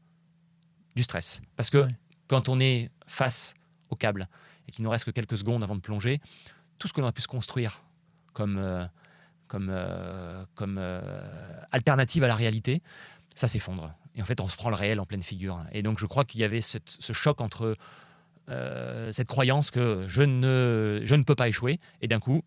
du 0.95 1.03
stress. 1.03 1.41
Parce 1.55 1.69
que 1.69 1.87
quand 2.27 2.49
on 2.49 2.59
est 2.59 2.89
face 3.05 3.53
au 3.89 3.95
câble 3.95 4.27
et 4.67 4.71
qu'il 4.71 4.83
nous 4.83 4.89
reste 4.89 5.05
que 5.05 5.11
quelques 5.11 5.37
secondes 5.37 5.63
avant 5.63 5.75
de 5.75 5.81
plonger, 5.81 6.19
tout 6.77 6.87
ce 6.87 6.93
que 6.93 7.01
l'on 7.01 7.07
a 7.07 7.11
pu 7.11 7.21
se 7.21 7.27
construire 7.27 7.83
comme, 8.33 8.57
euh, 8.57 8.85
comme, 9.47 9.69
euh, 9.71 10.45
comme 10.55 10.77
euh, 10.77 11.63
alternative 11.71 12.23
à 12.23 12.27
la 12.27 12.35
réalité, 12.35 12.81
ça 13.35 13.47
s'effondre. 13.47 13.93
Et 14.15 14.21
en 14.21 14.25
fait, 14.25 14.41
on 14.41 14.49
se 14.49 14.55
prend 14.55 14.69
le 14.69 14.75
réel 14.75 14.99
en 14.99 15.05
pleine 15.05 15.23
figure. 15.23 15.63
Et 15.71 15.83
donc, 15.83 15.99
je 15.99 16.05
crois 16.05 16.25
qu'il 16.25 16.41
y 16.41 16.43
avait 16.43 16.61
ce 16.61 16.79
choc 17.13 17.39
entre 17.39 17.77
euh, 18.49 19.11
cette 19.11 19.27
croyance 19.27 19.71
que 19.71 20.05
je 20.07 20.21
ne, 20.21 21.01
je 21.03 21.15
ne 21.15 21.23
peux 21.23 21.35
pas 21.35 21.47
échouer, 21.47 21.79
et 22.01 22.07
d'un 22.07 22.19
coup, 22.19 22.43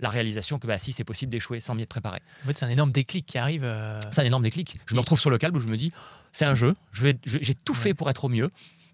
la 0.00 0.08
réalisation 0.08 0.58
que 0.58 0.66
bah, 0.66 0.78
si 0.78 0.92
c'est 0.92 1.04
possible 1.04 1.30
d'échouer 1.30 1.60
sans 1.60 1.74
m'y 1.74 1.82
être 1.82 1.88
préparé. 1.88 2.20
En 2.42 2.48
fait, 2.48 2.58
c'est 2.58 2.64
un 2.64 2.70
énorme 2.70 2.92
déclic 2.92 3.26
qui 3.26 3.38
arrive. 3.38 3.62
Euh, 3.64 4.00
c'est 4.10 4.20
un 4.20 4.24
énorme 4.24 4.42
déclic. 4.42 4.76
Je 4.86 4.94
me 4.94 5.00
retrouve 5.00 5.20
sur 5.20 5.30
le 5.30 5.38
câble 5.38 5.56
où 5.56 5.60
je 5.60 5.68
me 5.68 5.76
dis, 5.76 5.92
c'est 6.32 6.44
un 6.44 6.54
jeu, 6.54 6.74
j'ai 6.92 7.54
tout 7.54 7.74
fait 7.74 7.94
pour 7.94 8.10
être 8.10 8.24
au 8.24 8.28
mieux. 8.28 8.50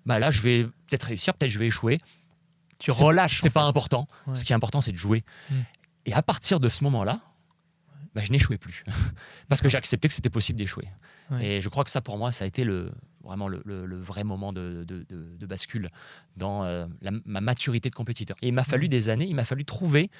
Bah 0.06 0.18
là, 0.18 0.30
je 0.30 0.40
vais 0.42 0.64
peut-être 0.64 1.04
réussir, 1.04 1.34
peut-être 1.34 1.50
je 1.50 1.58
vais 1.58 1.66
échouer. 1.66 1.98
Tu 2.78 2.90
relâches. 2.90 3.40
C'est 3.40 3.50
pas 3.50 3.64
important. 3.64 4.08
Ce 4.34 4.44
qui 4.44 4.52
est 4.52 4.56
important, 4.56 4.80
c'est 4.80 4.92
de 4.92 4.96
jouer. 4.96 5.24
Mm. 5.50 5.54
Et 6.06 6.12
à 6.14 6.22
partir 6.22 6.60
de 6.60 6.68
ce 6.68 6.82
moment-là, 6.84 7.20
bah, 8.14 8.22
je 8.24 8.32
n'échouais 8.32 8.58
plus. 8.58 8.84
Parce 9.48 9.60
que 9.60 9.68
j'ai 9.68 9.76
accepté 9.78 10.08
que 10.08 10.14
c'était 10.14 10.30
possible 10.30 10.58
d'échouer. 10.58 10.88
Et 11.40 11.60
je 11.60 11.68
crois 11.68 11.84
que 11.84 11.90
ça, 11.90 12.00
pour 12.00 12.18
moi, 12.18 12.32
ça 12.32 12.44
a 12.44 12.46
été 12.48 12.64
le, 12.64 12.90
vraiment 13.24 13.48
le, 13.48 13.96
vrai 13.98 14.24
moment 14.24 14.52
de, 14.52 14.86
bascule 15.46 15.90
dans 16.36 16.64
euh, 16.64 16.86
ma 17.24 17.40
maturité 17.40 17.90
de 17.90 17.94
compétiteur. 17.94 18.36
Et 18.42 18.48
il 18.48 18.54
m'a 18.54 18.64
fallu 18.64 18.88
des 18.88 19.08
années, 19.08 19.26
il 19.26 19.34
m'a 19.34 19.44
fallu 19.44 19.64
trouver 19.64 20.10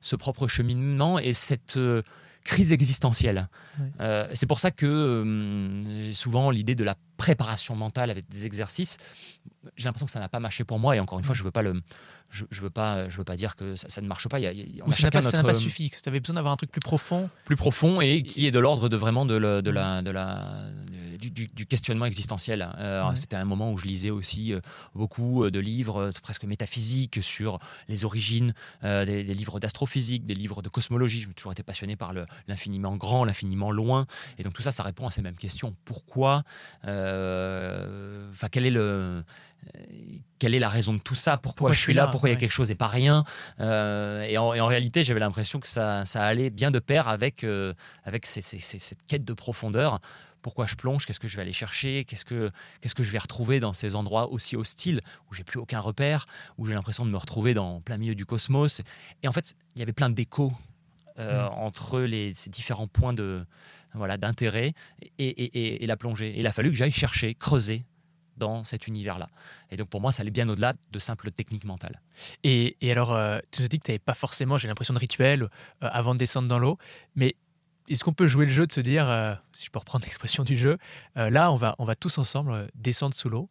ce 0.00 0.16
propre 0.16 0.48
cheminement 0.48 1.18
et 1.18 1.32
cette 1.32 1.76
euh, 1.76 2.02
crise 2.44 2.72
existentielle. 2.72 3.48
Euh, 4.00 4.26
c'est 4.32 4.46
pour 4.46 4.60
ça 4.60 4.70
que 4.70 6.10
souvent 6.12 6.50
l'idée 6.50 6.74
de 6.74 6.84
la 6.84 6.96
préparation 7.16 7.76
mentale 7.76 8.10
avec 8.10 8.28
des 8.28 8.46
exercices, 8.46 8.96
j'ai 9.76 9.84
l'impression 9.84 10.06
que 10.06 10.12
ça 10.12 10.20
n'a 10.20 10.28
pas 10.28 10.40
marché 10.40 10.64
pour 10.64 10.78
moi. 10.78 10.96
Et 10.96 11.00
encore 11.00 11.18
une 11.18 11.24
fois, 11.24 11.34
je 11.34 11.42
veux 11.42 11.50
pas 11.50 11.62
le, 11.62 11.82
je, 12.30 12.44
je 12.50 12.60
veux 12.60 12.70
pas, 12.70 13.08
je 13.08 13.18
veux 13.18 13.24
pas 13.24 13.36
dire 13.36 13.56
que 13.56 13.76
ça, 13.76 14.00
ne 14.00 14.06
marche 14.06 14.28
pas. 14.28 14.38
Il 14.38 14.44
y 14.44 14.80
a, 14.80 14.84
on 14.86 14.92
ça 14.92 15.10
n'a 15.10 15.42
pas, 15.42 15.54
suffi. 15.54 15.90
Tu 15.90 16.08
avais 16.08 16.20
besoin 16.20 16.34
d'avoir 16.36 16.54
un 16.54 16.56
truc 16.56 16.70
plus 16.70 16.80
profond, 16.80 17.28
plus 17.44 17.56
profond 17.56 18.00
et 18.00 18.22
qui 18.22 18.46
est 18.46 18.50
de 18.50 18.58
l'ordre 18.58 18.88
de 18.88 18.96
vraiment 18.96 19.26
de, 19.26 19.36
la, 19.36 19.60
de 19.60 19.70
la, 19.70 20.02
de 20.02 20.10
la 20.10 20.58
du, 21.18 21.66
questionnement 21.66 22.06
existentiel. 22.06 22.68
Euh, 22.78 23.14
c'était 23.14 23.36
un 23.36 23.44
moment 23.44 23.72
où 23.72 23.78
je 23.78 23.86
lisais 23.86 24.10
aussi 24.10 24.52
euh, 24.52 24.60
beaucoup 24.94 25.44
euh, 25.44 25.50
de 25.50 25.58
livres 25.58 26.12
presque 26.22 26.44
métaphysiques 26.44 27.22
sur 27.22 27.58
les 27.88 28.04
origines, 28.04 28.54
des, 28.82 29.22
livres 29.22 29.60
d'astrophysique, 29.60 30.24
des 30.24 30.34
livres 30.34 30.62
de 30.62 30.68
cosmologie. 30.68 31.20
Je 31.20 31.28
me 31.28 31.34
toujours 31.34 31.52
été 31.52 31.62
passionné 31.62 31.96
par 31.96 32.12
l'infiniment 32.46 32.96
grand, 32.96 33.24
l'infiniment 33.24 33.70
loin. 33.70 34.06
Et 34.38 34.42
donc 34.42 34.52
tout 34.52 34.62
ça, 34.62 34.72
ça 34.72 34.82
répond 34.82 35.06
à 35.06 35.10
ces 35.10 35.22
mêmes 35.22 35.36
questions. 35.36 35.74
Pourquoi 35.84 36.42
Enfin, 36.84 38.48
quel 38.50 38.66
est 38.66 38.70
le 38.70 39.24
quelle 40.38 40.54
est 40.54 40.60
la 40.60 40.68
raison 40.68 40.94
de 40.94 40.98
tout 40.98 41.16
ça? 41.16 41.36
Pourquoi, 41.36 41.72
je 41.72 41.80
suis 41.80 41.92
là, 41.92 42.06
Pourquoi 42.06 42.28
il 42.28 42.32
y 42.32 42.36
a 42.36 42.38
quelque 42.38 42.52
chose 42.52 42.70
et 42.70 42.76
pas 42.76 42.86
rien? 42.86 43.24
Et, 43.58 44.38
en, 44.38 44.66
réalité, 44.66 45.02
j'avais 45.02 45.20
l'impression 45.20 45.58
que 45.60 45.68
ça, 45.68 46.04
ça, 46.04 46.22
allait 46.24 46.50
bien 46.50 46.70
de 46.70 46.78
pair 46.78 47.08
avec, 47.08 47.44
avec 48.04 48.24
cette 48.26 49.06
quête 49.06 49.24
de 49.24 49.32
profondeur 49.32 50.00
pourquoi 50.48 50.64
je 50.64 50.76
plonge, 50.76 51.04
qu'est-ce 51.04 51.20
que 51.20 51.28
je 51.28 51.36
vais 51.36 51.42
aller 51.42 51.52
chercher, 51.52 52.06
qu'est-ce 52.06 52.24
que, 52.24 52.50
qu'est-ce 52.80 52.94
que 52.94 53.02
je 53.02 53.12
vais 53.12 53.18
retrouver 53.18 53.60
dans 53.60 53.74
ces 53.74 53.96
endroits 53.96 54.30
aussi 54.30 54.56
hostiles 54.56 55.02
où 55.30 55.34
j'ai 55.34 55.44
plus 55.44 55.58
aucun 55.58 55.78
repère, 55.78 56.24
où 56.56 56.64
j'ai 56.64 56.72
l'impression 56.72 57.04
de 57.04 57.10
me 57.10 57.18
retrouver 57.18 57.52
dans 57.52 57.82
plein 57.82 57.98
milieu 57.98 58.14
du 58.14 58.24
cosmos. 58.24 58.80
Et 59.22 59.28
en 59.28 59.32
fait, 59.32 59.52
il 59.76 59.80
y 59.80 59.82
avait 59.82 59.92
plein 59.92 60.08
d'échos 60.08 60.54
euh, 61.18 61.46
mm. 61.46 61.52
entre 61.52 62.00
les, 62.00 62.32
ces 62.34 62.48
différents 62.48 62.86
points 62.86 63.12
de, 63.12 63.44
voilà, 63.92 64.16
d'intérêt 64.16 64.72
et, 65.18 65.86
la 65.86 65.98
plongée. 65.98 66.28
Et 66.28 66.40
il 66.40 66.46
a 66.46 66.52
fallu 66.54 66.70
que 66.70 66.76
j'aille 66.76 66.92
chercher, 66.92 67.34
creuser 67.34 67.84
dans 68.38 68.64
cet 68.64 68.86
univers-là. 68.86 69.28
Et 69.70 69.76
donc 69.76 69.90
pour 69.90 70.00
moi, 70.00 70.12
ça 70.12 70.22
allait 70.22 70.30
bien 70.30 70.48
au-delà 70.48 70.72
de 70.90 70.98
simples 70.98 71.30
techniques 71.30 71.64
mentales. 71.64 72.00
Et, 72.42 72.74
alors, 72.90 73.12
euh, 73.12 73.38
tu 73.50 73.60
nous 73.60 73.68
dis 73.68 73.78
que 73.80 73.84
tu 73.84 73.90
n'avais 73.90 73.98
pas 73.98 74.14
forcément, 74.14 74.56
j'ai 74.56 74.68
l'impression, 74.68 74.94
de 74.94 74.98
rituel 74.98 75.42
euh, 75.42 75.48
avant 75.82 76.14
de 76.14 76.18
descendre 76.18 76.48
dans 76.48 76.58
l'eau, 76.58 76.78
mais 77.16 77.36
est-ce 77.88 78.04
qu'on 78.04 78.12
peut 78.12 78.28
jouer 78.28 78.46
le 78.46 78.52
jeu 78.52 78.66
de 78.66 78.72
se 78.72 78.80
dire, 78.80 79.08
euh, 79.08 79.34
si 79.52 79.66
je 79.66 79.70
peux 79.70 79.78
reprendre 79.78 80.04
l'expression 80.06 80.44
du 80.44 80.56
jeu, 80.56 80.78
euh, 81.16 81.30
là, 81.30 81.52
on 81.52 81.56
va, 81.56 81.74
on 81.78 81.84
va 81.84 81.94
tous 81.94 82.18
ensemble 82.18 82.52
euh, 82.52 82.66
descendre 82.74 83.14
sous 83.14 83.28
l'eau. 83.28 83.48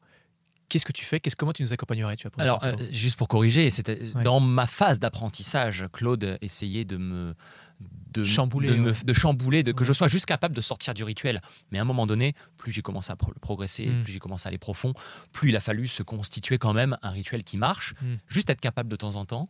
Qu'est-ce 0.69 0.85
que 0.85 0.91
tu 0.91 1.05
fais? 1.05 1.21
Qu'est-ce 1.21 1.37
comment 1.37 1.53
tu 1.53 1.63
nous 1.63 1.71
accompagnerais 1.71 2.17
tu 2.17 2.27
Alors, 2.37 2.61
juste 2.91 3.15
pour 3.15 3.29
corriger, 3.29 3.69
c'était 3.69 3.97
dans 4.21 4.41
ma 4.41 4.67
phase 4.67 4.99
d'apprentissage, 4.99 5.85
Claude 5.93 6.37
essayait 6.41 6.83
de 6.83 6.97
me 6.97 7.35
de 7.79 8.25
chambouler, 8.25 8.75
de, 9.03 9.13
chambouler, 9.13 9.63
de, 9.63 9.71
que 9.71 9.83
je 9.83 9.93
sois 9.93 10.07
juste 10.07 10.25
capable 10.25 10.55
de 10.55 10.61
sortir 10.61 10.93
du 10.93 11.03
rituel. 11.03 11.41
Mais 11.71 11.77
à 11.77 11.83
un 11.83 11.85
moment 11.85 12.07
donné, 12.07 12.33
plus 12.57 12.71
j'ai 12.71 12.81
commencé 12.81 13.11
à 13.11 13.15
progresser, 13.15 13.85
hmm. 13.85 14.03
plus 14.03 14.13
j'ai 14.13 14.19
commencé 14.19 14.47
à 14.47 14.49
aller 14.49 14.57
profond, 14.57 14.93
plus 15.31 15.49
il 15.49 15.55
a 15.55 15.59
fallu 15.59 15.87
se 15.87 16.03
constituer 16.03 16.57
quand 16.57 16.73
même 16.73 16.97
un 17.03 17.11
rituel 17.11 17.43
qui 17.43 17.57
marche. 17.57 17.93
Hmm. 18.01 18.15
Juste 18.27 18.49
être 18.49 18.59
capable 18.59 18.89
de 18.89 18.95
temps 18.95 19.15
en 19.15 19.25
temps 19.25 19.49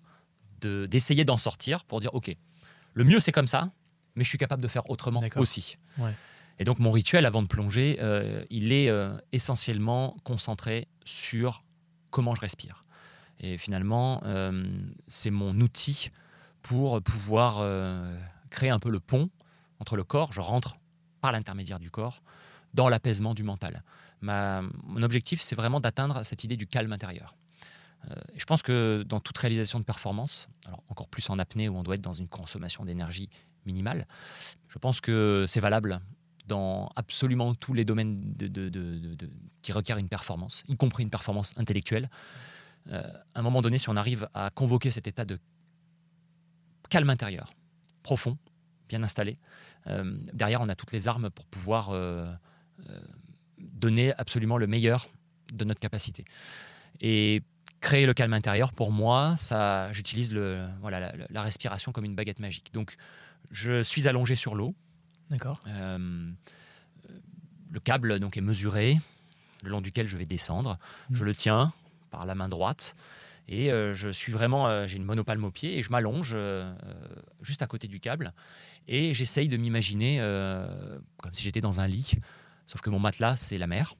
d'essayer 0.59 1.23
d'en 1.23 1.37
sortir 1.37 1.85
pour 1.85 1.99
dire 1.99 2.13
ok, 2.13 2.35
le 2.93 3.03
mieux 3.03 3.19
c'est 3.19 3.31
comme 3.31 3.47
ça, 3.47 3.71
mais 4.17 4.23
je 4.23 4.29
suis 4.29 4.37
capable 4.37 4.61
de 4.61 4.67
faire 4.67 4.89
autrement 4.89 5.23
aussi. 5.37 5.77
Et 6.59 6.63
donc 6.63 6.79
mon 6.79 6.91
rituel 6.91 7.25
avant 7.25 7.43
de 7.43 7.47
plonger, 7.47 7.99
euh, 8.01 8.43
il 8.49 8.73
est 8.73 8.89
euh, 8.89 9.15
essentiellement 9.31 10.17
concentré 10.23 10.87
sur 11.05 11.63
comment 12.09 12.33
je 12.33 12.41
respire. 12.41 12.83
Et 13.39 13.59
finalement, 13.59 14.21
euh, 14.25 14.65
c'est 15.07 15.29
mon 15.29 15.59
outil 15.59 16.09
pour 16.63 17.01
pouvoir 17.01 17.63
créer 18.49 18.71
un 18.71 18.79
peu 18.79 18.89
le 18.89 18.99
pont 18.99 19.29
entre 19.79 19.95
le 19.95 20.03
corps, 20.03 20.33
je 20.33 20.41
rentre 20.41 20.75
par 21.21 21.31
l'intermédiaire 21.31 21.79
du 21.79 21.89
corps, 21.89 22.21
dans 22.73 22.89
l'apaisement 22.89 23.33
du 23.33 23.43
mental. 23.43 23.83
Ma, 24.19 24.63
mon 24.83 25.01
objectif, 25.03 25.41
c'est 25.41 25.55
vraiment 25.55 25.79
d'atteindre 25.79 26.23
cette 26.23 26.43
idée 26.43 26.57
du 26.57 26.67
calme 26.67 26.91
intérieur. 26.91 27.37
je 28.35 28.43
pense 28.43 28.63
que 28.63 29.03
dans 29.07 29.21
toute 29.21 29.37
réalisation 29.37 29.79
de 29.79 29.85
performance, 29.85 30.49
alors 30.65 30.83
encore 30.89 31.07
plus 31.07 31.29
en 31.29 31.39
apnée 31.39 31.69
où 31.69 31.77
on 31.77 31.83
doit 31.83 31.95
être 31.95 32.01
dans 32.01 32.11
une 32.11 32.27
consommation 32.27 32.83
d'énergie 32.83 33.29
minimale. 33.67 34.07
Je 34.67 34.79
pense 34.79 34.99
que 35.01 35.45
c'est 35.47 35.59
valable 35.59 36.01
dans 36.47 36.89
absolument 36.95 37.53
tous 37.53 37.73
les 37.73 37.85
domaines 37.85 38.33
qui 39.61 39.71
requièrent 39.71 39.97
une 39.97 40.09
performance, 40.09 40.63
y 40.67 40.75
compris 40.75 41.03
une 41.03 41.09
performance 41.09 41.53
intellectuelle. 41.57 42.09
Euh, 42.91 43.01
à 43.35 43.39
un 43.39 43.41
moment 43.41 43.61
donné, 43.61 43.77
si 43.77 43.89
on 43.89 43.95
arrive 43.95 44.29
à 44.33 44.49
convoquer 44.49 44.91
cet 44.91 45.07
état 45.07 45.25
de 45.25 45.39
calme 46.89 47.09
intérieur, 47.09 47.53
profond, 48.01 48.37
bien 48.87 49.03
installé, 49.03 49.37
euh, 49.87 50.17
derrière, 50.33 50.61
on 50.61 50.69
a 50.69 50.75
toutes 50.75 50.93
les 50.93 51.07
armes 51.07 51.29
pour 51.29 51.45
pouvoir 51.45 51.89
euh, 51.91 52.25
donner 53.59 54.13
absolument 54.17 54.57
le 54.57 54.67
meilleur 54.67 55.09
de 55.53 55.65
notre 55.65 55.81
capacité. 55.81 56.23
Et 57.01 57.43
créer 57.79 58.05
le 58.05 58.13
calme 58.13 58.33
intérieur, 58.33 58.73
pour 58.73 58.91
moi, 58.91 59.35
ça, 59.37 59.91
j'utilise 59.93 60.33
le, 60.33 60.65
voilà, 60.81 60.99
la, 60.99 61.13
la, 61.29 61.41
respiration 61.41 61.91
comme 61.91 62.05
une 62.05 62.15
baguette 62.15 62.39
magique. 62.39 62.73
Donc, 62.73 62.97
je 63.51 63.83
suis 63.83 64.07
allongé 64.07 64.35
sur 64.35 64.55
l'eau. 64.55 64.75
D'accord. 65.29 65.61
Euh, 65.67 66.31
le 67.69 67.79
câble 67.79 68.19
donc 68.19 68.37
est 68.37 68.41
mesuré, 68.41 68.97
le 69.63 69.69
long 69.69 69.81
duquel 69.81 70.07
je 70.07 70.17
vais 70.17 70.25
descendre. 70.25 70.77
Hmm. 71.09 71.15
Je 71.15 71.25
le 71.25 71.35
tiens 71.35 71.73
par 72.11 72.25
la 72.25 72.35
main 72.35 72.49
droite 72.49 72.95
et 73.49 73.71
euh, 73.71 73.93
je 73.93 74.09
suis 74.09 74.31
vraiment, 74.31 74.67
euh, 74.67 74.87
j'ai 74.87 74.97
une 74.97 75.03
monopalme 75.03 75.43
au 75.43 75.51
pied 75.51 75.77
et 75.77 75.83
je 75.83 75.89
m'allonge 75.89 76.37
juste 77.41 77.61
à 77.61 77.67
côté 77.67 77.87
du 77.87 77.99
câble 77.99 78.33
et 78.87 79.13
j'essaye 79.13 79.49
de 79.49 79.57
m'imaginer 79.57 80.19
comme 81.21 81.33
si 81.33 81.43
j'étais 81.43 81.61
dans 81.61 81.79
un 81.81 81.87
lit, 81.87 82.13
sauf 82.65 82.81
que 82.81 82.89
mon 82.89 82.99
matelas 82.99 83.35
c'est 83.37 83.57
la 83.57 83.67
mer 83.67 83.95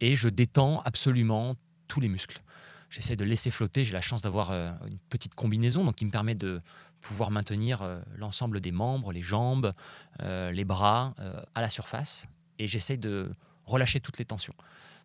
et 0.00 0.16
je 0.16 0.28
détends 0.28 0.80
absolument 0.82 1.56
tous 1.88 2.00
les 2.00 2.08
muscles. 2.08 2.40
J'essaie 2.88 3.16
de 3.16 3.24
laisser 3.24 3.50
flotter. 3.50 3.84
J'ai 3.84 3.92
la 3.92 4.00
chance 4.00 4.22
d'avoir 4.22 4.52
une 4.52 4.98
petite 5.10 5.34
combinaison 5.34 5.84
donc 5.84 5.96
qui 5.96 6.06
me 6.06 6.10
permet 6.10 6.34
de 6.34 6.62
pouvoir 7.06 7.30
maintenir 7.30 7.82
euh, 7.82 8.00
l'ensemble 8.16 8.60
des 8.60 8.72
membres, 8.72 9.12
les 9.12 9.22
jambes, 9.22 9.72
euh, 10.20 10.50
les 10.50 10.64
bras 10.64 11.14
euh, 11.20 11.40
à 11.54 11.60
la 11.60 11.68
surface. 11.68 12.26
Et 12.58 12.66
j'essaie 12.66 12.96
de 12.96 13.30
relâcher 13.64 14.00
toutes 14.00 14.18
les 14.18 14.24
tensions. 14.24 14.54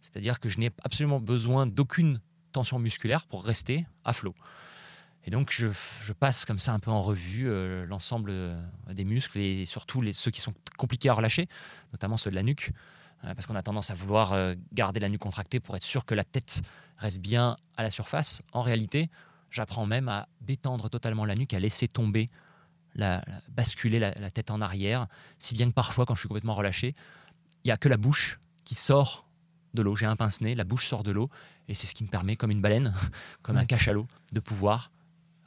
C'est-à-dire 0.01 0.39
que 0.39 0.49
je 0.49 0.59
n'ai 0.59 0.71
absolument 0.83 1.19
besoin 1.19 1.67
d'aucune 1.67 2.19
tension 2.53 2.79
musculaire 2.79 3.25
pour 3.25 3.43
rester 3.43 3.85
à 4.03 4.13
flot. 4.13 4.33
Et 5.25 5.29
donc 5.29 5.51
je, 5.51 5.67
passe 6.13 6.45
comme 6.45 6.57
ça 6.57 6.73
un 6.73 6.79
peu 6.79 6.89
en 6.89 7.01
revue 7.01 7.47
l'ensemble 7.85 8.33
des 8.89 9.03
muscles 9.03 9.37
et 9.37 9.67
surtout 9.67 10.03
ceux 10.13 10.31
qui 10.31 10.41
sont 10.41 10.53
compliqués 10.77 11.09
à 11.09 11.13
relâcher, 11.13 11.47
notamment 11.93 12.17
ceux 12.17 12.31
de 12.31 12.35
la 12.35 12.41
nuque. 12.41 12.71
Parce 13.23 13.45
qu'on 13.45 13.55
a 13.55 13.61
tendance 13.61 13.91
à 13.91 13.93
vouloir 13.93 14.33
garder 14.73 14.99
la 14.99 15.09
nuque 15.09 15.21
contractée 15.21 15.59
pour 15.59 15.75
être 15.75 15.83
sûr 15.83 16.05
que 16.05 16.15
la 16.15 16.23
tête 16.23 16.61
reste 16.97 17.21
bien 17.21 17.57
à 17.77 17.83
la 17.83 17.89
surface. 17.89 18.41
En 18.51 18.61
réalité, 18.61 19.09
j'apprends 19.49 19.85
même 19.85 20.09
à 20.09 20.27
détendre 20.41 20.89
totalement 20.89 21.25
la 21.25 21.35
nuque, 21.35 21.53
à 21.53 21.59
laisser 21.59 21.87
tomber, 21.87 22.29
la, 22.95 23.23
basculer 23.49 23.99
la, 23.99 24.11
la, 24.11 24.31
tête 24.31 24.49
en 24.49 24.61
arrière, 24.61 25.07
si 25.37 25.53
bien 25.53 25.67
que 25.67 25.73
parfois, 25.73 26.05
quand 26.05 26.15
je 26.15 26.21
suis 26.21 26.27
complètement 26.27 26.55
relâché, 26.55 26.95
il 27.63 27.67
n'y 27.67 27.71
a 27.71 27.77
que 27.77 27.89
la 27.89 27.97
bouche 27.97 28.39
qui 28.63 28.75
sort 28.75 29.27
de 29.73 29.81
l'eau. 29.81 29.95
J'ai 29.95 30.05
un 30.05 30.15
pince-nez, 30.15 30.55
la 30.55 30.63
bouche 30.63 30.87
sort 30.87 31.03
de 31.03 31.11
l'eau, 31.11 31.29
et 31.67 31.75
c'est 31.75 31.87
ce 31.87 31.93
qui 31.93 32.03
me 32.03 32.09
permet, 32.09 32.35
comme 32.35 32.51
une 32.51 32.61
baleine, 32.61 32.93
comme 33.41 33.57
un 33.57 33.65
cachalot, 33.65 34.07
de 34.31 34.39
pouvoir 34.39 34.91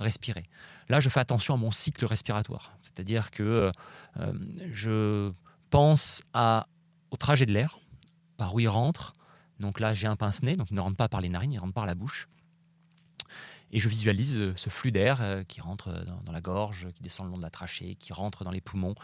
respirer. 0.01 0.45
Là, 0.89 1.01
je 1.01 1.09
fais 1.09 1.21
attention 1.21 1.55
à 1.55 1.57
mon 1.57 1.71
cycle 1.71 2.05
respiratoire, 2.05 2.77
c'est-à-dire 2.83 3.31
que 3.31 3.73
euh, 4.19 4.33
je 4.73 5.33
pense 5.71 6.23
à, 6.35 6.67
au 7.15 7.17
trajet 7.17 7.47
de 7.47 7.53
l'air, 7.53 7.79
par 8.37 8.55
où 8.55 8.61
il 8.61 8.69
rentre. 8.69 9.15
Donc 9.61 9.79
là, 9.79 9.95
j'ai 9.95 10.09
un 10.09 10.17
pince-nez, 10.17 10.57
donc 10.57 10.71
il 10.71 10.75
ne 10.75 10.81
rentre 10.81 10.97
pas 10.97 11.09
par 11.09 11.21
les 11.21 11.29
narines, 11.29 11.53
il 11.53 11.59
rentre 11.59 11.73
par 11.73 11.87
la 11.87 11.95
bouche. 11.95 12.29
Et 13.71 13.79
je 13.79 13.89
visualise 13.89 14.37
euh, 14.39 14.53
ce 14.57 14.69
flux 14.69 14.91
d'air 14.91 15.21
euh, 15.21 15.45
qui 15.45 15.61
rentre 15.61 15.93
dans, 16.25 16.33
la 16.33 16.41
gorge, 16.41 16.89
qui 16.95 17.03
descend 17.03 17.27
le 17.27 17.31
long 17.31 17.39
de 17.39 17.43
la 17.43 17.51
trachée, 17.51 17.95
qui 17.95 18.13
rentre 18.13 18.43
dans 18.43 18.51
les 18.51 18.61
poumons. 18.61 18.97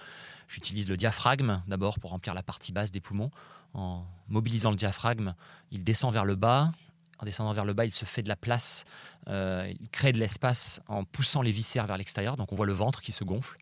J'utilise 0.49 0.89
le 0.89 0.97
diaphragme 0.97 1.63
d'abord 1.69 2.01
pour 2.01 2.11
remplir 2.11 2.35
la 2.35 2.43
partie 2.43 2.73
basse 2.73 2.91
des 2.91 3.01
poumons. 3.01 3.31
En 3.75 4.05
mobilisant 4.29 4.71
le 4.71 4.77
diaphragme, 4.77 5.35
il 5.71 5.85
descend 5.85 6.13
vers 6.13 6.25
le 6.25 6.35
bas. 6.35 6.73
En 7.21 7.27
descendant 7.27 7.53
vers 7.53 7.65
le 7.67 7.75
bas, 7.75 7.85
il 7.85 7.93
se 7.93 8.07
fait 8.07 8.23
de 8.23 8.29
la 8.29 8.37
place, 8.37 8.87
euh, 9.29 9.71
il 9.79 9.91
crée 9.91 10.11
de 10.11 10.19
l'espace 10.19 10.81
en 10.89 11.05
poussant 11.05 11.43
les 11.43 11.53
viscères 11.53 11.87
vers 11.87 11.99
l'extérieur. 11.99 12.37
Donc 12.37 12.51
on 12.53 12.57
voit 12.57 12.67
le 12.67 12.73
ventre 12.73 13.03
qui 13.03 13.13
se 13.13 13.25
gonfle. 13.25 13.59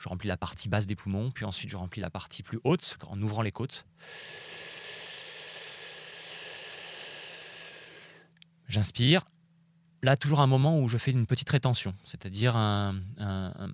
Je 0.00 0.08
remplis 0.08 0.28
la 0.28 0.38
partie 0.38 0.70
basse 0.70 0.86
des 0.86 0.96
poumons, 0.96 1.30
puis 1.30 1.44
ensuite 1.44 1.70
je 1.70 1.76
remplis 1.76 2.00
la 2.00 2.08
partie 2.08 2.42
plus 2.42 2.58
haute 2.64 2.96
en 3.06 3.20
ouvrant 3.20 3.42
les 3.42 3.52
côtes. 3.52 3.84
J'inspire, 8.66 9.26
là, 10.02 10.16
toujours 10.16 10.40
un 10.40 10.46
moment 10.46 10.80
où 10.80 10.88
je 10.88 10.96
fais 10.96 11.10
une 11.10 11.26
petite 11.26 11.50
rétention, 11.50 11.92
c'est-à-dire 12.04 12.56
un, 12.56 12.94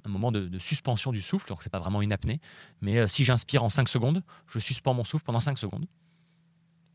moment 0.04 0.32
de, 0.32 0.58
suspension 0.58 1.12
du 1.12 1.22
souffle. 1.22 1.46
Donc, 1.46 1.62
ce 1.62 1.68
n'est 1.68 1.70
pas 1.70 1.78
vraiment 1.78 2.02
une 2.02 2.12
apnée. 2.12 2.40
Mais 2.80 2.98
euh, 2.98 3.06
si 3.06 3.24
j'inspire 3.24 3.62
en 3.62 3.68
5 3.68 3.88
secondes, 3.88 4.24
je 4.48 4.58
suspends 4.58 4.94
mon 4.94 5.04
souffle 5.04 5.24
pendant 5.24 5.38
5 5.38 5.56
secondes, 5.58 5.86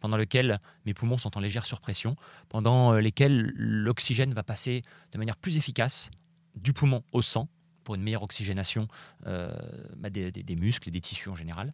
pendant 0.02 0.18
lequel 0.18 0.60
mes 0.86 0.94
poumons 0.94 1.18
sont 1.18 1.38
en 1.38 1.40
légère 1.40 1.66
surpression, 1.66 2.18
pendant 2.50 2.96
euh, 2.96 3.00
lesquels 3.00 3.54
l'oxygène 3.56 4.34
va 4.34 4.44
passer 4.44 4.84
de 5.14 5.18
manière 5.18 5.38
plus 5.38 5.56
efficace 5.56 6.12
du 6.56 6.74
poumon 6.74 7.02
au 7.14 7.22
sang 7.22 7.48
pour 7.84 7.96
une 7.96 8.04
meilleure 8.04 8.24
oxygénation 8.24 8.88
euh, 9.28 9.52
bah, 9.98 10.10
des, 10.10 10.56
muscles 10.56 10.90
et 10.90 10.92
des 10.92 11.02
tissus 11.02 11.30
en 11.30 11.36
général. 11.36 11.74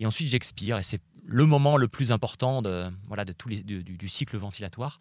Et 0.00 0.06
ensuite, 0.06 0.28
j'expire, 0.28 0.78
et 0.78 0.82
c'est 0.82 1.00
le 1.26 1.46
moment 1.46 1.76
le 1.76 1.88
plus 1.88 2.12
important 2.12 2.62
de, 2.62 2.90
voilà, 3.06 3.24
de 3.24 3.32
tout 3.32 3.48
les, 3.48 3.62
du, 3.62 4.08
cycle 4.08 4.36
ventilatoire, 4.36 4.98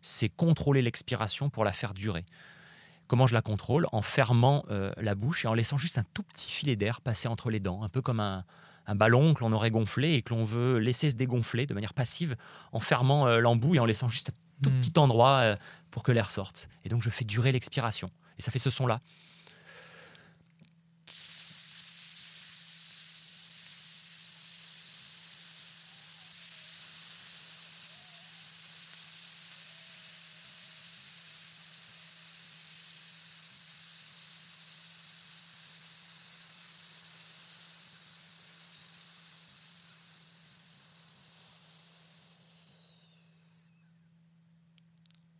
c'est 0.00 0.28
contrôler 0.28 0.82
l'expiration 0.82 1.50
pour 1.50 1.64
la 1.64 1.72
faire 1.72 1.94
durer. 1.94 2.24
Comment 3.06 3.26
je 3.26 3.34
la 3.34 3.42
contrôle? 3.42 3.86
En 3.92 4.02
fermant 4.02 4.64
euh, 4.70 4.90
la 4.96 5.14
bouche 5.14 5.44
et 5.44 5.48
en 5.48 5.54
laissant 5.54 5.76
juste 5.76 5.98
un 5.98 6.04
tout 6.14 6.22
petit 6.22 6.50
filet 6.50 6.76
d'air 6.76 7.00
passer 7.00 7.28
entre 7.28 7.50
les 7.50 7.60
dents, 7.60 7.82
un 7.82 7.88
peu 7.88 8.02
comme 8.02 8.20
un, 8.20 8.44
ballon 8.94 9.34
que 9.34 9.40
l'on 9.40 9.52
aurait 9.52 9.72
gonflé 9.72 10.14
et 10.14 10.22
que 10.22 10.32
l'on 10.32 10.44
veut 10.44 10.78
laisser 10.78 11.10
se 11.10 11.16
dégonfler 11.16 11.66
de 11.66 11.74
manière 11.74 11.92
passive 11.92 12.36
en 12.70 12.78
fermant 12.78 13.26
euh, 13.26 13.40
l'embout 13.40 13.74
et 13.74 13.80
en 13.80 13.84
laissant 13.84 14.08
juste 14.08 14.30
un 14.30 14.32
tout 14.62 14.70
hmm. 14.70 14.80
petit 14.80 14.98
endroit 14.98 15.38
euh, 15.38 15.56
pour 15.90 16.04
que 16.04 16.12
l'air 16.12 16.30
sorte. 16.30 16.68
Et 16.84 16.88
donc 16.88 17.02
je 17.02 17.10
fais 17.10 17.24
durer 17.24 17.50
l'expiration. 17.50 18.10
Et 18.38 18.42
ça 18.42 18.52
fait 18.52 18.60
ce 18.60 18.70
son-là. 18.70 19.00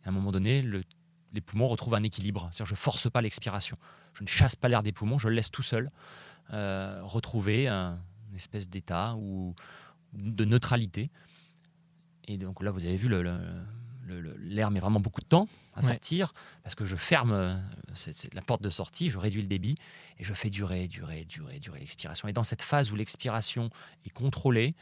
à 0.07 0.09
un 0.09 0.13
moment 0.13 0.31
donné, 0.31 0.63
les 1.33 1.41
poumons 1.57 1.67
retrouvent 1.67 1.95
un 1.95 2.03
équilibre. 2.03 2.49
C'est-à-dire 2.51 2.67
je 2.67 2.73
ne 2.73 2.77
force 2.77 3.09
pas 3.09 3.21
l'expiration. 3.21 3.77
Je 4.13 4.23
ne 4.23 4.27
chasse 4.27 4.55
pas 4.55 4.67
l'air 4.67 4.83
des 4.83 4.91
poumons, 4.91 5.17
je 5.17 5.27
le 5.27 5.35
laisse 5.35 5.49
tout 5.49 5.63
seul 5.63 5.91
euh, 6.53 7.01
retrouver 7.03 7.67
un, 7.67 7.99
une 8.29 8.35
espèce 8.35 8.69
d'état 8.69 9.15
ou 9.17 9.55
de 10.13 10.45
neutralité. 10.45 11.09
Et 12.27 12.37
donc 12.37 12.61
là, 12.61 12.71
vous 12.71 12.85
avez 12.85 12.97
vu, 12.97 13.09
l'air 14.39 14.71
met 14.71 14.79
vraiment 14.79 14.99
beaucoup 14.99 15.21
de 15.21 15.25
temps 15.25 15.47
à 15.75 15.81
sortir 15.81 16.33
parce 16.63 16.75
que 16.75 16.85
je 16.85 16.95
ferme 16.95 17.31
euh, 17.31 17.55
la 18.33 18.41
porte 18.41 18.61
de 18.61 18.69
sortie, 18.69 19.09
je 19.09 19.17
réduis 19.17 19.41
le 19.41 19.47
débit 19.47 19.77
et 20.19 20.23
je 20.23 20.33
fais 20.33 20.49
durer, 20.49 20.87
durer, 20.87 21.25
durer, 21.25 21.59
durer 21.59 21.79
l'expiration. 21.79 22.27
Et 22.27 22.33
dans 22.33 22.43
cette 22.43 22.61
phase 22.61 22.91
où 22.91 22.95
l'expiration 22.95 23.69
est 24.05 24.09
contrôlée, 24.09 24.75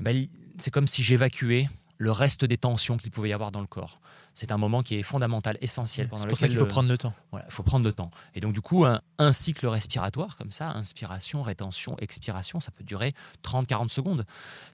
eh 0.00 0.02
ben, 0.02 0.26
c'est 0.58 0.70
comme 0.70 0.86
si 0.86 1.02
j'évacuais 1.02 1.68
le 1.98 2.10
reste 2.10 2.44
des 2.44 2.56
tensions 2.56 2.96
qu'il 2.96 3.10
pouvait 3.10 3.28
y 3.28 3.32
avoir 3.32 3.52
dans 3.52 3.60
le 3.60 3.66
corps. 3.66 4.00
C'est 4.34 4.50
un 4.50 4.56
moment 4.56 4.82
qui 4.82 4.96
est 4.96 5.02
fondamental, 5.02 5.56
essentiel. 5.60 6.08
C'est 6.16 6.28
pour 6.28 6.36
ça 6.36 6.48
qu'il 6.48 6.58
faut 6.58 6.66
prendre 6.66 6.88
le 6.88 6.98
temps. 6.98 7.14
Voilà, 7.30 7.46
il 7.48 7.52
faut 7.52 7.62
prendre 7.62 7.84
le 7.84 7.92
temps. 7.92 8.10
Et 8.34 8.40
donc, 8.40 8.52
du 8.52 8.60
coup, 8.60 8.84
un, 8.84 9.00
cycle 9.32 9.66
respiratoire 9.66 10.36
comme 10.36 10.50
ça, 10.50 10.70
inspiration, 10.70 11.42
rétention, 11.42 11.96
expiration, 11.98 12.60
ça 12.60 12.72
peut 12.72 12.84
durer 12.84 13.14
30-40 13.44 13.88
secondes. 13.88 14.24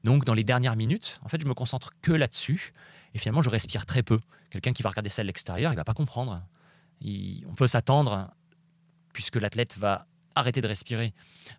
Donc, 0.03 0.25
dans 0.25 0.35
les 0.35 0.45
dernières 0.45 0.77
minutes, 0.77 1.21
en 1.23 1.29
fait, 1.29 1.41
je 1.41 1.47
me 1.47 1.55
concentre 1.55 1.91
que 2.01 2.13
là-dessus. 2.13 2.73
Et 3.15 3.19
finalement, 3.19 3.43
je 3.43 3.51
respire 3.51 3.85
très 3.85 4.03
peu. 4.03 4.19
Quelqu'un 4.51 4.73
qui 4.73 4.83
va 4.83 4.89
regarder 4.91 5.11
ça 5.11 5.23
de 5.23 5.27
l'extérieur, 5.27 5.73
il 5.73 5.77
va 5.77 5.85
pas 5.85 5.95
comprendre. 5.95 6.43
on 7.05 7.55
peut 7.55 7.67
s'attendre, 7.67 8.31
puisque 9.13 9.37
l'athlète 9.37 9.77
va 9.77 10.07
arrêter 10.35 10.61
de 10.63 10.69
respirer, 10.69 11.13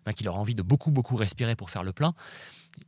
ben, 0.04 0.12
qu'il 0.12 0.28
aura 0.28 0.40
envie 0.40 0.54
de 0.54 0.62
beaucoup, 0.62 0.90
beaucoup 0.90 1.14
respirer 1.14 1.54
pour 1.54 1.70
faire 1.70 1.84
le 1.84 1.92
plein. 1.92 2.14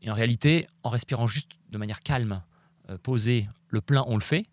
Et 0.02 0.10
en 0.10 0.14
réalité, 0.14 0.66
en 0.82 0.90
respirant 0.90 1.26
juste 1.26 1.52
de 1.70 1.78
manière 1.78 2.00
calme, 2.00 2.42
euh, 2.90 2.98
poser 2.98 3.48
le 3.68 3.80
plein, 3.80 4.04
on 4.06 4.16
le 4.16 4.22
fait. 4.22 4.44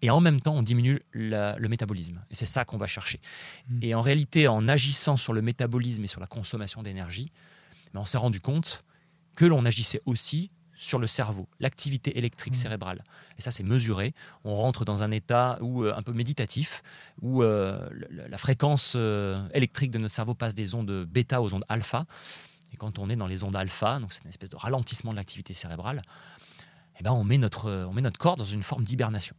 Et 0.00 0.10
en 0.10 0.20
même 0.20 0.40
temps, 0.40 0.54
on 0.54 0.62
diminue 0.62 1.00
le 1.12 1.68
métabolisme. 1.68 2.22
Et 2.30 2.34
c'est 2.34 2.46
ça 2.46 2.64
qu'on 2.64 2.78
va 2.78 2.86
chercher. 2.86 3.20
Hmm. 3.68 3.78
Et 3.82 3.94
en 3.94 4.02
réalité, 4.02 4.46
en 4.46 4.68
agissant 4.68 5.16
sur 5.16 5.32
le 5.32 5.42
métabolisme 5.42 6.04
et 6.04 6.06
sur 6.06 6.20
la 6.20 6.28
consommation 6.28 6.82
d'énergie, 6.82 7.32
ben, 7.92 8.00
on 8.00 8.04
s'est 8.04 8.18
rendu 8.18 8.40
compte 8.40 8.84
que 9.34 9.44
l'on 9.44 9.64
agissait 9.64 10.00
aussi 10.06 10.50
sur 10.74 11.00
le 11.00 11.08
cerveau, 11.08 11.48
l'activité 11.58 12.16
électrique 12.16 12.54
hmm. 12.54 12.58
cérébrale. 12.58 13.04
Et 13.38 13.42
ça, 13.42 13.50
c'est 13.50 13.64
mesuré. 13.64 14.14
On 14.44 14.54
rentre 14.54 14.84
dans 14.84 15.02
un 15.02 15.10
état 15.10 15.58
où, 15.60 15.82
euh, 15.82 15.92
un 15.96 16.02
peu 16.02 16.12
méditatif, 16.12 16.84
où 17.20 17.42
euh, 17.42 17.88
la, 18.10 18.38
fréquence 18.38 18.96
électrique 19.52 19.90
de 19.90 19.98
notre 19.98 20.14
cerveau 20.14 20.34
passe 20.34 20.54
des 20.54 20.76
ondes 20.76 21.04
bêta 21.06 21.42
aux 21.42 21.52
ondes 21.52 21.64
alpha. 21.68 22.06
Et 22.72 22.76
quand 22.76 22.98
on 22.98 23.10
est 23.10 23.16
dans 23.16 23.26
les 23.26 23.42
ondes 23.42 23.56
alpha, 23.56 23.98
donc 23.98 24.12
c'est 24.12 24.22
une 24.22 24.28
espèce 24.28 24.50
de 24.50 24.56
ralentissement 24.56 25.10
de 25.10 25.16
l'activité 25.16 25.54
cérébrale, 25.54 26.02
eh 26.98 27.02
ben 27.02 27.12
on, 27.12 27.24
met 27.24 27.38
notre, 27.38 27.70
on 27.88 27.92
met 27.92 28.02
notre 28.02 28.18
corps 28.18 28.36
dans 28.36 28.44
une 28.44 28.62
forme 28.62 28.84
d'hibernation. 28.84 29.36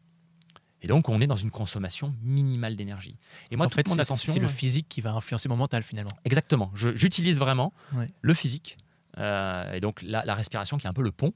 Et 0.82 0.88
donc, 0.88 1.10
on 1.10 1.20
est 1.20 1.28
dans 1.28 1.36
une 1.36 1.52
consommation 1.52 2.16
minimale 2.22 2.76
d'énergie. 2.76 3.18
Et 3.52 3.58
moi, 3.58 3.66
en 3.66 3.70
fait, 3.70 3.88
c'est 3.88 4.40
le 4.40 4.48
physique 4.48 4.88
qui 4.88 5.02
va 5.02 5.14
influencer 5.14 5.50
mon 5.50 5.58
mental 5.58 5.84
finalement. 5.84 6.12
Exactement. 6.26 6.72
J'utilise 6.74 7.40
vraiment 7.40 7.74
le 8.22 8.34
physique. 8.34 8.78
Euh, 9.18 9.74
et 9.74 9.82
donc 9.82 10.02
la, 10.02 10.34
respiration 10.34 10.78
qui 10.78 10.86
est 10.86 10.90
un 10.90 10.94
peu 10.94 11.04
le 11.04 11.12
pont, 11.12 11.34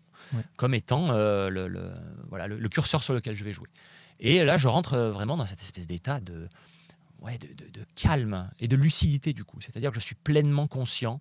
comme 0.55 0.73
étant 0.73 1.11
euh, 1.11 1.49
le, 1.49 1.91
voilà, 2.29 2.47
le, 2.47 2.69
curseur 2.69 3.03
sur 3.03 3.13
lequel 3.13 3.35
je 3.35 3.43
vais 3.43 3.53
jouer. 3.53 3.67
Et 4.19 4.43
là, 4.43 4.57
je 4.57 4.67
rentre 4.67 4.97
vraiment 4.97 5.35
dans 5.35 5.45
cette 5.45 5.61
espèce 5.61 5.87
d'état 5.87 6.21
de, 6.21 6.47
ouais, 7.19 7.37
de, 7.39 7.47
de, 7.47 7.85
calme 7.95 8.49
et 8.59 8.69
de 8.69 8.75
lucidité 8.77 9.33
du 9.33 9.43
coup. 9.43 9.59
C'est-à-dire 9.59 9.89
que 9.91 9.95
je 9.95 10.05
suis 10.05 10.15
pleinement 10.15 10.67
conscient 10.67 11.19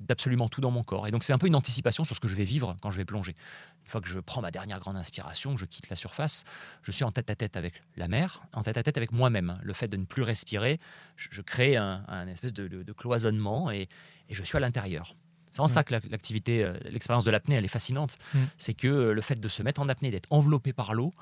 d'absolument 0.00 0.48
tout 0.48 0.60
dans 0.60 0.70
mon 0.70 0.82
corps. 0.82 1.06
Et 1.06 1.10
donc 1.10 1.24
c'est 1.24 1.32
un 1.32 1.38
peu 1.38 1.46
une 1.46 1.54
anticipation 1.54 2.04
sur 2.04 2.16
ce 2.16 2.20
que 2.20 2.28
je 2.28 2.36
vais 2.36 2.44
vivre 2.44 2.76
quand 2.80 2.90
je 2.90 2.96
vais 2.96 3.04
plonger. 3.04 3.36
Une 3.84 3.90
fois 3.90 4.00
que 4.00 4.08
je 4.08 4.18
prends 4.18 4.40
ma 4.40 4.50
dernière 4.50 4.80
grande 4.80 4.96
inspiration, 4.96 5.56
je 5.56 5.64
quitte 5.66 5.88
la 5.90 5.96
surface, 5.96 6.44
je 6.82 6.90
suis 6.90 7.04
en 7.04 7.12
tête 7.12 7.30
à 7.30 7.34
tête 7.34 7.56
avec 7.56 7.82
la 7.96 8.08
mer, 8.08 8.42
en 8.52 8.62
tête 8.62 8.76
à 8.76 8.82
tête 8.82 8.96
avec 8.96 9.12
moi-même. 9.12 9.54
Le 9.62 9.72
fait 9.72 9.88
de 9.88 9.96
ne 9.96 10.04
plus 10.04 10.22
respirer, 10.22 10.80
je, 11.16 11.42
crée 11.42 11.76
un, 11.76 12.26
espèce 12.28 12.52
de, 12.52 12.92
cloisonnement 12.92 13.70
et, 13.70 13.88
je 14.30 14.42
suis 14.42 14.56
à 14.56 14.60
l'intérieur. 14.60 15.16
C'est 15.50 15.60
en 15.60 15.66
ça 15.66 15.82
que 15.82 15.92
l'activité, 15.92 16.62
euh, 16.62 16.74
l'expérience 16.84 17.24
de 17.24 17.32
l'apnée, 17.32 17.56
elle 17.56 17.64
est 17.64 17.68
fascinante. 17.68 18.18
Mm. 18.34 18.38
C'est 18.56 18.74
que 18.74 18.86
le 18.86 19.20
fait 19.20 19.34
de 19.34 19.48
se 19.48 19.64
mettre 19.64 19.80
en 19.80 19.88
apnée, 19.88 20.12
d'être 20.12 20.28
enveloppé 20.30 20.72
par 20.72 20.94
l'eau, 20.94 21.12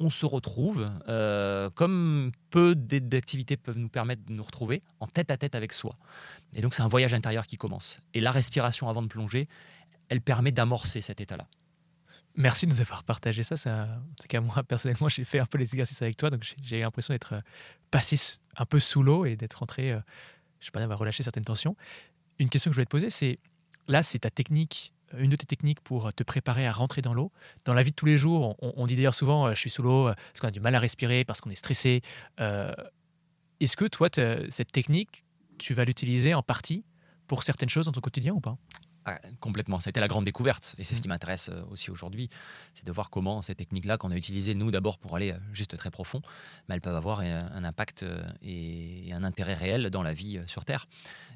on 0.00 0.08
se 0.08 0.24
retrouve, 0.24 0.90
euh, 1.08 1.68
comme 1.70 2.32
peu 2.48 2.74
d'activités 2.74 3.56
peuvent 3.56 3.78
nous 3.78 3.90
permettre 3.90 4.24
de 4.24 4.32
nous 4.32 4.42
retrouver, 4.42 4.82
en 4.98 5.06
tête 5.06 5.30
à 5.30 5.36
tête 5.36 5.54
avec 5.54 5.74
soi. 5.74 5.96
Et 6.54 6.62
donc 6.62 6.74
c'est 6.74 6.82
un 6.82 6.88
voyage 6.88 7.12
intérieur 7.12 7.46
qui 7.46 7.58
commence. 7.58 8.00
Et 8.14 8.20
la 8.20 8.32
respiration 8.32 8.88
avant 8.88 9.02
de 9.02 9.08
plonger, 9.08 9.46
elle 10.08 10.22
permet 10.22 10.52
d'amorcer 10.52 11.02
cet 11.02 11.20
état-là. 11.20 11.46
Merci 12.34 12.66
de 12.66 12.72
nous 12.72 12.80
avoir 12.80 13.04
partagé 13.04 13.42
ça. 13.42 13.56
ça 13.56 13.88
c'est 14.18 14.26
qu'à 14.26 14.40
moi, 14.40 14.62
personnellement, 14.62 15.08
j'ai 15.10 15.24
fait 15.24 15.38
un 15.38 15.46
peu 15.46 15.58
les 15.58 15.66
exercices 15.66 16.00
avec 16.00 16.16
toi, 16.16 16.30
donc 16.30 16.50
j'ai 16.62 16.80
l'impression 16.80 17.12
d'être 17.12 17.34
euh, 17.34 17.40
passé 17.90 18.38
un 18.56 18.64
peu 18.64 18.80
sous 18.80 19.02
l'eau 19.02 19.26
et 19.26 19.36
d'être 19.36 19.54
rentré, 19.54 19.92
euh, 19.92 20.00
je 20.60 20.66
sais 20.66 20.70
pas, 20.70 20.80
d'avoir 20.80 20.98
relâché 20.98 21.22
certaines 21.22 21.44
tensions. 21.44 21.76
Une 22.38 22.48
question 22.48 22.70
que 22.70 22.74
je 22.74 22.76
voulais 22.76 22.86
te 22.86 22.90
poser, 22.90 23.10
c'est 23.10 23.38
là, 23.86 24.02
c'est 24.02 24.20
ta 24.20 24.30
technique 24.30 24.94
une 25.18 25.30
de 25.30 25.36
tes 25.36 25.46
techniques 25.46 25.80
pour 25.80 26.12
te 26.12 26.22
préparer 26.22 26.66
à 26.66 26.72
rentrer 26.72 27.02
dans 27.02 27.14
l'eau. 27.14 27.32
Dans 27.64 27.74
la 27.74 27.82
vie 27.82 27.90
de 27.90 27.96
tous 27.96 28.06
les 28.06 28.18
jours, 28.18 28.56
on, 28.60 28.86
dit 28.86 28.96
d'ailleurs 28.96 29.14
souvent 29.14 29.48
je 29.50 29.60
suis 29.60 29.70
sous 29.70 29.82
l'eau 29.82 30.04
parce 30.04 30.40
qu'on 30.40 30.48
a 30.48 30.50
du 30.50 30.60
mal 30.60 30.74
à 30.74 30.78
respirer, 30.78 31.24
parce 31.24 31.40
qu'on 31.40 31.50
est 31.50 31.54
stressé. 31.54 32.02
Est-ce 32.38 33.76
que 33.76 33.84
toi, 33.86 34.08
cette 34.48 34.72
technique, 34.72 35.24
tu 35.58 35.74
vas 35.74 35.84
l'utiliser 35.84 36.34
en 36.34 36.42
partie 36.42 36.84
pour 37.26 37.42
certaines 37.42 37.68
choses 37.68 37.86
dans 37.86 37.92
ton 37.92 38.00
quotidien 38.00 38.32
ou 38.32 38.40
pas? 38.40 38.56
Ah, 39.06 39.18
complètement, 39.40 39.80
ça 39.80 39.88
a 39.88 39.90
été 39.90 40.00
la 40.00 40.08
grande 40.08 40.26
découverte 40.26 40.74
et 40.76 40.84
c'est 40.84 40.94
ce 40.94 41.00
mmh. 41.00 41.02
qui 41.02 41.08
m'intéresse 41.08 41.48
euh, 41.48 41.62
aussi 41.70 41.90
aujourd'hui, 41.90 42.28
c'est 42.74 42.84
de 42.84 42.92
voir 42.92 43.08
comment 43.08 43.40
ces 43.40 43.54
techniques-là 43.54 43.96
qu'on 43.96 44.10
a 44.10 44.16
utilisées 44.16 44.54
nous 44.54 44.70
d'abord 44.70 44.98
pour 44.98 45.16
aller 45.16 45.32
euh, 45.32 45.38
juste 45.54 45.74
très 45.78 45.90
profond, 45.90 46.20
mais 46.68 46.74
elles 46.74 46.82
peuvent 46.82 46.96
avoir 46.96 47.20
un 47.20 47.64
impact 47.64 48.02
euh, 48.02 48.22
et 48.42 49.10
un 49.14 49.24
intérêt 49.24 49.54
réel 49.54 49.88
dans 49.88 50.02
la 50.02 50.12
vie 50.12 50.38
sur 50.46 50.66
Terre. 50.66 50.86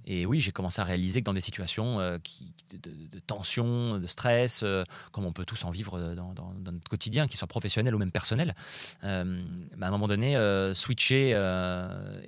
Et 0.07 0.27
oui, 0.27 0.41
j'ai 0.41 0.53
commencé 0.53 0.83
à 0.83 0.85
réaliser 0.85 1.21
que 1.21 1.25
dans 1.25 1.33
des 1.33 1.41
situations 1.41 2.21
qui, 2.23 2.53
de, 2.79 3.19
tension, 3.21 3.99
de 3.99 4.07
stress, 4.07 4.63
comme 5.13 5.25
on 5.25 5.33
peut 5.33 5.47
tous 5.47 5.65
en 5.65 5.71
vivre 5.71 5.99
dans, 6.15 6.35
notre 6.71 6.89
quotidien, 6.91 7.27
qu'il 7.27 7.39
soit 7.39 7.49
professionnel 7.49 7.95
ou 7.95 7.99
même 7.99 8.13
personnel, 8.13 8.55
bah, 9.01 9.09
à 9.09 9.87
un 9.87 9.91
moment 9.91 10.07
donné, 10.07 10.37
switcher 10.75 11.31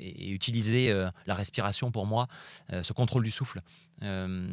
et, 0.00 0.30
utiliser 0.30 0.90
la 1.26 1.34
respiration 1.34 1.90
pour 1.90 2.06
moi, 2.06 2.28
ce 2.70 2.94
contrôle 2.94 3.24
du 3.24 3.30
souffle, 3.30 3.60
euh, 4.02 4.46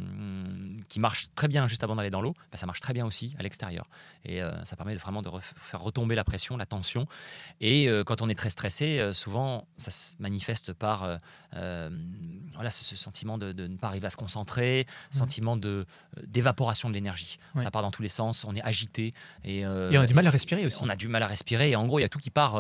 qui 0.88 1.02
marche 1.02 1.28
très 1.36 1.50
bien 1.50 1.68
juste 1.68 1.84
avant 1.84 1.96
d'aller 1.96 2.10
dans 2.10 2.22
l'eau, 2.22 2.34
bah, 2.52 2.58
ça 2.58 2.66
marche 2.66 2.80
très 2.80 2.94
bien 2.94 3.06
aussi 3.06 3.36
à 3.38 3.44
l'extérieur. 3.44 3.90
Et 4.24 4.42
euh, 4.42 4.64
ça 4.64 4.78
permet 4.78 4.96
vraiment 4.96 5.22
de 5.22 5.30
faire 5.40 5.82
retomber 5.82 6.16
la 6.16 6.24
pression, 6.24 6.56
la 6.56 6.66
tension. 6.66 7.08
Et 7.60 7.90
euh, 7.90 8.06
quand 8.06 8.22
on 8.22 8.30
est 8.30 8.36
très 8.36 8.50
stressé, 8.50 9.12
souvent 9.14 9.68
ça 9.76 9.92
se 9.92 10.16
manifeste 10.20 10.74
par 10.74 11.20
voilà, 11.52 12.72
ce, 12.72 12.96
sentiment 12.96 13.38
de, 13.38 13.52
ne 13.52 13.78
pas 13.78 13.88
arriver 13.88 14.08
à 14.08 14.10
se 14.10 14.18
concentrer, 14.18 14.86
mmh. 14.88 15.16
sentiment 15.16 15.58
de 15.58 15.86
d'évaporation 16.26 16.90
de 16.90 16.94
l'énergie. 16.94 17.38
Ça 17.58 17.72
part 17.72 17.82
dans 17.82 17.92
tous 17.92 18.04
les 18.04 18.10
sens, 18.10 18.46
on 18.46 18.56
est 18.56 18.64
agité. 18.64 19.14
Et, 19.44 19.66
on 19.66 19.94
a 19.96 20.08
du 20.08 20.14
mal 20.14 20.28
à 20.28 20.32
respirer 20.32 20.66
aussi. 20.66 20.80
On 20.82 20.90
a 20.90 20.96
du 20.96 21.08
mal 21.08 21.24
à 21.24 21.28
respirer. 21.28 21.72
Et 21.72 21.76
en 21.76 21.86
gros, 21.86 22.00
il 22.00 22.04
y 22.04 22.06
a 22.06 22.10
tout 22.10 22.20
qui 22.20 22.30
part, 22.30 22.60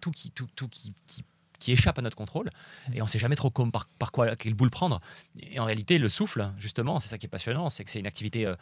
tout, 0.00 0.10
qui, 0.10 0.30
tout, 0.30 0.48
tout 0.54 0.68
qui, 0.68 0.94
qui 1.06 1.24
qui 1.62 1.72
échappe 1.72 1.98
à 1.98 2.02
notre 2.02 2.16
contrôle 2.16 2.50
et 2.92 3.00
on 3.00 3.04
ne 3.04 3.10
sait 3.10 3.18
jamais 3.18 3.36
trop 3.36 3.50
comme, 3.50 3.70
par, 3.70 3.86
par, 3.98 4.10
quoi 4.10 4.34
quelle 4.34 4.54
boule 4.54 4.70
prendre. 4.70 4.98
Et 5.38 5.60
en 5.60 5.64
réalité, 5.64 5.98
le 5.98 6.08
souffle, 6.08 6.50
justement, 6.58 6.98
c'est 6.98 7.08
ça 7.08 7.18
qui 7.18 7.26
est 7.26 7.28
passionnant, 7.28 7.70
c'est 7.70 7.84
que 7.84 7.90
c'est 7.90 8.00
une 8.00 8.06
activité 8.06 8.46
euh, 8.46 8.56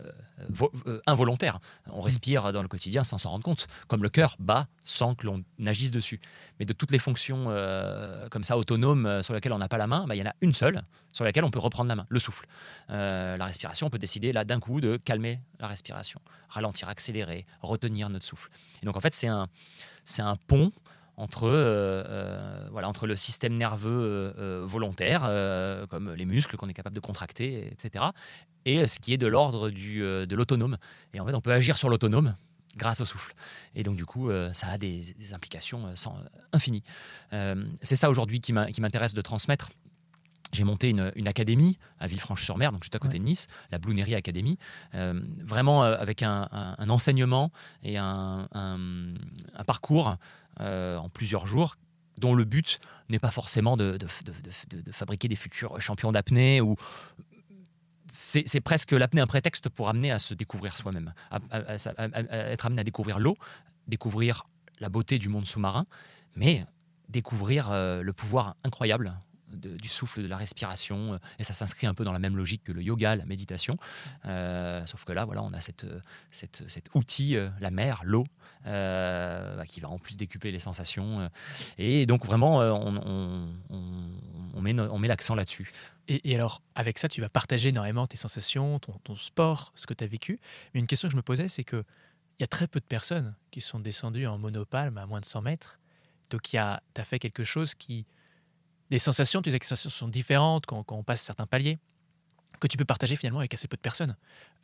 euh, 0.00 0.68
euh, 0.86 1.00
involontaire. 1.06 1.58
On 1.90 2.00
respire 2.00 2.52
dans 2.52 2.62
le 2.62 2.68
quotidien 2.68 3.04
sans 3.04 3.18
s'en 3.18 3.30
rendre 3.30 3.44
compte, 3.44 3.66
comme 3.88 4.02
le 4.02 4.08
cœur 4.08 4.36
bat 4.38 4.68
sans 4.84 5.14
que 5.14 5.26
l'on 5.26 5.44
agisse 5.66 5.90
dessus. 5.90 6.20
Mais 6.58 6.64
de 6.64 6.72
toutes 6.72 6.90
les 6.90 6.98
fonctions 6.98 7.46
comme 8.30 8.44
ça 8.44 8.56
autonomes 8.56 9.22
sur 9.22 9.34
lesquelles 9.34 9.52
on 9.52 9.58
n'a 9.58 9.68
pas 9.68 9.78
la 9.78 9.86
main, 9.86 10.06
bah, 10.06 10.14
il 10.14 10.18
y 10.18 10.22
en 10.22 10.30
a 10.30 10.34
une 10.40 10.54
seule 10.54 10.82
sur 11.12 11.24
laquelle 11.24 11.44
on 11.44 11.50
peut 11.50 11.58
reprendre 11.58 11.88
la 11.88 11.96
main, 11.96 12.06
le 12.08 12.20
souffle. 12.20 12.46
la 12.88 13.44
respiration, 13.44 13.86
on 13.86 13.90
peut 13.90 13.98
décider 13.98 14.32
là 14.32 14.44
d'un 14.44 14.60
coup 14.60 14.80
de 14.80 14.96
calmer 14.96 15.40
la 15.58 15.66
respiration, 15.66 16.20
ralentir, 16.48 16.88
accélérer, 16.88 17.46
retenir 17.62 18.08
notre 18.08 18.24
souffle. 18.24 18.50
Et 18.82 18.86
donc 18.86 18.96
en 18.96 19.00
fait, 19.00 19.14
c'est 19.14 19.28
un, 19.28 19.48
c'est 20.04 20.22
un 20.22 20.36
pont 20.36 20.72
entre, 21.16 21.44
euh, 21.44 22.04
euh, 22.06 22.68
voilà, 22.70 22.88
entre 22.88 23.06
le 23.06 23.16
système 23.16 23.54
nerveux 23.54 24.34
euh, 24.38 24.64
volontaire, 24.66 25.22
comme 25.88 26.12
les 26.12 26.26
muscles 26.26 26.56
qu'on 26.56 26.68
est 26.68 26.74
capable 26.74 26.94
de 26.94 27.00
contracter, 27.00 27.68
etc., 27.72 28.04
et 28.64 28.86
ce 28.88 28.98
qui 28.98 29.12
est 29.12 29.16
de 29.16 29.28
l'ordre 29.28 29.70
de 29.70 30.34
l'autonome. 30.34 30.76
Et 31.14 31.20
en 31.20 31.26
fait, 31.26 31.34
on 31.34 31.40
peut 31.40 31.52
agir 31.52 31.78
sur 31.78 31.88
l'autonome 31.88 32.34
grâce 32.76 33.00
au 33.00 33.04
souffle. 33.04 33.32
Et 33.74 33.84
donc, 33.84 33.96
du 33.96 34.04
coup, 34.04 34.28
ça 34.52 34.66
a 34.68 34.76
des, 34.76 35.14
implications 35.32 35.94
sans, 35.94 36.16
infinies. 36.52 36.82
c'est 37.80 37.94
ça 37.94 38.10
aujourd'hui 38.10 38.40
qui 38.40 38.52
m'intéresse 38.52 39.14
de 39.14 39.20
transmettre. 39.20 39.70
J'ai 40.52 40.64
monté 40.64 40.90
une, 40.90 41.28
académie 41.28 41.78
à 42.00 42.08
Villefranche-sur-Mer, 42.08 42.72
donc 42.72 42.82
juste 42.82 42.96
à 42.96 42.98
côté 42.98 43.20
de 43.20 43.24
Nice, 43.24 43.46
la 43.70 43.78
Blounerie 43.78 44.16
Academy, 44.16 44.58
vraiment 44.92 45.82
avec 45.82 46.24
un, 46.24 46.48
enseignement 46.88 47.52
et 47.84 47.98
un, 47.98 48.48
un 48.52 49.64
parcours 49.64 50.16
euh, 50.60 50.96
en 50.96 51.08
plusieurs 51.08 51.46
jours 51.46 51.76
dont 52.18 52.34
le 52.34 52.44
but 52.44 52.80
n'est 53.08 53.18
pas 53.18 53.30
forcément 53.30 53.76
de, 53.76 53.98
fabriquer 54.90 55.28
des 55.28 55.36
futurs 55.36 55.80
champions 55.80 56.12
d'apnée 56.12 56.60
ou 56.60 56.76
c'est 58.08 58.60
presque 58.60 58.92
l'apnée 58.92 59.20
un 59.20 59.26
prétexte 59.26 59.68
pour 59.68 59.88
amener 59.88 60.10
à 60.12 60.18
se 60.18 60.32
découvrir 60.32 60.76
soi-même, 60.76 61.12
à, 61.30 61.40
être 62.30 62.66
amené 62.66 62.80
à 62.80 62.84
découvrir 62.84 63.18
l'eau, 63.18 63.36
découvrir 63.88 64.46
la 64.80 64.88
beauté 64.88 65.18
du 65.18 65.28
monde 65.28 65.46
sous-marin, 65.46 65.86
mais 66.36 66.64
découvrir 67.08 67.70
euh, 67.70 68.02
le 68.02 68.12
pouvoir 68.12 68.56
incroyable 68.64 69.18
du 69.52 69.88
souffle, 69.88 70.22
de 70.22 70.26
la 70.26 70.36
respiration, 70.36 71.14
euh, 71.14 71.18
et 71.38 71.44
ça 71.44 71.54
s'inscrit 71.54 71.86
un 71.86 71.94
peu 71.94 72.04
dans 72.04 72.12
la 72.12 72.18
même 72.18 72.36
logique 72.36 72.64
que 72.64 72.72
le 72.72 72.82
yoga, 72.82 73.16
la 73.16 73.24
méditation. 73.24 73.76
Euh, 74.24 74.84
sauf 74.86 75.04
que 75.04 75.12
là, 75.12 75.24
voilà, 75.24 75.42
on 75.42 75.52
a 75.52 75.60
cette, 75.60 75.86
cet 76.30 76.88
outil, 76.94 77.36
euh, 77.36 77.48
la 77.60 77.70
mer, 77.70 78.02
l'eau, 78.04 78.24
bah, 78.64 79.64
qui 79.66 79.80
va 79.80 79.88
en 79.88 79.98
plus 79.98 80.16
décupler 80.16 80.50
les 80.50 80.58
sensations. 80.58 81.30
et 81.78 82.04
donc 82.06 82.26
vraiment, 82.26 82.58
on, 82.58 83.48
on, 83.70 84.60
met, 84.60 84.78
on 84.80 84.98
met 84.98 85.08
l'accent 85.08 85.36
là-dessus. 85.36 85.70
Et, 86.08 86.34
alors, 86.34 86.62
avec 86.74 86.98
ça, 86.98 87.08
tu 87.08 87.20
vas 87.20 87.28
partager 87.28 87.68
énormément 87.68 88.06
tes 88.06 88.16
sensations, 88.16 88.80
ton, 88.80 88.92
ton 89.04 89.16
sport, 89.16 89.72
ce 89.76 89.86
que 89.86 89.94
tu 89.94 90.02
as 90.02 90.06
vécu. 90.08 90.40
Mais 90.74 90.80
une 90.80 90.86
question 90.86 91.08
que 91.08 91.12
je 91.12 91.16
me 91.16 91.22
posais, 91.22 91.48
c'est 91.48 91.64
que 91.64 91.84
il 92.38 92.42
y 92.42 92.44
a 92.44 92.48
très 92.48 92.66
peu 92.66 92.80
de 92.80 92.84
personnes 92.84 93.34
qui 93.50 93.60
sont 93.60 93.80
descendues 93.80 94.26
en 94.26 94.36
monopalme 94.36 94.98
à 94.98 95.06
moins 95.06 95.20
de 95.20 95.24
100 95.24 95.42
mètres. 95.42 95.78
Donc, 96.30 96.42
tu 96.42 96.56
as 96.58 96.80
fait 97.04 97.18
quelque 97.18 97.44
chose 97.44 97.74
qui 97.74 98.04
des 98.90 98.98
sensations, 98.98 99.42
tu 99.42 99.50
sais 99.50 99.58
que 99.58 99.64
les 99.64 99.68
sensations 99.68 99.90
sont 99.90 100.08
différentes 100.08 100.66
quand, 100.66 100.84
on 100.90 101.02
passe 101.02 101.22
certains 101.22 101.46
paliers, 101.46 101.78
que 102.60 102.66
tu 102.66 102.76
peux 102.76 102.84
partager 102.84 103.16
finalement 103.16 103.40
avec 103.40 103.52
assez 103.54 103.68
peu 103.68 103.76
de 103.76 103.82
personnes. 103.82 104.16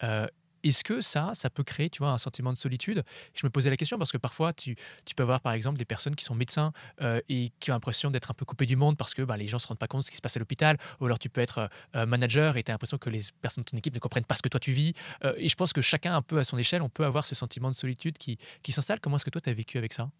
Euh, 0.02 0.26
est-ce 0.62 0.84
que 0.84 1.00
ça, 1.00 1.32
ça 1.34 1.50
peut 1.50 1.64
créer, 1.64 1.90
tu 1.90 1.98
vois, 1.98 2.10
un 2.10 2.18
sentiment 2.18 2.52
de 2.52 2.56
solitude? 2.56 3.02
Je 3.34 3.44
me 3.44 3.50
posais 3.50 3.68
la 3.68 3.76
question 3.76 3.98
parce 3.98 4.12
que 4.12 4.16
parfois, 4.16 4.52
tu, 4.52 4.76
peux 5.16 5.24
avoir 5.24 5.40
par 5.40 5.54
exemple 5.54 5.76
des 5.76 5.84
personnes 5.84 6.14
qui 6.14 6.24
sont 6.24 6.36
médecins 6.36 6.72
euh, 7.00 7.20
et 7.28 7.50
qui 7.58 7.72
ont 7.72 7.74
l'impression 7.74 8.12
d'être 8.12 8.30
un 8.30 8.34
peu 8.34 8.44
coupées 8.44 8.64
du 8.64 8.76
monde 8.76 8.96
parce 8.96 9.12
que 9.12 9.22
ben, 9.22 9.36
les 9.36 9.48
gens 9.48 9.56
ne 9.56 9.60
se 9.60 9.66
rendent 9.66 9.80
pas 9.80 9.88
compte 9.88 10.02
de 10.02 10.04
ce 10.04 10.12
qui 10.12 10.16
se 10.16 10.22
passe 10.22 10.36
à 10.36 10.38
l'hôpital. 10.38 10.76
Ou 11.00 11.06
alors 11.06 11.18
tu 11.18 11.28
peux 11.28 11.40
être 11.40 11.68
euh, 11.96 12.06
manager 12.06 12.56
et 12.56 12.62
tu 12.62 12.70
as 12.70 12.74
l'impression 12.74 12.96
que 12.96 13.10
les 13.10 13.22
personnes 13.40 13.64
de 13.64 13.70
ton 13.70 13.76
équipe 13.76 13.92
ne 13.92 13.98
comprennent 13.98 14.24
pas 14.24 14.36
ce 14.36 14.42
que 14.42 14.48
toi 14.48 14.60
tu 14.60 14.70
vis. 14.70 14.94
et 15.36 15.48
je 15.48 15.54
pense 15.56 15.72
que 15.72 15.80
chacun, 15.80 16.14
un 16.14 16.22
peu 16.22 16.38
à 16.38 16.44
son 16.44 16.56
échelle, 16.58 16.82
on 16.82 16.88
peut 16.88 17.04
avoir 17.04 17.26
ce 17.26 17.34
sentiment 17.34 17.68
de 17.68 17.74
solitude 17.74 18.16
qui, 18.16 18.38
qui 18.62 18.70
s'installe. 18.70 19.00
Comment 19.00 19.16
est-ce 19.16 19.24
que 19.24 19.30
toi, 19.30 19.40
tu 19.40 19.50
as 19.50 19.54
vécu 19.54 19.78
avec 19.78 19.92
ça? 19.92 20.10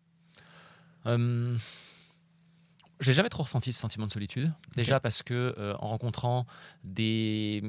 J'ai 3.03 3.13
jamais 3.13 3.29
trop 3.29 3.43
ressenti 3.43 3.73
ce 3.73 3.81
sentiment 3.81 4.07
de 4.07 4.13
solitude. 4.13 4.53
Déjà 4.77 5.01
parce 5.01 5.23
que 5.23 5.55
euh, 5.59 5.75
en 5.79 5.89
rencontrant 5.89 6.47
des 6.85 7.63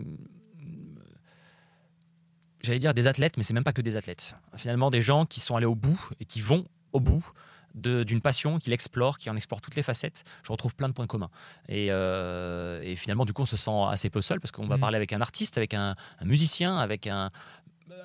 j'allais 2.62 2.80
dire 2.80 2.94
des 2.94 3.08
athlètes, 3.08 3.38
mais 3.38 3.44
c'est 3.44 3.54
même 3.54 3.64
pas 3.64 3.74
que 3.74 3.82
des 3.82 3.98
athlètes. 3.98 4.36
Finalement, 4.56 4.90
des 4.90 5.02
gens 5.02 5.26
qui 5.26 5.40
sont 5.40 5.56
allés 5.56 5.66
au 5.66 5.76
bout 5.76 6.10
et 6.20 6.26
qui 6.26 6.42
vont 6.42 6.66
au 6.94 7.00
bout 7.00 7.26
d'une 7.74 8.22
passion, 8.22 8.60
qui 8.60 8.70
l'explore, 8.70 9.18
qui 9.18 9.32
en 9.32 9.36
explore 9.36 9.60
toutes 9.60 9.76
les 9.76 9.82
facettes, 9.82 10.24
je 10.44 10.52
retrouve 10.52 10.76
plein 10.76 10.90
de 10.90 10.94
points 10.94 11.08
communs. 11.08 11.32
Et, 11.68 11.92
euh, 11.92 12.96
finalement, 12.96 13.26
du 13.26 13.34
coup, 13.34 13.42
on 13.42 13.48
se 13.48 13.58
sent 13.58 13.72
assez 13.90 14.12
peu 14.12 14.22
seul 14.22 14.40
parce 14.40 14.52
qu'on 14.52 14.68
va 14.68 14.78
mmh. 14.78 14.80
parler 14.80 14.96
avec 14.96 15.12
un 15.12 15.22
artiste, 15.22 15.58
avec 15.58 15.74
un, 15.74 15.96
musicien, 16.24 16.78
avec 16.78 17.08
un, 17.08 17.32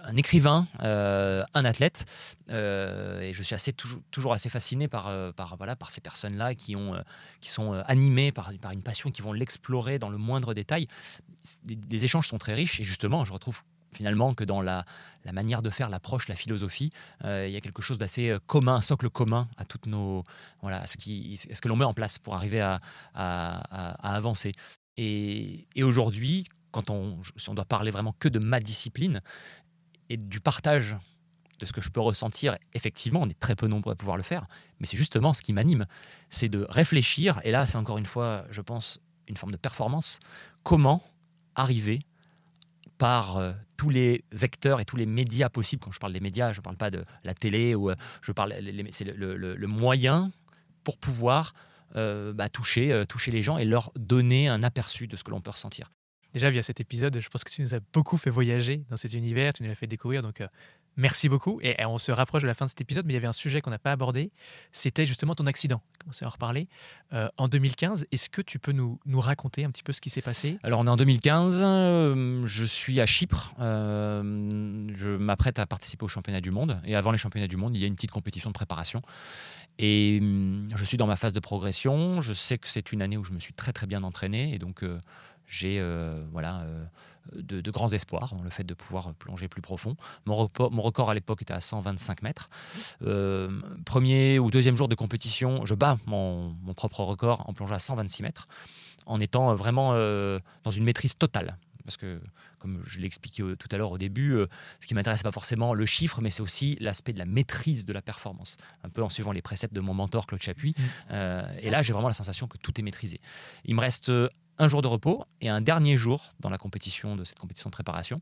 un 0.05 0.17
écrivain, 0.17 0.67
euh, 0.83 1.45
un 1.55 1.65
athlète, 1.65 2.05
euh, 2.51 3.21
et 3.21 3.33
je 3.33 3.43
suis 3.43 3.55
assez, 3.55 3.73
toujours, 3.73 4.33
assez 4.33 4.49
fasciné 4.49 4.89
par, 4.89 5.09
euh, 5.09 5.33
par, 5.33 5.57
voilà, 5.57 5.77
par 5.77 5.91
ces 5.91 6.01
personnes-là 6.01 6.55
qui, 6.55 6.77
ont, 6.77 6.95
qui 7.41 7.51
sont 7.51 7.73
animées 7.87 8.33
par, 8.33 8.53
par 8.61 8.73
une 8.73 8.83
passion, 8.83 9.11
qui 9.11 9.23
vont 9.23 9.33
l'explorer 9.33 9.99
dans 9.99 10.11
le 10.11 10.19
moindre 10.19 10.55
détail. 10.55 10.89
Les, 11.91 12.05
échanges 12.05 12.29
sont 12.29 12.39
très 12.39 12.55
riches, 12.55 12.81
et 12.81 12.85
justement, 12.85 13.25
je 13.25 13.33
retrouve 13.33 13.63
finalement 13.93 14.35
que 14.35 14.45
dans 14.45 14.61
la, 14.61 14.85
manière 15.33 15.63
de 15.63 15.71
faire, 15.71 15.89
l'approche, 15.89 16.29
la 16.29 16.37
philosophie, 16.37 16.91
il 17.25 17.51
y 17.51 17.57
a 17.57 17.61
quelque 17.61 17.83
chose 17.83 17.99
d'assez 17.99 18.37
commun, 18.47 18.77
un 18.77 18.83
socle 18.83 19.11
commun 19.11 19.49
à 19.57 19.65
toutes 19.65 19.87
nos 19.87 20.25
voilà, 20.63 20.87
ce, 20.87 20.97
qui, 20.97 21.37
ce 21.37 21.61
que 21.61 21.69
l'on 21.69 21.77
met 21.77 21.85
en 21.85 21.95
place 21.95 22.19
pour 22.19 22.35
arriver 22.35 22.61
à, 22.61 22.81
à, 23.15 23.59
à 24.09 24.15
avancer. 24.15 24.53
Et, 24.97 25.67
et 25.75 25.83
aujourd'hui, 25.83 26.47
quand 26.71 26.91
on, 26.91 27.19
si 27.37 27.49
on 27.49 27.55
doit 27.55 27.65
parler 27.65 27.91
vraiment 27.91 28.15
que 28.19 28.29
de 28.29 28.39
ma 28.39 28.61
discipline, 28.61 29.21
et 30.09 30.17
du 30.17 30.41
partage 30.41 30.97
de 31.59 31.67
ce 31.67 31.73
que 31.73 31.81
je 31.81 31.91
peux 31.91 32.01
ressentir, 32.01 32.57
effectivement, 32.75 33.21
on 33.23 33.29
est 33.29 33.39
très 33.39 33.57
peu 33.57 33.67
nombreux 33.67 33.93
à 33.93 33.97
pouvoir 33.97 34.17
le 34.17 34.23
faire, 34.23 34.45
mais 34.81 34.87
c'est 34.87 34.97
justement 34.97 35.35
ce 35.35 35.43
qui 35.43 35.53
m'anime, 35.53 35.87
c'est 36.31 36.49
de 36.49 36.67
réfléchir, 36.69 37.41
et 37.45 37.51
là 37.51 37.67
c'est 37.67 37.77
encore 37.77 37.99
une 37.99 38.07
fois, 38.07 38.45
je 38.51 38.61
pense, 38.61 39.01
une 39.27 39.37
forme 39.37 39.53
de 39.53 39.57
performance, 39.57 40.21
comment 40.63 41.03
arriver 41.55 42.01
par 42.97 43.37
euh, 43.37 43.53
tous 43.77 43.91
les 43.91 44.25
vecteurs 44.33 44.81
et 44.81 44.85
tous 44.85 44.97
les 44.97 45.07
médias 45.07 45.49
possibles, 45.49 45.83
quand 45.83 45.93
je 45.93 46.01
parle 46.01 46.13
des 46.13 46.21
médias, 46.21 46.53
je 46.53 46.59
ne 46.59 46.63
parle 46.63 46.77
pas 46.77 46.91
de 46.91 47.05
la 47.25 47.35
télé, 47.35 47.75
ou 47.75 47.91
euh, 47.91 47.97
je 48.23 48.33
parle, 48.33 48.55
c'est 48.91 49.05
le, 49.05 49.67
moyen 49.67 50.31
pour 50.85 50.99
pouvoir 50.99 51.55
euh, 51.97 52.33
bah, 52.33 52.49
toucher, 52.49 53.05
toucher 53.09 53.31
les 53.31 53.43
gens 53.43 53.59
et 53.59 53.65
leur 53.65 53.93
donner 53.97 54.49
un 54.49 54.63
aperçu 54.63 55.07
de 55.07 55.17
ce 55.17 55.25
que 55.25 55.31
l'on 55.31 55.41
peut 55.41 55.51
ressentir. 55.51 55.91
Déjà, 56.35 56.51
via 56.51 56.63
cet 56.63 56.81
épisode, 56.81 57.21
je 57.21 57.29
pense 57.29 57.45
que 57.45 57.51
tu 57.51 57.63
nous 57.63 57.75
as 57.75 57.81
beaucoup 57.93 58.17
fait 58.17 58.31
voyager 58.31 58.85
dans 58.91 58.97
cet 58.97 59.15
univers, 59.15 59.53
tu 59.55 59.63
nous 59.63 59.69
l'as 59.69 59.75
fait 59.75 59.87
découvrir. 59.87 60.23
Donc, 60.23 60.41
euh, 60.41 60.49
Merci 60.99 61.29
beaucoup. 61.29 61.61
Et 61.63 61.77
on 61.87 61.97
se 61.97 62.11
rapproche 62.11 62.43
de 62.43 62.49
la 62.49 62.55
fin 62.55 62.65
de 62.65 62.71
cet 62.71 62.81
épisode, 62.81 63.07
mais 63.07 63.13
il 63.13 63.15
y 63.15 63.19
avait 63.19 63.29
un 63.29 63.33
sujet 63.33 63.61
qu'on 63.61 63.71
n'a 63.71 63.79
pas 63.79 63.93
abordé. 63.93 64.33
C'était 64.73 65.07
justement 65.07 65.37
ton 65.37 65.47
accident. 65.47 65.81
On 65.81 65.99
commence 66.01 66.23
à 66.25 66.27
en 66.27 66.31
reparler. 66.31 66.67
Euh, 67.13 67.29
en 67.37 67.47
2015, 67.47 68.07
est-ce 68.11 68.29
que 68.29 68.43
tu 68.43 68.59
peux 68.59 68.73
nous, 68.73 68.99
nous, 69.07 69.21
raconter 69.21 69.65
un 69.65 69.71
petit 69.71 69.85
peu 69.85 69.93
ce 69.93 70.01
qui 70.01 70.11
s'est 70.11 70.23
passé? 70.23 70.59
Alors, 70.65 70.81
on 70.81 70.87
est 70.89 70.91
en 70.91 70.97
2015. 70.97 71.61
Euh, 71.63 72.43
je 72.45 72.65
suis 72.65 73.01
à 73.01 73.07
Chypre. 73.07 73.55
Je 73.61 75.17
m'apprête 75.17 75.61
à 75.61 75.67
participer 75.67 76.05
au 76.05 76.09
championnat 76.09 76.41
du 76.41 76.51
monde. 76.51 76.81
Et 76.85 76.97
avant 76.97 77.13
les 77.13 77.19
championnats 77.19 77.47
du 77.47 77.57
monde, 77.57 77.77
il 77.77 77.81
y 77.81 77.85
a 77.85 77.87
une 77.87 77.95
petite 77.95 78.11
compétition 78.11 78.51
de 78.51 78.55
préparation. 78.55 79.01
Et 79.79 80.19
hum, 80.21 80.67
je 80.75 80.85
suis 80.85 80.97
dans 80.97 81.07
ma 81.07 81.15
phase 81.15 81.33
de 81.33 81.41
progression. 81.41 82.21
Je 82.21 82.33
sais 82.33 82.59
que 82.59 82.69
c'est 82.69 82.91
une 82.91 83.03
année 83.03 83.17
où 83.17 83.23
je 83.23 83.31
me 83.31 83.39
suis 83.39 83.55
très, 83.55 83.73
très 83.73 83.87
bien 83.87 84.03
entraîné. 84.03 84.53
Et 84.53 84.59
donc, 84.59 84.83
j'ai 85.49 85.83
voilà 86.33 86.65
de, 87.35 87.71
grands 87.71 87.91
espoirs 87.91 88.35
dans 88.35 88.43
le 88.43 88.51
fait 88.51 88.65
de 88.65 88.75
pouvoir 88.75 89.15
plonger 89.15 89.49
plus 89.49 89.63
profond. 89.63 89.97
Mon, 90.27 90.37
record, 90.37 91.11
à 91.11 91.15
l'époque 91.15 91.43
était 91.43 91.55
à 91.55 91.61
125 91.61 92.23
mètres. 92.23 92.49
Euh, 93.03 93.61
premier 93.85 94.39
ou 94.39 94.51
deuxième 94.51 94.77
jour 94.77 94.89
de 94.89 94.95
compétition, 94.95 95.65
je 95.67 95.75
bats 95.75 95.99
mon, 96.07 96.55
propre 96.77 97.01
record 97.01 97.49
en 97.49 97.53
plongeant 97.53 97.75
à 97.75 97.79
126 97.79 98.23
mètres, 98.23 98.49
en 99.07 99.21
étant 99.21 99.55
vraiment 99.55 99.93
euh, 99.95 100.39
dans 100.65 100.71
une 100.71 100.85
maîtrise 100.85 101.17
totale. 101.17 101.57
Parce 101.85 101.97
que, 101.97 102.21
comme 102.59 102.83
je 102.87 102.99
l'ai 102.99 103.07
expliqué 103.07 103.43
tout 103.59 103.69
à 103.71 103.79
l'heure 103.79 103.93
au 103.93 103.99
début, 103.99 104.35
euh, 104.35 104.47
ce 104.79 104.87
qui 104.87 104.95
m'intéresse 104.95 105.23
pas 105.23 105.33
forcément 105.33 105.73
le 105.73 105.87
chiffre, 105.87 106.21
mais 106.21 106.29
c'est 106.29 106.43
aussi 106.43 106.77
l'aspect 106.81 107.15
de 107.15 107.19
la 107.19 107.25
maîtrise 107.25 107.87
de 107.87 107.95
la 107.95 108.03
performance, 108.03 108.59
un 108.85 108.91
peu 108.91 109.03
en 109.03 109.09
suivant 109.09 109.33
les 109.33 109.41
préceptes 109.41 109.75
de 109.75 109.81
mon 109.81 109.95
mentor 109.95 110.27
Claude 110.27 110.43
Chapuis. 110.43 110.75
Mmh. 110.79 111.15
et 111.63 111.71
là, 111.71 111.83
j'ai 111.83 111.95
vraiment 111.95 112.09
la 112.09 112.15
sensation 112.15 112.47
que 112.47 112.59
tout 112.59 112.79
est 112.79 112.83
maîtrisé. 112.83 113.21
Il 113.65 113.75
me 113.75 113.81
reste 113.81 114.13
un 114.59 114.69
jour 114.69 114.83
de 114.83 114.89
repos 114.89 115.25
et 115.41 115.49
un 115.49 115.61
dernier 115.61 115.97
jour 115.97 116.35
dans 116.41 116.51
la 116.51 116.59
compétition 116.59 117.17
de 117.17 117.25
cette 117.25 117.39
compétition 117.39 117.71
de 117.71 117.73
préparation. 117.73 118.21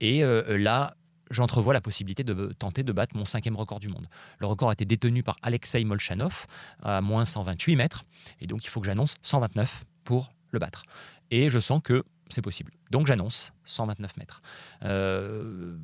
Et 0.00 0.24
euh, 0.24 0.58
là, 0.58 0.96
j'entrevois 1.30 1.72
la 1.72 1.80
possibilité 1.80 2.24
de 2.24 2.52
tenter 2.58 2.82
de 2.82 2.92
battre 2.92 3.16
mon 3.16 3.24
cinquième 3.24 3.56
record 3.56 3.80
du 3.80 3.88
monde. 3.88 4.08
Le 4.38 4.46
record 4.46 4.70
a 4.70 4.72
été 4.72 4.84
détenu 4.84 5.22
par 5.22 5.36
Alexei 5.42 5.84
Molchanov 5.84 6.46
à 6.82 7.00
moins 7.00 7.24
128 7.24 7.76
mètres. 7.76 8.04
Et 8.40 8.46
donc, 8.46 8.64
il 8.64 8.68
faut 8.68 8.80
que 8.80 8.86
j'annonce 8.86 9.16
129 9.22 9.84
pour 10.04 10.32
le 10.50 10.58
battre. 10.58 10.84
Et 11.30 11.50
je 11.50 11.58
sens 11.58 11.80
que 11.82 12.04
c'est 12.28 12.42
possible. 12.42 12.72
Donc, 12.90 13.06
j'annonce 13.06 13.52
129 13.64 14.16
mètres. 14.16 14.42
Euh, 14.84 15.76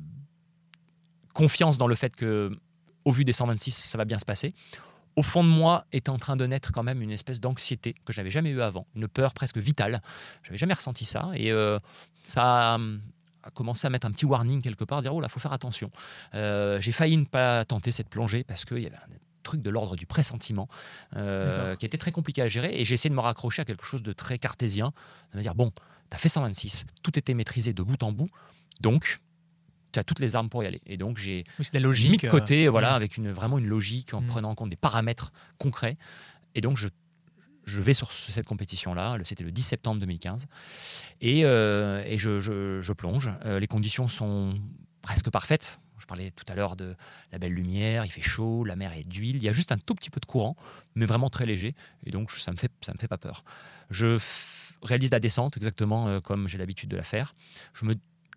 confiance 1.33 1.77
dans 1.77 1.87
le 1.87 1.95
fait 1.95 2.15
que, 2.15 2.51
au 3.03 3.11
vu 3.11 3.25
des 3.25 3.33
126, 3.33 3.71
ça 3.71 3.97
va 3.97 4.05
bien 4.05 4.19
se 4.19 4.25
passer 4.25 4.53
au 5.15 5.23
fond 5.23 5.43
de 5.43 5.49
moi 5.49 5.85
est 5.91 6.09
en 6.09 6.17
train 6.17 6.35
de 6.35 6.45
naître 6.45 6.71
quand 6.71 6.83
même 6.83 7.01
une 7.01 7.11
espèce 7.11 7.39
d'anxiété 7.39 7.95
que 8.05 8.13
je 8.13 8.19
n'avais 8.19 8.31
jamais 8.31 8.49
eu 8.49 8.61
avant, 8.61 8.85
une 8.95 9.07
peur 9.07 9.33
presque 9.33 9.57
vitale. 9.57 10.01
Je 10.43 10.49
n'avais 10.49 10.57
jamais 10.57 10.73
ressenti 10.73 11.05
ça 11.05 11.31
et 11.35 11.51
euh, 11.51 11.79
ça 12.23 12.75
a, 12.75 12.79
commencé 13.53 13.87
à 13.87 13.89
mettre 13.89 14.07
un 14.07 14.11
petit 14.11 14.25
warning 14.25 14.61
quelque 14.61 14.83
part, 14.83 15.01
dire 15.01 15.13
oh 15.13 15.21
là, 15.21 15.29
faut 15.29 15.39
faire 15.39 15.53
attention. 15.53 15.91
Euh, 16.33 16.81
j'ai 16.81 16.91
failli 16.91 17.15
ne 17.17 17.25
pas 17.25 17.63
tenter 17.63 17.91
cette 17.91 18.09
plongée 18.09 18.43
parce 18.43 18.65
qu'il 18.65 18.79
y 18.79 18.87
avait 18.87 18.95
un 18.95 19.17
truc 19.43 19.61
de 19.61 19.69
l'ordre 19.69 19.95
du 19.95 20.05
pressentiment 20.05 20.67
euh, 21.15 21.75
qui 21.75 21.85
était 21.85 21.99
très 21.99 22.11
compliqué 22.11 22.41
à 22.41 22.47
gérer 22.47 22.71
et 22.73 22.83
j'ai 22.83 22.95
essayé 22.95 23.09
de 23.09 23.15
me 23.15 23.21
raccrocher 23.21 23.61
à 23.61 23.65
quelque 23.65 23.85
chose 23.85 24.03
de 24.03 24.11
très 24.11 24.37
cartésien, 24.39 24.91
de 25.33 25.41
dire 25.41 25.55
bon, 25.55 25.71
tu 26.09 26.15
as 26.15 26.17
fait 26.17 26.29
126, 26.29 26.85
tout 27.03 27.17
était 27.17 27.33
maîtrisé 27.33 27.71
de 27.71 27.83
bout 27.83 28.01
en 28.03 28.11
bout, 28.11 28.29
donc 28.81 29.21
tu 29.95 29.99
as 29.99 30.03
toutes 30.03 30.19
les 30.19 30.35
armes 30.35 30.49
pour 30.49 30.63
y 30.63 30.67
aller. 30.67 30.81
Et 30.85 30.97
donc, 30.97 31.17
j'ai 31.17 31.45
mis 31.59 32.17
de 32.17 32.29
côté, 32.29 32.65
euh, 32.65 32.69
voilà, 32.69 32.93
avec 32.93 33.17
une, 33.17 33.31
vraiment 33.31 33.57
une 33.57 33.67
logique, 33.67 34.13
en 34.13 34.21
mm. 34.21 34.27
prenant 34.27 34.49
en 34.51 34.55
compte 34.55 34.69
des 34.69 34.75
paramètres 34.75 35.31
concrets. 35.57 35.97
Et 36.53 36.61
donc, 36.61 36.77
je, 36.77 36.89
je 37.63 37.81
vais 37.81 37.93
sur 37.93 38.11
cette 38.11 38.45
compétition-là. 38.45 39.17
C'était 39.23 39.43
le 39.43 39.51
10 39.51 39.61
septembre 39.61 39.99
2015. 40.01 40.47
Et, 41.21 41.45
euh, 41.45 42.03
et 42.05 42.17
je, 42.17 42.39
je, 42.39 42.93
plonge. 42.93 43.31
Euh, 43.45 43.59
les 43.59 43.67
conditions 43.67 44.07
sont 44.07 44.59
presque 45.01 45.29
parfaites. 45.29 45.79
Je 45.97 46.05
parlais 46.05 46.31
tout 46.31 46.45
à 46.49 46.55
l'heure 46.55 46.75
de 46.75 46.95
la 47.31 47.39
belle 47.39 47.53
lumière, 47.53 48.05
il 48.05 48.11
fait 48.11 48.21
chaud, 48.21 48.65
la 48.65 48.75
mer 48.75 48.91
est 48.93 49.07
d'huile, 49.07 49.37
il 49.37 49.43
y 49.43 49.49
a 49.49 49.53
juste 49.53 49.71
un 49.71 49.77
tout 49.77 49.95
petit 49.95 50.09
peu 50.09 50.19
de 50.19 50.25
courant, 50.25 50.55
mais 50.93 51.05
vraiment 51.05 51.29
très 51.29 51.45
léger, 51.45 51.73
et 52.05 52.11
donc 52.11 52.29
ça 52.31 52.51
me 52.51 52.57
fait, 52.57 52.69
ça 52.81 52.93
me 52.93 52.99
fait 52.99 53.07
pas 53.07 53.17
peur. 53.17 53.43
Je 53.89 54.19
réalise 54.83 55.09
la 55.09 55.21
descente 55.21 55.55
exactement 55.57 56.19
comme 56.19 56.49
j'ai 56.49 56.57
l'habitude 56.57 56.89
de 56.89 56.97
la 56.97 57.01
faire. 57.01 57.33
Je 57.73 57.85
me 57.85 57.95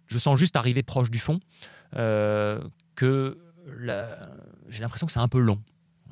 je 0.08 0.18
sens 0.18 0.38
juste 0.38 0.56
arriver 0.56 0.82
proche 0.82 1.10
du 1.10 1.18
fond 1.18 1.38
euh, 1.96 2.60
que 2.94 3.38
j'ai 4.68 4.80
l'impression 4.80 5.06
que 5.06 5.12
c'est 5.12 5.20
un 5.20 5.28
peu 5.28 5.40
long. 5.40 5.60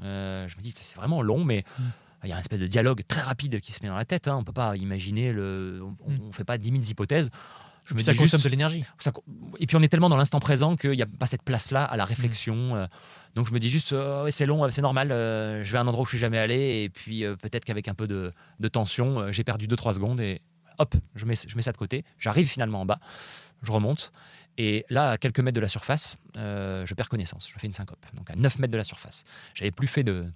Euh, 0.03 0.47
je 0.47 0.57
me 0.57 0.63
dis 0.63 0.73
que 0.73 0.81
c'est 0.83 0.97
vraiment 0.97 1.23
long, 1.23 1.43
mais 1.43 1.65
mm. 1.79 1.83
il 2.25 2.31
y 2.31 2.33
a 2.33 2.37
un 2.37 2.41
espèce 2.41 2.61
de 2.61 2.67
dialogue 2.67 3.03
très 3.09 3.23
rapide 3.23 3.61
qui 3.61 3.73
se 3.73 3.83
met 3.83 3.89
dans 3.89 3.97
la 3.97 4.05
tête. 4.05 4.29
Hein. 4.29 4.37
On 4.37 4.41
ne 4.41 4.45
peut 4.45 4.53
pas 4.53 4.77
imaginer, 4.77 5.33
le, 5.33 5.83
on 6.05 6.11
ne 6.11 6.29
mm. 6.29 6.33
fait 6.33 6.45
pas 6.45 6.59
10 6.59 6.69
000 6.69 6.83
hypothèses. 6.83 7.31
Je 7.87 7.95
me 7.95 8.01
ça 8.03 8.15
consomme 8.15 8.41
de 8.41 8.49
l'énergie. 8.49 8.85
Et 9.61 9.67
puis 9.67 9.77
on 9.77 9.81
est 9.81 9.89
tellement 9.89 10.09
dans 10.09 10.17
l'instant 10.17 10.41
présent 10.41 10.75
qu'il 10.75 10.91
n'y 10.91 11.03
a 11.03 11.07
pas 11.07 11.27
cette 11.27 11.45
place-là 11.45 11.85
à 11.85 11.97
la 11.97 12.05
réflexion. 12.05 12.75
Mm. 12.75 12.75
Euh. 12.75 12.87
Donc 13.35 13.47
je 13.47 13.53
me 13.53 13.59
dis 13.59 13.71
juste, 13.71 13.95
c'est 14.31 14.47
long, 14.47 14.69
c'est 14.71 14.83
normal, 14.83 15.09
je 15.11 15.71
vais 15.71 15.79
à 15.79 15.83
un 15.83 15.87
endroit 15.87 16.03
où 16.03 16.07
je 16.07 16.11
suis 16.11 16.19
jamais 16.19 16.39
allé, 16.39 16.83
et 16.83 16.89
puis 16.89 17.23
peut-être 17.43 17.67
qu'avec 17.67 17.87
un 17.87 17.95
peu 17.95 18.07
de, 18.07 18.33
de 18.61 18.69
tension, 18.69 19.31
j'ai 19.31 19.45
perdu 19.45 19.67
2-3 19.67 19.93
secondes, 19.93 20.21
et 20.21 20.41
hop, 20.79 20.95
je 21.15 21.27
mets, 21.27 21.35
je 21.47 21.55
mets 21.55 21.61
ça 21.61 21.71
de 21.71 21.77
côté. 21.77 22.03
J'arrive 22.19 22.49
finalement 22.49 22.81
en 22.81 22.87
bas 22.87 22.99
je 23.63 23.73
remonte. 23.73 24.13
Et 24.59 24.87
là, 24.89 25.11
à 25.13 25.19
quelques 25.19 25.41
mètres 25.41 25.55
de 25.55 25.61
la 25.61 25.69
surface, 25.69 26.17
euh, 26.37 26.87
je 26.87 26.95
perds 26.95 27.09
connaissance. 27.09 27.49
Je 27.53 27.59
fais 27.59 27.67
une 27.67 27.73
syncope. 27.73 28.05
Donc 28.15 28.31
à 28.31 28.37
9 28.37 28.59
mètres 28.59 28.73
de 28.73 28.77
la 28.77 28.85
surface. 28.85 29.25
J'avais 29.55 29.71
plus 29.71 29.87
fait 29.87 30.03
de, 30.03 30.31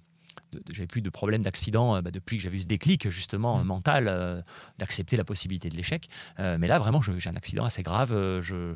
j'avais 0.69 0.87
plus 0.87 1.01
de 1.01 1.09
problème 1.09 1.41
d'accident 1.41 1.95
euh, 1.95 2.01
bah, 2.01 2.11
depuis 2.11 2.37
que 2.37 2.43
j'avais 2.43 2.57
eu 2.57 2.61
ce 2.61 2.67
déclic 2.67 3.09
justement 3.09 3.57
mmh. 3.57 3.63
mental 3.63 4.07
euh, 4.07 4.41
d'accepter 4.77 5.17
la 5.17 5.23
possibilité 5.23 5.69
de 5.69 5.75
l'échec. 5.75 6.07
mais 6.37 6.67
là, 6.67 6.77
vraiment, 6.79 7.01
j'ai 7.01 7.29
un 7.29 7.35
accident 7.35 7.65
assez 7.65 7.83
grave. 7.83 8.11
je, 8.41 8.75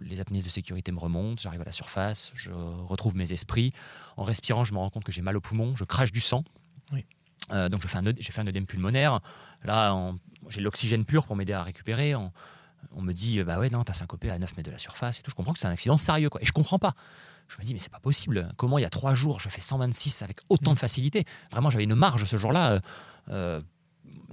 les 0.00 0.20
apnéistes 0.20 0.46
de 0.46 0.50
sécurité 0.50 0.92
me 0.92 0.98
remontent, 0.98 1.40
j'arrive 1.40 1.60
à 1.60 1.64
la 1.64 1.72
surface, 1.72 2.32
je 2.34 2.50
retrouve 2.50 3.14
mes 3.14 3.32
esprits. 3.32 3.72
En 4.16 4.24
respirant, 4.24 4.64
je 4.64 4.74
me 4.74 4.78
rends 4.78 4.90
compte 4.90 5.04
que 5.04 5.12
j'ai 5.12 5.22
mal 5.22 5.36
au 5.36 5.40
poumon, 5.40 5.76
je 5.76 5.84
crache 5.84 6.12
du 6.12 6.20
sang. 6.20 6.44
donc 6.90 7.82
j'ai 7.82 7.88
fait, 7.88 7.98
un, 7.98 8.14
fait 8.14 8.40
un 8.40 8.46
œdème 8.46 8.66
pulmonaire. 8.66 9.20
Là, 9.64 10.12
j'ai 10.48 10.60
l'oxygène 10.60 11.04
pur 11.04 11.26
pour 11.26 11.36
m'aider 11.36 11.52
à 11.52 11.62
récupérer. 11.62 12.14
En, 12.14 12.32
on 12.94 13.02
me 13.02 13.12
dit 13.12 13.42
bah 13.44 13.58
ouais 13.58 13.70
non 13.70 13.84
t'as 13.84 13.92
syncopé 13.92 14.30
à 14.30 14.38
9 14.38 14.56
mètres 14.56 14.68
de 14.68 14.72
la 14.72 14.78
surface 14.78 15.18
et 15.18 15.22
tout 15.22 15.30
je 15.30 15.34
comprends 15.34 15.52
que 15.52 15.58
c'est 15.58 15.66
un 15.66 15.70
accident 15.70 15.96
sérieux 15.98 16.28
quoi 16.28 16.42
et 16.42 16.46
je 16.46 16.52
comprends 16.52 16.78
pas 16.78 16.94
je 17.48 17.56
me 17.58 17.64
dis 17.64 17.72
mais 17.72 17.80
c'est 17.80 17.92
pas 17.92 18.00
possible 18.00 18.48
comment 18.56 18.78
il 18.78 18.82
y 18.82 18.86
a 18.86 18.90
trois 18.90 19.14
jours 19.14 19.40
je 19.40 19.48
fais 19.48 19.60
126 19.60 20.22
avec 20.22 20.40
autant 20.48 20.72
de 20.72 20.76
mm. 20.76 20.78
facilité? 20.78 21.24
Vraiment 21.50 21.70
j'avais 21.70 21.84
une 21.84 21.94
marge 21.94 22.24
ce 22.24 22.36
jour-là 22.36 22.72
euh, 22.72 22.80
euh, 23.30 23.62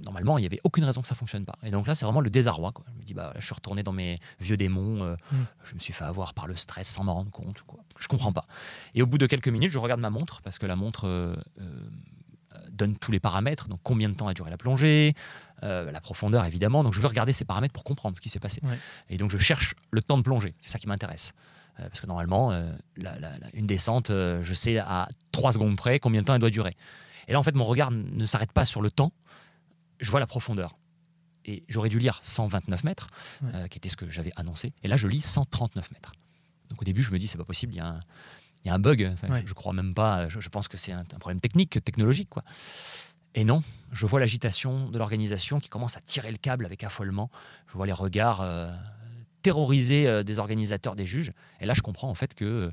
normalement 0.04 0.38
il 0.38 0.42
n'y 0.42 0.46
avait 0.46 0.60
aucune 0.64 0.84
raison 0.84 1.00
que 1.00 1.06
ça 1.06 1.14
fonctionne 1.14 1.44
pas 1.44 1.56
et 1.62 1.70
donc 1.70 1.86
là 1.86 1.94
c'est 1.94 2.04
vraiment 2.04 2.20
le 2.20 2.30
désarroi 2.30 2.72
quoi. 2.72 2.84
je 2.92 2.98
me 2.98 3.04
dis 3.04 3.14
bah 3.14 3.32
je 3.38 3.44
suis 3.44 3.54
retourné 3.54 3.82
dans 3.82 3.92
mes 3.92 4.16
vieux 4.40 4.56
démons 4.56 5.02
euh, 5.02 5.16
mm. 5.32 5.36
je 5.64 5.74
me 5.74 5.80
suis 5.80 5.92
fait 5.92 6.04
avoir 6.04 6.34
par 6.34 6.46
le 6.46 6.56
stress 6.56 6.88
sans 6.88 7.04
m'en 7.04 7.14
rendre 7.14 7.30
compte 7.30 7.62
quoi. 7.62 7.80
je 7.98 8.08
comprends 8.08 8.32
pas 8.32 8.46
et 8.94 9.02
au 9.02 9.06
bout 9.06 9.18
de 9.18 9.26
quelques 9.26 9.48
minutes 9.48 9.70
je 9.70 9.78
regarde 9.78 10.00
ma 10.00 10.10
montre 10.10 10.42
parce 10.42 10.58
que 10.58 10.66
la 10.66 10.76
montre 10.76 11.36
donne 12.74 12.96
tous 12.96 13.12
les 13.12 13.20
paramètres, 13.20 13.68
donc 13.68 13.80
combien 13.82 14.08
de 14.08 14.14
temps 14.14 14.28
a 14.28 14.34
duré 14.34 14.50
la 14.50 14.56
plongée, 14.56 15.14
euh, 15.62 15.90
la 15.90 16.00
profondeur 16.00 16.44
évidemment. 16.44 16.84
Donc 16.84 16.92
je 16.92 17.00
veux 17.00 17.06
regarder 17.06 17.32
ces 17.32 17.44
paramètres 17.44 17.72
pour 17.72 17.84
comprendre 17.84 18.16
ce 18.16 18.20
qui 18.20 18.28
s'est 18.28 18.40
passé. 18.40 18.60
Et 19.08 19.16
donc 19.16 19.30
je 19.30 19.38
cherche 19.38 19.74
le 19.90 20.02
temps 20.02 20.18
de 20.18 20.22
plongée, 20.22 20.54
c'est 20.58 20.70
ça 20.70 20.78
qui 20.78 20.86
m'intéresse. 20.86 21.32
Euh, 21.80 21.88
parce 21.88 22.00
que 22.00 22.06
normalement, 22.06 22.52
euh, 22.52 22.72
une 23.52 23.66
descente, 23.66 24.10
je 24.10 24.54
sais 24.54 24.78
à 24.78 25.08
3 25.32 25.54
secondes 25.54 25.76
près 25.76 25.98
combien 25.98 26.20
de 26.20 26.26
temps 26.26 26.34
elle 26.34 26.40
doit 26.40 26.50
durer. 26.50 26.76
Et 27.26 27.32
là, 27.32 27.40
en 27.40 27.42
fait, 27.42 27.54
mon 27.54 27.64
regard 27.64 27.90
ne 27.90 28.26
s'arrête 28.26 28.52
pas 28.52 28.64
sur 28.64 28.82
le 28.82 28.90
temps, 28.90 29.12
je 29.98 30.10
vois 30.10 30.20
la 30.20 30.26
profondeur. 30.26 30.76
Et 31.46 31.64
j'aurais 31.68 31.88
dû 31.88 31.98
lire 31.98 32.18
129 32.22 32.84
mètres, 32.84 33.08
qui 33.70 33.78
était 33.78 33.88
ce 33.88 33.96
que 33.96 34.08
j'avais 34.08 34.32
annoncé. 34.36 34.72
Et 34.82 34.88
là, 34.88 34.96
je 34.96 35.08
lis 35.08 35.20
139 35.20 35.90
mètres. 35.92 36.12
Donc 36.70 36.82
au 36.82 36.84
début, 36.84 37.02
je 37.02 37.12
me 37.12 37.18
dis, 37.18 37.26
c'est 37.26 37.38
pas 37.38 37.44
possible, 37.44 37.74
il 37.74 37.76
y 37.76 37.80
a 37.80 37.86
un, 37.86 38.00
y 38.68 38.70
a 38.70 38.74
un 38.74 38.78
bug. 38.78 39.14
je, 39.46 39.54
crois 39.54 39.72
même 39.72 39.94
pas. 39.94 40.28
Je, 40.28 40.48
pense 40.48 40.68
que 40.68 40.76
c'est 40.76 40.92
un, 40.92 41.04
problème 41.04 41.40
technique, 41.40 41.82
technologique, 41.84 42.28
quoi. 42.30 42.42
Et 43.34 43.44
non, 43.44 43.62
je 43.92 44.06
vois 44.06 44.20
l'agitation 44.20 44.90
de 44.90 44.98
l'organisation 44.98 45.58
qui 45.58 45.68
commence 45.68 45.96
à 45.96 46.00
tirer 46.00 46.30
le 46.30 46.36
câble 46.36 46.66
avec 46.66 46.84
affolement. 46.84 47.30
Je 47.66 47.74
vois 47.74 47.86
les 47.86 47.92
regards 47.92 48.40
euh, 48.42 48.70
terrorisés 49.42 50.06
euh, 50.06 50.22
des 50.22 50.38
organisateurs, 50.38 50.94
des 50.94 51.06
juges. 51.06 51.32
Et 51.60 51.66
là, 51.66 51.74
je 51.74 51.82
comprends 51.82 52.08
en 52.08 52.14
fait 52.14 52.34
que 52.34 52.44
euh, 52.44 52.70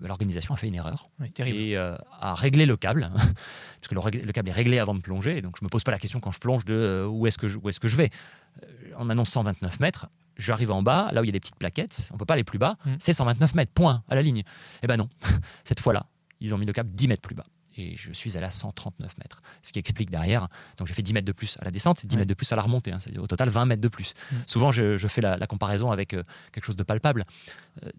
l'organisation 0.00 0.54
a 0.54 0.56
fait 0.56 0.68
une 0.68 0.76
erreur 0.76 1.08
et 1.38 1.76
a 1.76 2.34
réglé 2.34 2.66
le 2.66 2.76
câble, 2.76 3.10
parce 3.14 3.88
que 3.88 3.94
le, 3.94 4.32
câble 4.32 4.50
est 4.50 4.52
réglé 4.52 4.78
avant 4.78 4.94
de 4.94 5.00
plonger. 5.00 5.42
Donc, 5.42 5.56
je 5.58 5.64
me 5.64 5.68
pose 5.68 5.82
pas 5.82 5.92
la 5.92 5.98
question 5.98 6.20
quand 6.20 6.30
je 6.30 6.38
plonge 6.38 6.64
de 6.64 7.04
où 7.10 7.26
est-ce 7.26 7.38
que 7.38 7.48
je, 7.48 7.58
que 7.58 7.88
je 7.88 7.96
vais? 7.96 8.10
On 8.96 9.10
annonce 9.10 9.30
129 9.30 9.80
mètres 9.80 10.06
j'arrive 10.36 10.70
en 10.70 10.82
bas, 10.82 11.08
là 11.12 11.20
où 11.20 11.24
il 11.24 11.28
y 11.28 11.30
a 11.30 11.32
des 11.32 11.40
petites 11.40 11.56
plaquettes, 11.56 12.08
on 12.12 12.16
peut 12.16 12.24
pas 12.24 12.34
aller 12.34 12.44
plus 12.44 12.58
bas, 12.58 12.76
mm. 12.84 12.94
c'est 12.98 13.12
129 13.12 13.54
mètres, 13.54 13.72
point, 13.72 14.02
à 14.08 14.14
la 14.14 14.22
ligne. 14.22 14.42
Eh 14.82 14.86
ben 14.86 14.96
non, 14.96 15.08
cette 15.64 15.80
fois-là, 15.80 16.06
ils 16.40 16.54
ont 16.54 16.58
mis 16.58 16.66
le 16.66 16.72
câble 16.72 16.90
10 16.92 17.08
mètres 17.08 17.22
plus 17.22 17.34
bas. 17.34 17.46
Et 17.76 17.96
je 17.96 18.12
suis 18.12 18.36
allé 18.36 18.46
à 18.46 18.52
139 18.52 19.18
mètres. 19.18 19.42
Ce 19.62 19.72
qui 19.72 19.80
explique 19.80 20.08
derrière, 20.08 20.46
donc 20.76 20.86
j'ai 20.86 20.94
fait 20.94 21.02
10 21.02 21.12
mètres 21.12 21.26
de 21.26 21.32
plus 21.32 21.56
à 21.60 21.64
la 21.64 21.72
descente, 21.72 22.06
10 22.06 22.16
mètres 22.16 22.28
de 22.28 22.34
plus 22.34 22.52
à 22.52 22.56
la 22.56 22.62
remontée. 22.62 22.92
Hein, 22.92 22.98
au 23.18 23.26
total 23.26 23.48
20 23.48 23.66
mètres 23.66 23.82
de 23.82 23.88
plus. 23.88 24.14
Mm. 24.30 24.36
Souvent, 24.46 24.70
je, 24.70 25.08
fais 25.08 25.20
la, 25.20 25.46
comparaison 25.46 25.90
avec 25.90 26.14
euh, 26.14 26.22
quelque 26.52 26.64
chose 26.64 26.76
de 26.76 26.84
palpable. 26.84 27.24
Euh, 27.84 27.90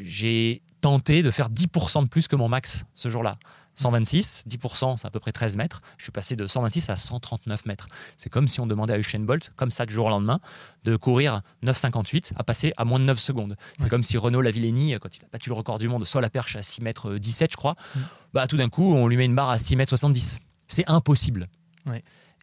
j'ai 0.00 0.62
tenté 0.80 1.22
de 1.22 1.30
faire 1.30 1.50
10% 1.50 2.04
de 2.04 2.08
plus 2.08 2.28
que 2.28 2.36
mon 2.36 2.48
max 2.48 2.84
ce 2.94 3.08
jour-là. 3.08 3.38
126, 3.74 4.44
10%, 4.48 4.96
c'est 4.96 5.06
à 5.06 5.10
peu 5.10 5.20
près 5.20 5.32
13 5.32 5.56
mètres. 5.56 5.80
Je 5.98 6.04
suis 6.04 6.12
passé 6.12 6.36
de 6.36 6.46
126 6.46 6.90
à 6.90 6.96
139 6.96 7.66
mètres. 7.66 7.88
C'est 8.16 8.30
comme 8.30 8.48
si 8.48 8.60
on 8.60 8.66
demandait 8.66 8.92
à 8.92 8.98
Usain 8.98 9.20
Bolt, 9.20 9.52
comme 9.56 9.70
ça 9.70 9.86
du 9.86 9.94
jour 9.94 10.06
au 10.06 10.10
lendemain, 10.10 10.40
de 10.84 10.96
courir 10.96 11.42
9,58 11.64 12.32
à 12.36 12.44
passer 12.44 12.72
à 12.76 12.84
moins 12.84 12.98
de 12.98 13.04
9 13.04 13.18
secondes. 13.18 13.56
C'est 13.78 13.88
comme 13.88 14.02
si 14.02 14.18
Renaud 14.18 14.40
Lavillenie, 14.40 14.96
quand 15.00 15.16
il 15.16 15.24
a 15.24 15.28
battu 15.32 15.48
le 15.48 15.54
record 15.54 15.78
du 15.78 15.88
monde, 15.88 16.04
soit 16.06 16.20
la 16.20 16.30
perche 16.30 16.56
à 16.56 16.62
6 16.62 16.82
mètres 16.82 17.14
17, 17.16 17.52
je 17.52 17.56
crois, 17.56 17.76
mm. 17.94 18.00
bah, 18.34 18.46
tout 18.46 18.56
d'un 18.56 18.68
coup, 18.68 18.94
on 18.94 19.08
lui 19.08 19.16
met 19.16 19.24
une 19.24 19.34
barre 19.34 19.50
à 19.50 19.58
6 19.58 19.76
mètres 19.76 19.90
70. 19.90 20.40
C'est 20.68 20.88
impossible. 20.88 21.48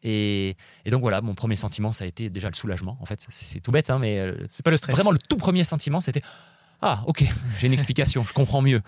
Et, 0.03 0.55
donc 0.85 1.01
voilà, 1.01 1.21
mon 1.21 1.35
premier 1.35 1.55
sentiment, 1.55 1.91
ça 1.91 2.05
a 2.05 2.07
été 2.07 2.29
déjà 2.29 2.49
le 2.49 2.55
soulagement. 2.55 2.97
En 3.01 3.05
fait, 3.05 3.25
c'est 3.29 3.59
tout 3.59 3.71
bête, 3.71 3.89
hein, 3.89 3.99
mais 3.99 4.19
euh, 4.19 4.33
c'est 4.49 4.63
pas 4.63 4.71
le 4.71 4.77
stress. 4.77 4.95
Vraiment, 4.95 5.11
le 5.11 5.19
tout 5.19 5.37
premier 5.37 5.63
sentiment, 5.63 5.99
c'était 5.99 6.21
ah, 6.81 7.03
ok, 7.07 7.25
j'ai 7.59 7.67
une 7.67 7.73
explication, 7.73 8.23
je 8.23 8.33
comprends 8.33 8.61
mieux. 8.61 8.81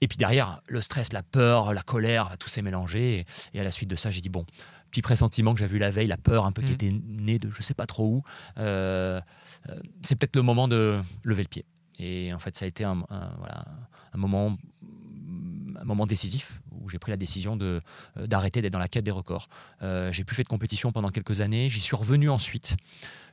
Et 0.00 0.08
puis 0.08 0.16
derrière, 0.16 0.60
le 0.68 0.80
stress, 0.80 1.12
la 1.12 1.22
peur, 1.22 1.72
la 1.72 1.82
colère, 1.82 2.36
tout 2.38 2.48
s'est 2.48 2.62
mélangé. 2.62 3.24
Et, 3.54 3.60
à 3.60 3.64
la 3.64 3.70
suite 3.70 3.88
de 3.88 3.96
ça, 3.96 4.10
j'ai 4.10 4.20
dit 4.20 4.28
bon, 4.28 4.44
petit 4.90 5.02
pressentiment 5.02 5.54
que 5.54 5.60
j'ai 5.60 5.66
vu 5.66 5.78
la 5.78 5.90
veille, 5.90 6.08
la 6.08 6.16
peur 6.16 6.44
un 6.44 6.52
peu 6.52 6.62
qui 6.62 6.72
mm. 6.72 6.74
était 6.74 6.92
née 6.92 7.38
de 7.38 7.50
je 7.50 7.62
sais 7.62 7.74
pas 7.74 7.86
trop 7.86 8.06
où. 8.06 8.22
Euh, 8.58 9.20
euh, 9.68 9.80
c'est 10.02 10.16
peut-être 10.16 10.36
le 10.36 10.42
moment 10.42 10.66
de 10.66 11.00
lever 11.22 11.42
le 11.42 11.48
pied. 11.48 11.64
Et 11.98 12.32
en 12.32 12.38
fait, 12.38 12.56
ça 12.56 12.64
a 12.64 12.68
été 12.68 12.82
un, 12.82 13.04
un 13.10 14.16
moment 14.18 14.56
un 15.80 15.84
moment 15.84 16.06
décisif 16.06 16.60
où 16.72 16.88
j'ai 16.88 16.98
pris 16.98 17.10
la 17.10 17.16
décision 17.16 17.56
de, 17.56 17.80
euh, 18.16 18.26
d'arrêter 18.26 18.62
d'être 18.62 18.72
dans 18.72 18.78
la 18.78 18.88
quête 18.88 19.04
des 19.04 19.10
records. 19.10 19.48
Euh, 19.82 20.12
j'ai 20.12 20.24
plus 20.24 20.36
fait 20.36 20.42
de 20.42 20.48
compétition 20.48 20.92
pendant 20.92 21.08
quelques 21.08 21.40
années, 21.40 21.68
j'y 21.70 21.80
suis 21.80 21.96
revenu 21.96 22.28
ensuite. 22.28 22.76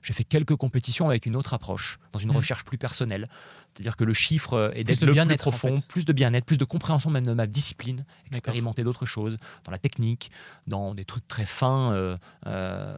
J'ai 0.01 0.13
fait 0.13 0.23
quelques 0.23 0.55
compétitions 0.55 1.09
avec 1.09 1.25
une 1.25 1.35
autre 1.35 1.53
approche, 1.53 1.99
dans 2.13 2.19
une 2.19 2.31
mmh. 2.31 2.37
recherche 2.37 2.65
plus 2.65 2.77
personnelle. 2.77 3.29
C'est-à-dire 3.67 3.95
que 3.95 4.03
le 4.03 4.13
chiffre 4.13 4.71
est 4.75 4.83
d'être 4.83 5.05
le 5.05 5.13
plus 5.13 5.37
profond, 5.37 5.75
plus 5.87 6.05
de 6.05 6.13
bien-être, 6.13 6.45
plus 6.45 6.57
de 6.57 6.65
compréhension 6.65 7.09
même 7.09 7.25
de 7.25 7.33
ma 7.33 7.47
discipline, 7.47 8.05
expérimenter 8.25 8.83
d'autres 8.83 9.05
choses, 9.05 9.37
dans 9.63 9.71
la 9.71 9.77
technique, 9.77 10.31
dans 10.65 10.93
des 10.93 11.05
trucs 11.05 11.27
très 11.27 11.45
fins 11.45 11.93
euh, 11.93 12.97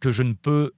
que 0.00 0.10
je 0.10 0.22
ne 0.22 0.32
peux 0.34 0.72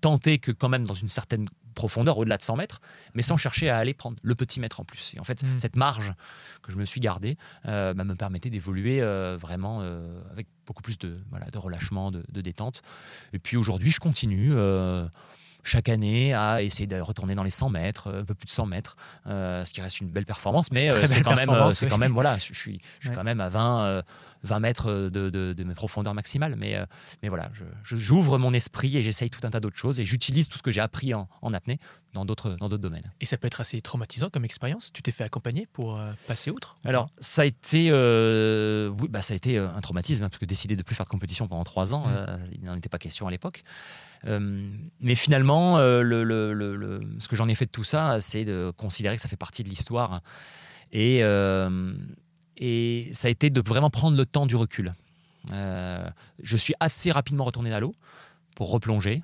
tenter 0.00 0.38
que 0.38 0.50
quand 0.50 0.68
même 0.68 0.86
dans 0.86 0.94
une 0.94 1.08
certaine 1.08 1.48
profondeur 1.78 2.18
au-delà 2.18 2.36
de 2.36 2.42
100 2.42 2.56
mètres, 2.56 2.80
mais 3.14 3.22
sans 3.22 3.36
chercher 3.36 3.70
à 3.70 3.78
aller 3.78 3.94
prendre 3.94 4.18
le 4.20 4.34
petit 4.34 4.58
mètre 4.58 4.80
en 4.80 4.84
plus. 4.84 5.14
Et 5.14 5.20
en 5.20 5.24
fait, 5.24 5.44
mm. 5.44 5.58
cette 5.58 5.76
marge 5.76 6.12
que 6.60 6.72
je 6.72 6.76
me 6.76 6.84
suis 6.84 7.00
gardée 7.00 7.38
euh, 7.66 7.94
bah, 7.94 8.02
me 8.02 8.16
permettait 8.16 8.50
d'évoluer 8.50 9.00
euh, 9.00 9.38
vraiment 9.40 9.78
euh, 9.80 10.20
avec 10.32 10.48
beaucoup 10.66 10.82
plus 10.82 10.98
de, 10.98 11.20
voilà, 11.30 11.46
de 11.46 11.56
relâchement, 11.56 12.10
de, 12.10 12.40
détente. 12.40 12.82
Et 13.32 13.38
puis 13.38 13.56
aujourd'hui, 13.56 13.92
je 13.92 14.00
continue 14.00 14.52
chaque 15.68 15.88
année 15.88 16.34
à 16.34 16.62
essayer 16.62 16.86
de 16.86 17.00
retourner 17.00 17.34
dans 17.34 17.42
les 17.42 17.50
100 17.50 17.70
mètres, 17.70 18.08
un 18.12 18.24
peu 18.24 18.34
plus 18.34 18.46
de 18.46 18.50
100 18.50 18.66
mètres, 18.66 18.96
ce 19.26 19.70
qui 19.70 19.80
reste 19.80 20.00
une 20.00 20.10
belle 20.10 20.26
performance, 20.26 20.70
mais 20.72 20.90
c'est 21.06 21.22
quand, 21.22 21.34
même, 21.36 21.50
c'est 21.72 21.88
quand 21.88 21.98
même, 21.98 22.12
voilà, 22.12 22.38
je 22.38 22.52
suis, 22.54 22.80
je 23.00 23.08
suis 23.08 23.16
quand 23.16 23.24
même 23.24 23.40
à 23.40 23.48
20, 23.48 24.02
20 24.42 24.60
mètres 24.60 24.92
de, 25.08 25.30
de, 25.30 25.64
mes 25.64 25.74
profondeurs 25.74 26.14
maximales. 26.14 26.56
Mais, 26.56 26.76
euh, 26.76 26.86
mais 27.22 27.28
voilà, 27.28 27.50
j'ouvre 27.82 28.38
mon 28.38 28.52
esprit 28.52 28.96
et 28.96 29.02
j'essaye 29.02 29.30
tout 29.30 29.40
un 29.46 29.50
tas 29.50 29.60
d'autres 29.60 29.76
choses 29.76 30.00
et 30.00 30.04
j'utilise 30.04 30.48
tout 30.48 30.58
ce 30.58 30.62
que 30.62 30.70
j'ai 30.70 30.80
appris 30.80 31.12
en, 31.14 31.28
apnée 31.52 31.78
dans 32.14 32.24
d'autres 32.24 32.56
dans 32.58 32.68
d'autres 32.68 32.82
domaines. 32.82 33.12
Et 33.20 33.26
ça 33.26 33.36
peut 33.36 33.46
être 33.46 33.60
assez 33.60 33.80
traumatisant 33.80 34.30
comme 34.30 34.44
expérience? 34.44 34.90
Tu 34.92 35.02
t'es 35.02 35.12
fait 35.12 35.24
accompagner 35.24 35.66
pour 35.66 35.98
euh, 35.98 36.12
passer 36.26 36.50
outre? 36.50 36.76
Alors 36.84 37.10
ça 37.18 37.42
a 37.42 37.44
été 37.44 37.88
euh, 37.90 38.88
oui, 39.00 39.08
bah, 39.08 39.22
ça 39.22 39.34
a 39.34 39.36
été 39.36 39.58
un 39.58 39.80
traumatisme 39.80 40.24
hein, 40.24 40.28
parce 40.28 40.38
que 40.38 40.46
décider 40.46 40.76
de 40.76 40.82
plus 40.82 40.94
faire 40.94 41.06
de 41.06 41.10
compétition 41.10 41.48
pendant 41.48 41.64
trois 41.64 41.94
ans, 41.94 42.06
mmh. 42.06 42.38
il 42.52 42.64
n'en 42.64 42.76
était 42.76 42.88
pas 42.88 42.98
question 42.98 43.26
à 43.26 43.30
l'époque. 43.30 43.64
Mais 44.24 45.14
finalement, 45.14 45.78
le, 45.78 46.24
le, 46.24 46.52
le, 46.52 47.00
ce 47.18 47.28
que 47.28 47.36
j'en 47.36 47.48
ai 47.48 47.54
fait 47.54 47.66
de 47.66 47.70
tout 47.70 47.84
ça, 47.84 48.20
c'est 48.20 48.44
de 48.44 48.72
considérer 48.76 49.16
que 49.16 49.22
ça 49.22 49.28
fait 49.28 49.36
partie 49.36 49.62
de 49.62 49.68
l'histoire. 49.68 50.20
Et, 50.92 51.22
et 52.58 53.10
ça 53.12 53.28
a 53.28 53.30
été 53.30 53.50
de 53.50 53.60
vraiment 53.60 53.90
prendre 53.90 54.16
le 54.16 54.26
temps 54.26 54.46
du 54.46 54.56
recul. 54.56 54.92
Euh, 55.52 56.10
je 56.42 56.56
suis 56.56 56.74
assez 56.80 57.10
rapidement 57.10 57.44
retourné 57.44 57.72
à 57.72 57.80
l'eau 57.80 57.94
pour 58.54 58.70
replonger 58.70 59.22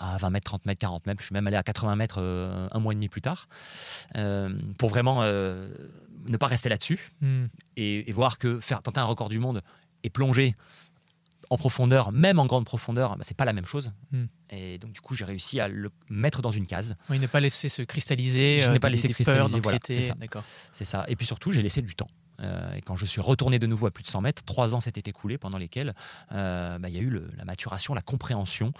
à 0.00 0.18
20 0.18 0.30
mètres, 0.30 0.44
30 0.44 0.66
mètres, 0.66 0.80
40 0.80 1.06
mètres. 1.06 1.20
Je 1.20 1.26
suis 1.26 1.32
même 1.32 1.46
allé 1.46 1.56
à 1.56 1.62
80 1.62 1.96
mètres 1.96 2.20
euh, 2.20 2.68
un 2.70 2.78
mois 2.78 2.92
et 2.92 2.96
demi 2.96 3.08
plus 3.08 3.22
tard 3.22 3.48
euh, 4.16 4.54
pour 4.78 4.90
vraiment 4.90 5.22
ne 5.22 6.36
pas 6.38 6.46
rester 6.46 6.68
là-dessus 6.68 7.12
hmm. 7.20 7.46
et, 7.76 8.12
voir 8.12 8.38
que 8.38 8.60
faire 8.60 8.82
tenter 8.82 9.00
un 9.00 9.04
record 9.04 9.28
du 9.28 9.38
monde 9.38 9.62
et 10.02 10.10
plonger 10.10 10.54
en 11.50 11.56
profondeur, 11.56 12.12
même 12.12 12.38
en 12.38 12.46
grande 12.46 12.64
profondeur, 12.64 13.16
bah, 13.16 13.22
c'est 13.22 13.36
pas 13.36 13.44
la 13.44 13.52
même 13.52 13.66
chose. 13.66 13.92
Hmm. 14.12 14.24
Et 14.50 14.78
donc 14.78 14.92
du 14.92 15.00
coup, 15.00 15.14
j'ai 15.14 15.24
réussi 15.24 15.60
à 15.60 15.68
le 15.68 15.90
mettre 16.08 16.42
dans 16.42 16.50
une 16.50 16.66
case. 16.66 16.96
Oui, 17.10 17.18
ne 17.18 17.26
pas 17.26 17.40
laisser 17.40 17.68
se 17.68 17.82
cristalliser. 17.82 18.58
Je 18.58 18.70
n'ai 18.70 18.78
pas 18.78 18.88
laissé 18.88 19.08
cristalliser. 19.08 19.60
Voilà, 19.60 19.78
c'est 19.84 20.02
ça. 20.02 20.14
C'est 20.72 20.84
ça. 20.84 21.04
Et 21.08 21.16
puis 21.16 21.26
surtout, 21.26 21.52
j'ai 21.52 21.62
laissé 21.62 21.82
du 21.82 21.94
temps. 21.94 22.08
Euh, 22.40 22.74
et 22.74 22.82
quand 22.82 22.96
je 22.96 23.06
suis 23.06 23.20
retourné 23.20 23.58
de 23.58 23.66
nouveau 23.66 23.86
à 23.86 23.90
plus 23.90 24.02
de 24.02 24.08
100 24.08 24.20
mètres, 24.20 24.42
trois 24.44 24.74
ans 24.74 24.80
s'étaient 24.80 25.08
écoulés 25.08 25.38
pendant 25.38 25.58
lesquels 25.58 25.94
euh, 26.32 26.78
bah, 26.78 26.88
il 26.88 26.94
y 26.94 26.98
a 26.98 27.00
eu 27.00 27.20
la 27.36 27.44
maturation, 27.44 27.94
la 27.94 28.02
compréhension 28.02 28.72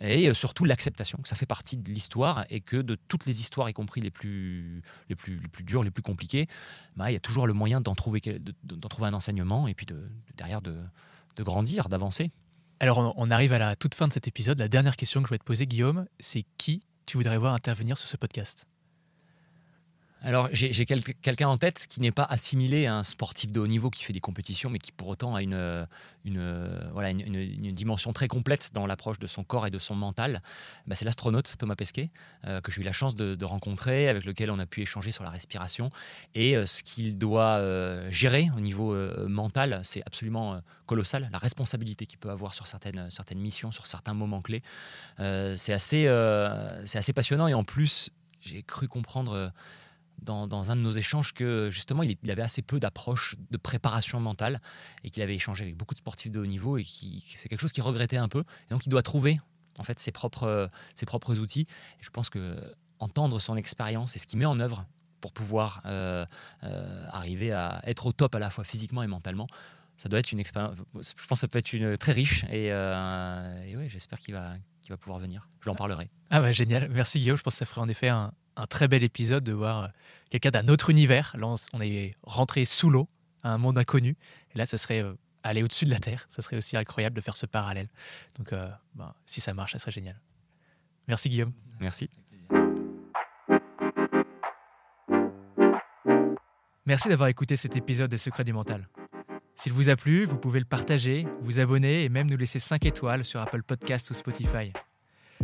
et 0.00 0.28
euh, 0.28 0.34
surtout 0.34 0.64
l'acceptation 0.64 1.18
que 1.18 1.28
ça 1.28 1.36
fait 1.36 1.46
partie 1.46 1.76
de 1.76 1.90
l'histoire 1.90 2.44
et 2.50 2.60
que 2.60 2.76
de 2.76 2.94
toutes 2.94 3.26
les 3.26 3.40
histoires, 3.40 3.68
y 3.68 3.72
compris 3.72 4.00
les 4.00 4.10
plus, 4.10 4.82
les 5.08 5.16
plus, 5.16 5.40
les 5.40 5.48
plus 5.48 5.64
dures, 5.64 5.82
les 5.82 5.90
plus 5.90 6.02
compliquées, 6.02 6.46
bah, 6.96 7.10
il 7.10 7.14
y 7.14 7.16
a 7.16 7.20
toujours 7.20 7.46
le 7.46 7.52
moyen 7.52 7.80
d'en 7.80 7.94
trouver, 7.94 8.20
trouver 8.20 9.08
un 9.08 9.14
enseignement 9.14 9.66
et 9.68 9.74
puis 9.74 9.86
de, 9.86 10.08
derrière 10.36 10.62
de, 10.62 10.76
grandir, 11.42 11.88
d'avancer. 11.88 12.30
Alors 12.80 13.14
on 13.16 13.30
arrive 13.30 13.52
à 13.52 13.58
la 13.58 13.76
toute 13.76 13.94
fin 13.94 14.08
de 14.08 14.12
cet 14.12 14.26
épisode. 14.26 14.58
La 14.58 14.68
dernière 14.68 14.96
question 14.96 15.20
que 15.22 15.28
je 15.28 15.34
vais 15.34 15.38
te 15.38 15.44
poser, 15.44 15.66
Guillaume, 15.66 16.06
c'est 16.18 16.44
qui 16.56 16.82
tu 17.06 17.16
voudrais 17.16 17.38
voir 17.38 17.54
intervenir 17.54 17.98
sur 17.98 18.08
ce 18.08 18.16
podcast? 18.16 18.69
Alors, 20.22 20.48
j'ai 20.52 20.84
quelqu'un 20.84 21.48
en 21.48 21.56
tête 21.56 21.86
qui 21.88 22.00
n'est 22.00 22.12
pas 22.12 22.24
assimilé 22.24 22.86
à 22.86 22.94
un 22.94 23.02
sportif 23.02 23.52
de 23.52 23.58
haut 23.58 23.66
niveau 23.66 23.88
qui 23.88 24.04
fait 24.04 24.12
des 24.12 24.20
compétitions, 24.20 24.68
mais 24.68 24.78
qui 24.78 24.92
pour 24.92 25.08
autant 25.08 25.34
a 25.34 25.42
une, 25.42 25.86
une, 26.26 26.90
voilà, 26.92 27.10
une, 27.10 27.74
dimension 27.74 28.12
très 28.12 28.28
complète 28.28 28.70
dans 28.74 28.86
l'approche 28.86 29.18
de 29.18 29.26
son 29.26 29.44
corps 29.44 29.66
et 29.66 29.70
de 29.70 29.78
son 29.78 29.94
mental. 29.94 30.42
Bah, 30.86 30.94
c'est 30.94 31.06
l'astronaute 31.06 31.54
Thomas 31.58 31.74
Pesquet, 31.74 32.10
euh, 32.46 32.60
que 32.60 32.70
j'ai 32.70 32.82
eu 32.82 32.84
la 32.84 32.92
chance 32.92 33.14
de, 33.14 33.44
rencontrer, 33.44 34.08
avec 34.08 34.24
lequel 34.24 34.50
on 34.50 34.58
a 34.58 34.66
pu 34.66 34.82
échanger 34.82 35.10
sur 35.10 35.24
la 35.24 35.30
respiration. 35.30 35.90
Et 36.34 36.56
euh, 36.56 36.66
ce 36.66 36.82
qu'il 36.82 37.16
doit 37.16 37.56
euh, 37.58 38.10
gérer 38.10 38.50
au 38.56 38.60
niveau 38.60 38.94
mental, 39.26 39.80
c'est 39.84 40.02
absolument 40.04 40.60
colossal. 40.86 41.30
La 41.32 41.38
responsabilité 41.38 42.04
qu'il 42.04 42.18
peut 42.18 42.30
avoir 42.30 42.52
sur 42.52 42.66
certaines, 42.66 43.10
certaines 43.10 43.38
missions, 43.38 43.72
sur 43.72 43.86
certains 43.86 44.14
moments 44.14 44.42
clés. 44.42 44.62
c'est 45.18 45.72
assez, 45.72 46.04
c'est 46.84 46.98
assez 46.98 47.12
passionnant. 47.12 47.48
Et 47.48 47.54
en 47.54 47.64
plus, 47.64 48.10
j'ai 48.40 48.62
cru 48.62 48.88
comprendre 48.88 49.52
dans, 50.22 50.70
un 50.70 50.76
de 50.76 50.80
nos 50.80 50.92
échanges 50.92 51.32
que 51.32 51.68
justement 51.70 52.02
il, 52.02 52.16
avait 52.30 52.42
assez 52.42 52.62
peu 52.62 52.80
d'approche 52.80 53.36
de 53.50 53.56
préparation 53.56 54.20
mentale 54.20 54.60
et 55.04 55.10
qu'il 55.10 55.22
avait 55.22 55.34
échangé 55.34 55.64
avec 55.64 55.76
beaucoup 55.76 55.94
de 55.94 55.98
sportifs 55.98 56.30
de 56.30 56.40
haut 56.40 56.46
niveau 56.46 56.78
et 56.78 56.84
qui 56.84 57.24
c'est 57.34 57.48
quelque 57.48 57.60
chose 57.60 57.72
qu'il 57.72 57.82
regrettait 57.82 58.16
un 58.16 58.28
peu. 58.28 58.40
Et 58.40 58.70
donc 58.70 58.86
il 58.86 58.88
doit 58.88 59.02
trouver 59.02 59.40
en 59.78 59.84
fait 59.84 59.98
ses 59.98 60.12
propres, 60.12 60.70
ses 60.94 61.06
propres 61.06 61.38
outils. 61.38 61.66
Et 62.00 62.02
je 62.02 62.10
pense 62.10 62.30
que 62.30 62.56
entendre 62.98 63.40
son 63.40 63.56
expérience 63.56 64.14
et 64.14 64.18
ce 64.18 64.26
qu'il 64.26 64.38
met 64.38 64.46
en 64.46 64.60
œuvre 64.60 64.86
pour 65.20 65.32
pouvoir 65.32 65.82
euh, 65.86 66.24
euh, 66.62 67.06
arriver 67.10 67.52
à 67.52 67.80
être 67.84 68.06
au 68.06 68.12
top 68.12 68.34
à 68.34 68.38
la 68.38 68.50
fois 68.50 68.64
physiquement 68.64 69.02
et 69.02 69.06
mentalement, 69.06 69.46
ça 69.96 70.08
doit 70.08 70.18
être 70.18 70.32
une 70.32 70.40
expérience. 70.40 70.76
Je 70.94 71.26
pense 71.26 71.38
que 71.38 71.40
ça 71.40 71.48
peut 71.48 71.58
être 71.58 71.72
une 71.72 71.98
très 71.98 72.12
riche 72.12 72.44
et, 72.44 72.72
euh, 72.72 73.64
et 73.64 73.76
ouais, 73.76 73.88
j'espère 73.88 74.18
qu'il 74.18 74.34
va, 74.34 74.54
qu'il 74.80 74.90
va 74.90 74.96
pouvoir 74.96 75.18
venir. 75.18 75.46
Je 75.60 75.64
lui 75.64 75.70
en 75.70 75.74
parlerai. 75.74 76.10
Ah 76.30 76.40
bah 76.40 76.52
génial, 76.52 76.88
merci 76.88 77.18
Guillaume. 77.18 77.36
Je 77.36 77.42
pense 77.42 77.54
que 77.54 77.58
ça 77.58 77.66
ferait 77.66 77.82
en 77.82 77.88
effet 77.88 78.08
un, 78.08 78.32
un 78.60 78.66
très 78.66 78.88
bel 78.88 79.02
épisode 79.02 79.42
de 79.42 79.52
voir 79.52 79.84
euh, 79.84 79.88
quelqu'un 80.28 80.50
d'un 80.50 80.68
autre 80.68 80.90
univers. 80.90 81.34
Là, 81.38 81.54
on 81.72 81.80
est 81.80 82.12
rentré 82.22 82.64
sous 82.64 82.90
l'eau, 82.90 83.08
à 83.42 83.52
un 83.52 83.58
monde 83.58 83.78
inconnu. 83.78 84.16
Et 84.54 84.58
là, 84.58 84.66
ça 84.66 84.76
serait 84.76 85.02
euh, 85.02 85.14
aller 85.42 85.62
au-dessus 85.62 85.86
de 85.86 85.90
la 85.90 85.98
Terre. 85.98 86.26
Ça 86.28 86.42
serait 86.42 86.56
aussi 86.56 86.76
incroyable 86.76 87.16
de 87.16 87.22
faire 87.22 87.36
ce 87.36 87.46
parallèle. 87.46 87.88
Donc, 88.38 88.52
euh, 88.52 88.68
ben, 88.94 89.14
si 89.24 89.40
ça 89.40 89.54
marche, 89.54 89.72
ça 89.72 89.78
serait 89.78 89.92
génial. 89.92 90.20
Merci 91.08 91.30
Guillaume. 91.30 91.52
Merci. 91.80 92.10
Merci 96.84 97.08
d'avoir 97.08 97.28
écouté 97.28 97.56
cet 97.56 97.76
épisode 97.76 98.10
des 98.10 98.18
Secrets 98.18 98.44
du 98.44 98.52
Mental. 98.52 98.88
S'il 99.54 99.72
vous 99.72 99.88
a 99.88 99.96
plu, 99.96 100.24
vous 100.24 100.38
pouvez 100.38 100.58
le 100.58 100.64
partager, 100.64 101.26
vous 101.40 101.60
abonner 101.60 102.04
et 102.04 102.08
même 102.08 102.28
nous 102.28 102.36
laisser 102.36 102.58
5 102.58 102.84
étoiles 102.84 103.24
sur 103.24 103.40
Apple 103.40 103.62
Podcast 103.62 104.10
ou 104.10 104.14
Spotify. 104.14 104.72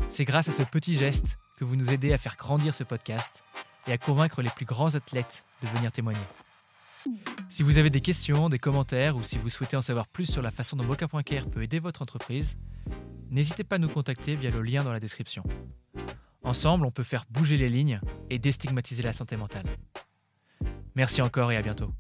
C'est 0.09 0.25
grâce 0.25 0.49
à 0.49 0.53
ce 0.53 0.63
petit 0.63 0.95
geste 0.95 1.39
que 1.57 1.65
vous 1.65 1.77
nous 1.77 1.93
aidez 1.93 2.13
à 2.13 2.19
faire 2.19 2.37
grandir 2.37 2.75
ce 2.75 2.85
podcast 2.85 3.45
et 3.87 3.93
à 3.93 3.99
convaincre 3.99 4.43
les 4.43 4.51
plus 4.51 4.65
grands 4.65 4.95
athlètes 4.95 5.45
de 5.63 5.69
venir 5.69 5.93
témoigner. 5.93 6.27
Si 7.49 7.63
vous 7.63 7.79
avez 7.79 7.91
des 7.91 8.01
questions, 8.01 8.49
des 8.49 8.59
commentaires 8.59 9.17
ou 9.17 9.23
si 9.23 9.39
vous 9.39 9.49
souhaitez 9.49 9.77
en 9.77 9.81
savoir 9.83 10.09
plus 10.09 10.31
sur 10.31 10.43
la 10.43 10.51
façon 10.51 10.77
dont 10.77 10.85
Mocha.care 10.85 11.49
peut 11.49 11.63
aider 11.63 11.79
votre 11.79 12.03
entreprise, 12.03 12.59
n'hésitez 13.31 13.65
pas 13.65 13.77
à 13.77 13.79
nous 13.79 13.89
contacter 13.89 14.35
via 14.35 14.51
le 14.51 14.63
lien 14.63 14.83
dans 14.83 14.93
la 14.93 15.01
description. 15.01 15.45
Ensemble, 16.43 16.87
on 16.87 16.91
peut 16.91 17.03
faire 17.03 17.25
bouger 17.31 17.57
les 17.57 17.69
lignes 17.69 18.01
et 18.31 18.39
déstigmatiser 18.39 19.03
la 19.03 19.13
santé 19.13 19.37
mentale. 19.37 19.67
Merci 20.95 21.21
encore 21.21 21.53
et 21.53 21.57
à 21.57 21.63
bientôt. 21.63 21.93